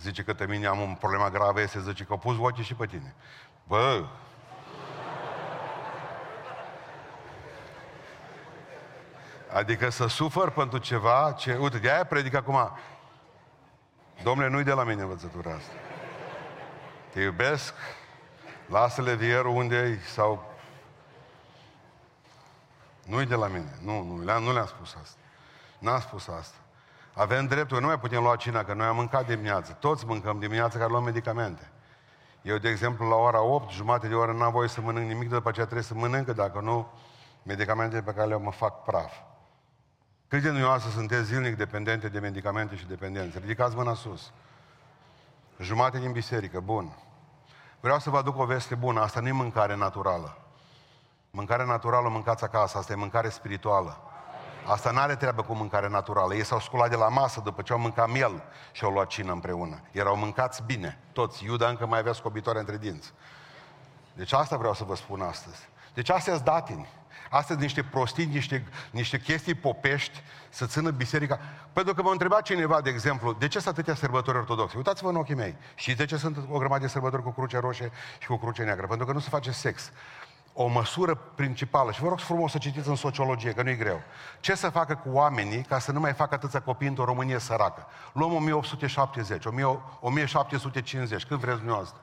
Zice 0.00 0.22
că 0.22 0.34
pe 0.34 0.46
mine 0.46 0.66
am 0.66 0.80
un 0.80 0.94
problema 0.94 1.30
gravă, 1.30 1.60
este 1.60 1.80
zice 1.80 2.04
că 2.04 2.12
au 2.12 2.18
pus 2.18 2.36
ochii 2.38 2.64
și 2.64 2.74
pe 2.74 2.86
tine. 2.86 3.14
Bă, 3.66 4.04
Adică 9.52 9.90
să 9.90 10.06
sufăr 10.06 10.50
pentru 10.50 10.78
ceva 10.78 11.34
ce... 11.38 11.56
Uite, 11.60 11.78
de-aia 11.78 12.04
predic 12.04 12.34
acum. 12.34 12.70
Domnule, 14.22 14.48
nu-i 14.48 14.64
de 14.64 14.72
la 14.72 14.84
mine 14.84 15.02
învățătura 15.02 15.54
asta. 15.54 15.72
Te 17.12 17.20
iubesc, 17.20 17.74
lasă-le 18.68 19.14
vierul 19.14 19.56
unde 19.56 20.00
sau... 20.14 20.54
Nu-i 23.06 23.26
de 23.26 23.34
la 23.34 23.46
mine. 23.46 23.78
Nu, 23.82 24.02
nu, 24.02 24.24
le-am, 24.24 24.42
nu 24.42 24.52
le-am 24.52 24.66
spus 24.66 24.96
asta. 25.02 25.18
N-am 25.78 26.00
spus 26.00 26.28
asta. 26.28 26.56
Avem 27.14 27.46
dreptul, 27.46 27.80
nu 27.80 27.86
mai 27.86 27.98
putem 27.98 28.22
lua 28.22 28.36
cina, 28.36 28.64
că 28.64 28.74
noi 28.74 28.86
am 28.86 28.96
mâncat 28.96 29.26
dimineață. 29.26 29.72
Toți 29.72 30.06
mâncăm 30.06 30.38
dimineața 30.38 30.78
care 30.78 30.90
luăm 30.90 31.04
medicamente. 31.04 31.70
Eu, 32.42 32.56
de 32.56 32.68
exemplu, 32.68 33.08
la 33.08 33.14
ora 33.14 33.42
8, 33.42 33.70
jumate 33.70 34.08
de 34.08 34.14
oră, 34.14 34.32
n-am 34.32 34.52
voie 34.52 34.68
să 34.68 34.80
mănânc 34.80 35.08
nimic, 35.08 35.28
după 35.28 35.48
aceea 35.48 35.64
trebuie 35.64 35.86
să 35.86 35.94
mănânc, 35.94 36.28
dacă 36.28 36.60
nu, 36.60 36.88
medicamentele 37.42 38.02
pe 38.02 38.12
care 38.12 38.28
le 38.28 38.36
mă 38.36 38.50
fac 38.50 38.82
praf. 38.84 39.12
Cât 40.28 40.42
de 40.42 40.50
nuioasă 40.50 40.88
sunteți 40.88 41.24
zilnic 41.24 41.56
dependente 41.56 42.08
de 42.08 42.18
medicamente 42.18 42.76
și 42.76 42.86
dependențe? 42.86 43.38
Ridicați 43.38 43.76
mâna 43.76 43.94
sus. 43.94 44.32
Jumate 45.60 45.98
din 45.98 46.12
biserică, 46.12 46.60
bun. 46.60 46.96
Vreau 47.86 48.00
să 48.00 48.10
vă 48.10 48.16
aduc 48.16 48.38
o 48.38 48.44
veste 48.44 48.74
bună, 48.74 49.00
asta 49.00 49.20
nu 49.20 49.28
e 49.28 49.32
mâncare 49.32 49.76
naturală. 49.76 50.36
Mâncare 51.30 51.64
naturală 51.64 52.08
mâncați 52.08 52.44
acasă, 52.44 52.78
asta 52.78 52.92
e 52.92 52.96
mâncare 52.96 53.28
spirituală. 53.28 53.96
Asta 54.66 54.90
nu 54.90 54.98
are 54.98 55.16
treabă 55.16 55.42
cu 55.42 55.54
mâncare 55.54 55.88
naturală. 55.88 56.34
Ei 56.34 56.44
s-au 56.44 56.60
sculat 56.60 56.90
de 56.90 56.96
la 56.96 57.08
masă 57.08 57.40
după 57.40 57.62
ce 57.62 57.72
au 57.72 57.78
mâncat 57.78 58.08
miel 58.08 58.42
și 58.72 58.84
au 58.84 58.90
luat 58.90 59.06
cină 59.06 59.32
împreună. 59.32 59.80
Erau 59.90 60.16
mâncați 60.16 60.62
bine, 60.62 60.98
toți. 61.12 61.44
Iuda 61.44 61.68
încă 61.68 61.86
mai 61.86 61.98
avea 61.98 62.12
scobitoare 62.12 62.58
între 62.58 62.76
dinți. 62.76 63.12
Deci 64.12 64.32
asta 64.32 64.56
vreau 64.56 64.74
să 64.74 64.84
vă 64.84 64.94
spun 64.96 65.20
astăzi. 65.20 65.68
Deci 65.94 66.10
astea 66.10 66.32
sunt 66.32 66.44
datini. 66.44 66.88
Astăzi 67.30 67.60
niște 67.60 67.82
prostii, 67.82 68.24
niște, 68.24 68.66
niște 68.90 69.18
chestii 69.18 69.54
popești 69.54 70.22
să 70.48 70.66
țină 70.66 70.90
biserica. 70.90 71.38
Pentru 71.72 71.94
că 71.94 72.02
m-a 72.02 72.10
întrebat 72.10 72.42
cineva, 72.42 72.80
de 72.80 72.90
exemplu, 72.90 73.32
de 73.32 73.48
ce 73.48 73.58
sunt 73.58 73.74
atâtea 73.74 73.94
sărbători 73.94 74.38
ortodoxe? 74.38 74.76
Uitați-vă 74.76 75.08
în 75.08 75.16
ochii 75.16 75.34
mei. 75.34 75.56
Și 75.74 75.94
de 75.94 76.04
ce 76.04 76.16
sunt 76.16 76.38
o 76.50 76.58
grămadă 76.58 76.80
de 76.80 76.88
sărbători 76.88 77.22
cu 77.22 77.30
cruce 77.30 77.58
roșie 77.58 77.90
și 78.18 78.26
cu 78.26 78.36
cruce 78.36 78.62
neagră? 78.62 78.86
Pentru 78.86 79.06
că 79.06 79.12
nu 79.12 79.18
se 79.18 79.28
face 79.28 79.50
sex 79.50 79.92
o 80.58 80.66
măsură 80.66 81.14
principală, 81.14 81.92
și 81.92 82.00
vă 82.00 82.08
rog 82.08 82.18
frumos 82.18 82.50
să 82.50 82.58
citiți 82.58 82.88
în 82.88 82.94
sociologie, 82.94 83.52
că 83.52 83.62
nu 83.62 83.70
e 83.70 83.74
greu. 83.74 84.00
Ce 84.40 84.54
să 84.54 84.68
facă 84.68 84.94
cu 84.94 85.08
oamenii 85.12 85.62
ca 85.62 85.78
să 85.78 85.92
nu 85.92 86.00
mai 86.00 86.12
facă 86.12 86.34
atâția 86.34 86.60
copii 86.60 86.88
într-o 86.88 87.04
Românie 87.04 87.38
săracă? 87.38 87.86
Luăm 88.12 88.34
1870, 88.34 89.44
1750, 89.44 91.24
când 91.24 91.40
vreți 91.40 91.56
dumneavoastră. 91.56 92.00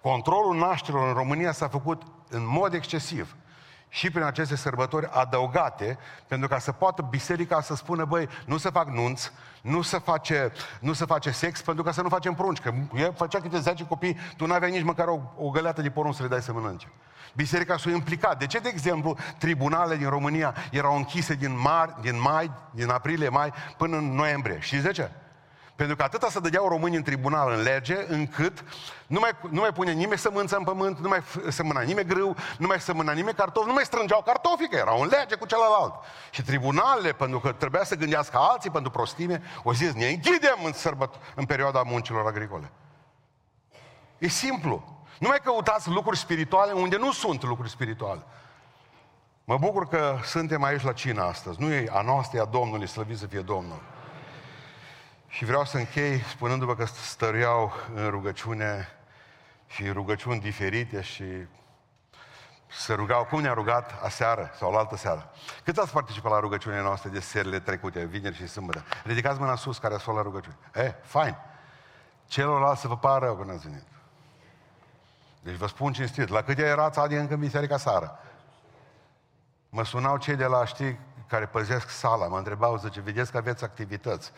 Controlul 0.00 0.56
nașterilor 0.56 1.08
în 1.08 1.14
România 1.14 1.52
s-a 1.52 1.68
făcut 1.68 2.02
în 2.28 2.46
mod 2.46 2.74
excesiv 2.74 3.36
și 3.96 4.10
prin 4.10 4.22
aceste 4.22 4.56
sărbători 4.56 5.08
adăugate, 5.10 5.98
pentru 6.26 6.48
ca 6.48 6.58
să 6.58 6.72
poată 6.72 7.06
biserica 7.10 7.60
să 7.60 7.74
spună, 7.74 8.04
băi, 8.04 8.28
nu 8.46 8.56
se 8.56 8.70
fac 8.70 8.88
nunți, 8.88 9.30
nu 9.62 9.82
se 9.82 9.98
face, 9.98 10.52
nu 10.80 10.92
se 10.92 11.04
face 11.04 11.30
sex, 11.30 11.62
pentru 11.62 11.82
ca 11.82 11.92
să 11.92 12.02
nu 12.02 12.08
facem 12.08 12.34
prunci. 12.34 12.58
Că 12.58 12.72
eu 12.96 13.14
făcea 13.16 13.40
câte 13.40 13.58
10 13.58 13.84
copii, 13.84 14.18
tu 14.36 14.46
n-aveai 14.46 14.70
nici 14.70 14.82
măcar 14.82 15.06
o, 15.06 15.20
o 15.36 15.50
găleată 15.50 15.82
de 15.82 15.90
porumb 15.90 16.14
să 16.14 16.22
le 16.22 16.28
dai 16.28 16.42
să 16.42 16.52
mănânce. 16.52 16.88
Biserica 17.34 17.76
s-a 17.76 17.90
implicat. 17.90 18.38
De 18.38 18.46
ce, 18.46 18.58
de 18.58 18.68
exemplu, 18.68 19.16
tribunalele 19.38 19.96
din 19.96 20.08
România 20.08 20.54
erau 20.70 20.96
închise 20.96 21.34
din, 21.34 21.58
mar, 21.60 21.96
din 22.00 22.20
mai, 22.20 22.50
din 22.70 22.90
aprilie, 22.90 23.28
mai, 23.28 23.52
până 23.76 23.96
în 23.96 24.14
noiembrie? 24.14 24.58
Știți 24.60 24.82
de 24.82 24.92
ce? 24.92 25.10
Pentru 25.76 25.96
că 25.96 26.02
atâta 26.02 26.28
să 26.28 26.40
dădeau 26.40 26.68
românii 26.68 26.96
în 26.96 27.02
tribunal 27.02 27.52
în 27.52 27.62
lege, 27.62 27.96
încât 28.08 28.64
nu 29.06 29.20
mai, 29.20 29.30
nu 29.50 29.60
mai 29.60 29.72
pune 29.72 29.92
nimeni 29.92 30.18
sămânță 30.18 30.56
în 30.56 30.64
pământ, 30.64 30.98
nu 30.98 31.08
mai 31.08 31.22
sămâna 31.48 31.80
nimeni 31.80 32.08
grâu, 32.08 32.36
nu 32.58 32.66
mai 32.66 32.80
sămâna 32.80 33.12
nimeni 33.12 33.36
cartofi, 33.36 33.66
nu 33.66 33.72
mai 33.72 33.84
strângeau 33.84 34.22
cartofi, 34.22 34.68
că 34.68 34.76
erau 34.76 35.00
în 35.00 35.08
lege 35.08 35.34
cu 35.34 35.46
celălalt. 35.46 35.94
Și 36.30 36.42
tribunalele, 36.42 37.12
pentru 37.12 37.40
că 37.40 37.52
trebuia 37.52 37.84
să 37.84 37.94
gândească 37.94 38.38
alții 38.40 38.70
pentru 38.70 38.90
prostime, 38.90 39.42
o 39.62 39.72
zis, 39.72 39.92
ne 39.92 40.06
închidem 40.06 40.58
în, 40.64 40.72
sărbăt, 40.72 41.14
în 41.34 41.44
perioada 41.44 41.82
muncilor 41.82 42.26
agricole. 42.26 42.70
E 44.18 44.28
simplu. 44.28 45.04
Nu 45.18 45.28
mai 45.28 45.40
căutați 45.44 45.88
lucruri 45.88 46.18
spirituale 46.18 46.72
unde 46.72 46.96
nu 46.96 47.12
sunt 47.12 47.42
lucruri 47.42 47.70
spirituale. 47.70 48.22
Mă 49.44 49.56
bucur 49.58 49.88
că 49.88 50.18
suntem 50.24 50.62
aici 50.62 50.82
la 50.82 50.92
cina 50.92 51.24
astăzi. 51.24 51.60
Nu 51.60 51.72
e 51.72 51.88
a 51.92 52.00
noastră, 52.00 52.38
e 52.38 52.40
a 52.40 52.44
Domnului, 52.44 52.86
slăvit 52.86 53.18
să 53.18 53.26
fie 53.26 53.40
Domnul. 53.40 53.80
Și 55.36 55.44
vreau 55.44 55.64
să 55.64 55.76
închei 55.76 56.20
spunându-vă 56.20 56.74
că 56.74 56.84
stăreau 56.84 57.72
în 57.94 58.08
rugăciune 58.08 58.88
și 59.66 59.90
rugăciuni 59.90 60.40
diferite 60.40 61.00
și 61.00 61.24
se 62.66 62.94
rugau, 62.94 63.24
cum 63.24 63.40
ne-a 63.40 63.52
rugat 63.52 64.02
aseară 64.02 64.50
sau 64.58 64.72
la 64.72 64.78
altă 64.78 64.96
seară. 64.96 65.30
Cât 65.64 65.76
ați 65.76 65.92
participat 65.92 66.32
la 66.32 66.40
rugăciunile 66.40 66.82
noastre 66.82 67.10
de 67.10 67.20
serile 67.20 67.60
trecute, 67.60 68.04
vineri 68.04 68.36
și 68.36 68.46
sâmbătă? 68.46 68.84
Ridicați 69.04 69.40
mâna 69.40 69.56
sus 69.56 69.78
care 69.78 69.94
ați 69.94 70.02
fost 70.02 70.16
la 70.16 70.22
rugăciune. 70.22 70.56
E, 70.74 70.94
fain. 71.02 71.36
Celorlalți 72.26 72.80
să 72.80 72.88
vă 72.88 72.96
pară 72.96 73.24
rău 73.24 73.36
când 73.36 73.50
ați 73.50 73.68
venit. 73.68 73.86
Deci 75.42 75.56
vă 75.56 75.66
spun 75.66 75.92
cinstit, 75.92 76.28
la 76.28 76.42
câte 76.42 76.62
erați 76.62 76.98
adi 76.98 77.14
încă 77.14 77.34
în 77.34 77.40
biserica 77.40 77.76
sară? 77.76 78.18
Mă 79.68 79.84
sunau 79.84 80.16
cei 80.16 80.36
de 80.36 80.46
la, 80.46 80.64
știi, 80.64 80.98
care 81.28 81.46
păzesc 81.46 81.88
sala, 81.88 82.26
mă 82.26 82.38
întrebau, 82.38 82.76
zice, 82.76 83.00
vedeți 83.00 83.30
că 83.30 83.36
aveți 83.36 83.64
activități. 83.64 84.32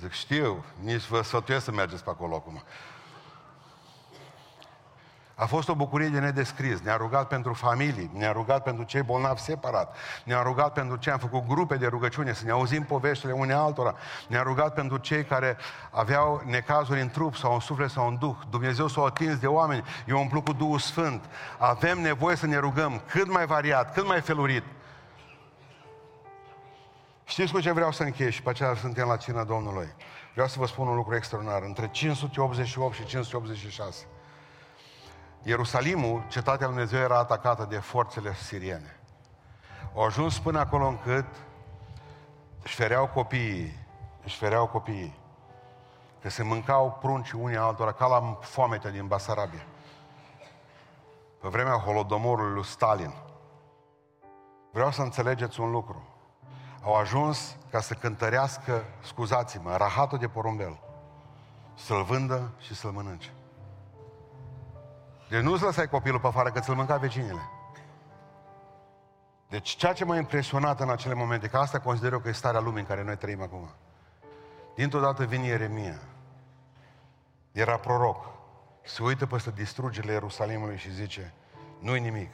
Zic, 0.00 0.12
știu, 0.12 0.64
nici 0.80 1.06
vă 1.06 1.22
sfătuiesc 1.22 1.64
să 1.64 1.72
mergeți 1.72 2.04
pe 2.04 2.10
acolo 2.10 2.34
acum. 2.34 2.62
A 5.34 5.46
fost 5.46 5.68
o 5.68 5.74
bucurie 5.74 6.08
de 6.08 6.18
nedescris. 6.18 6.80
Ne-a 6.80 6.96
rugat 6.96 7.28
pentru 7.28 7.52
familii, 7.52 8.10
ne-a 8.14 8.32
rugat 8.32 8.62
pentru 8.62 8.84
cei 8.84 9.02
bolnavi 9.02 9.40
separat, 9.40 9.96
ne-a 10.24 10.42
rugat 10.42 10.72
pentru 10.72 10.96
ce 10.96 11.10
am 11.10 11.18
făcut 11.18 11.46
grupe 11.46 11.76
de 11.76 11.86
rugăciune, 11.86 12.32
să 12.32 12.44
ne 12.44 12.50
auzim 12.50 12.82
poveștile 12.82 13.32
unei 13.32 13.54
altora, 13.54 13.94
ne-a 14.28 14.42
rugat 14.42 14.74
pentru 14.74 14.96
cei 14.96 15.24
care 15.24 15.56
aveau 15.90 16.42
necazuri 16.46 17.00
în 17.00 17.08
trup 17.08 17.36
sau 17.36 17.52
în 17.52 17.60
suflet 17.60 17.90
sau 17.90 18.08
în 18.08 18.16
duh. 18.18 18.36
Dumnezeu 18.50 18.86
s-a 18.86 19.02
atins 19.02 19.38
de 19.38 19.46
oameni, 19.46 19.84
eu 20.06 20.18
umplu 20.18 20.42
cu 20.42 20.52
Duhul 20.52 20.78
Sfânt. 20.78 21.24
Avem 21.58 22.00
nevoie 22.00 22.36
să 22.36 22.46
ne 22.46 22.58
rugăm 22.58 23.02
cât 23.10 23.32
mai 23.32 23.46
variat, 23.46 23.92
cât 23.92 24.06
mai 24.06 24.20
felurit. 24.20 24.62
Știți 27.28 27.52
cu 27.52 27.60
ce 27.60 27.72
vreau 27.72 27.92
să 27.92 28.02
închei 28.02 28.30
și 28.30 28.42
pe 28.42 28.50
aceea 28.50 28.74
suntem 28.74 29.08
la 29.08 29.16
cina 29.16 29.44
Domnului. 29.44 29.94
Vreau 30.32 30.48
să 30.48 30.58
vă 30.58 30.66
spun 30.66 30.86
un 30.86 30.94
lucru 30.94 31.14
extraordinar. 31.14 31.62
Între 31.62 31.88
588 31.90 32.94
și 32.94 33.04
586 33.04 34.06
Ierusalimul, 35.42 36.24
cetatea 36.28 36.66
lui 36.66 36.76
Dumnezeu, 36.76 37.00
era 37.00 37.18
atacată 37.18 37.66
de 37.70 37.78
forțele 37.78 38.34
siriene. 38.34 39.00
Au 39.94 40.04
ajuns 40.04 40.38
până 40.38 40.58
acolo 40.58 40.86
încât 40.86 41.26
își 42.62 42.74
fereau 42.74 43.06
copiii, 43.06 43.86
își 44.24 44.36
fereau 44.36 44.66
copiii, 44.66 45.18
că 46.20 46.30
se 46.30 46.42
mâncau 46.42 46.98
prunci 47.00 47.30
unii 47.30 47.56
altora, 47.56 47.92
ca 47.92 48.06
la 48.06 48.38
foamete 48.40 48.90
din 48.90 49.06
Basarabia. 49.06 49.66
Pe 51.40 51.48
vremea 51.48 51.72
holodomorului 51.72 52.54
lui 52.54 52.64
Stalin. 52.64 53.14
Vreau 54.72 54.90
să 54.90 55.02
înțelegeți 55.02 55.60
un 55.60 55.70
lucru. 55.70 56.17
Au 56.88 56.94
ajuns 56.94 57.56
ca 57.70 57.80
să 57.80 57.94
cântărească, 57.94 58.84
scuzați-mă, 59.00 59.76
rahatul 59.76 60.18
de 60.18 60.28
porumbel. 60.28 60.80
Să-l 61.74 62.02
vândă 62.02 62.50
și 62.58 62.74
să-l 62.74 62.90
mănânce. 62.90 63.30
Deci 65.28 65.42
nu-ți 65.42 65.62
lăsai 65.62 65.88
copilul 65.88 66.20
pe 66.20 66.26
afară, 66.26 66.50
că 66.50 66.60
ți-l 66.60 66.74
mânca 66.74 66.96
vecinile. 66.96 67.40
Deci 69.48 69.68
ceea 69.68 69.92
ce 69.92 70.04
m-a 70.04 70.16
impresionat 70.16 70.80
în 70.80 70.90
acele 70.90 71.14
momente, 71.14 71.48
că 71.48 71.56
asta 71.56 71.80
consider 71.80 72.12
eu 72.12 72.18
că 72.18 72.28
e 72.28 72.32
starea 72.32 72.60
lumii 72.60 72.80
în 72.80 72.86
care 72.86 73.04
noi 73.04 73.16
trăim 73.16 73.42
acum. 73.42 73.70
Dintr-o 74.74 75.00
dată 75.00 75.24
vine 75.24 75.46
Ieremia. 75.46 76.00
Era 77.52 77.76
proroc. 77.76 78.24
Se 78.84 79.02
uită 79.02 79.26
peste 79.26 79.50
distrugerile 79.50 80.12
Ierusalimului 80.12 80.76
și 80.76 80.92
zice, 80.92 81.34
nu-i 81.78 82.00
nimic. 82.00 82.30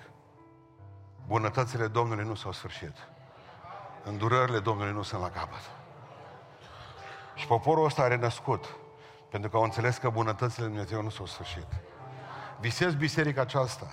Bunătățile 1.27 1.87
Domnului 1.87 2.25
nu 2.25 2.35
s-au 2.35 2.53
sfârșit. 2.53 3.14
Îndurările 4.05 4.59
Domnului 4.59 4.93
nu 4.93 5.03
sunt 5.03 5.21
la 5.21 5.31
capăt. 5.31 5.71
Și 7.35 7.47
poporul 7.47 7.85
ăsta 7.85 8.03
a 8.03 8.07
renăscut. 8.07 8.77
Pentru 9.31 9.51
că 9.51 9.57
au 9.57 9.63
înțeles 9.63 9.97
că 9.97 10.09
bunătățile 10.09 10.65
Lui 10.65 10.75
Dumnezeu 10.75 11.03
nu 11.03 11.11
s-au 11.11 11.27
sfârșit. 11.27 11.67
Visez 12.61 12.95
biserica 12.95 13.41
aceasta. 13.41 13.87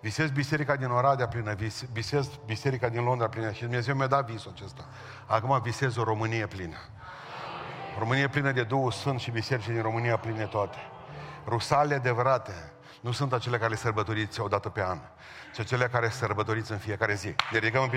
Visez 0.00 0.30
biserica 0.30 0.76
din 0.76 0.90
Oradea 0.90 1.28
plină, 1.28 1.54
visez 1.92 2.28
biserica 2.46 2.88
din 2.88 3.02
Londra 3.02 3.28
plină 3.28 3.52
și 3.52 3.60
Dumnezeu 3.60 3.94
mi-a 3.94 4.06
dat 4.06 4.30
visul 4.30 4.52
acesta. 4.54 4.84
Acum 5.26 5.60
visez 5.62 5.96
o 5.96 6.02
Românie 6.02 6.46
plină. 6.46 6.76
România 7.98 8.28
plină 8.28 8.52
de 8.52 8.62
Duhul 8.62 8.90
Sfânt 8.90 9.20
și 9.20 9.30
biserici 9.30 9.66
din 9.66 9.82
România 9.82 10.16
pline 10.16 10.44
toate. 10.44 10.78
Rusale 11.46 11.94
adevărate 11.94 12.72
nu 13.00 13.12
sunt 13.12 13.32
acele 13.32 13.58
care 13.58 13.70
le 13.70 13.76
sărbătoriți 13.76 14.40
o 14.40 14.48
dată 14.48 14.68
pe 14.68 14.82
an, 14.82 14.98
ci 15.54 15.64
cele 15.64 15.86
care 15.86 16.08
sărbătoriți 16.08 16.72
în 16.72 16.78
fiecare 16.78 17.14
zi. 17.14 17.26
Ne 17.26 17.58
ridicăm 17.58 17.82
în 17.82 17.88
picioare. 17.88 17.94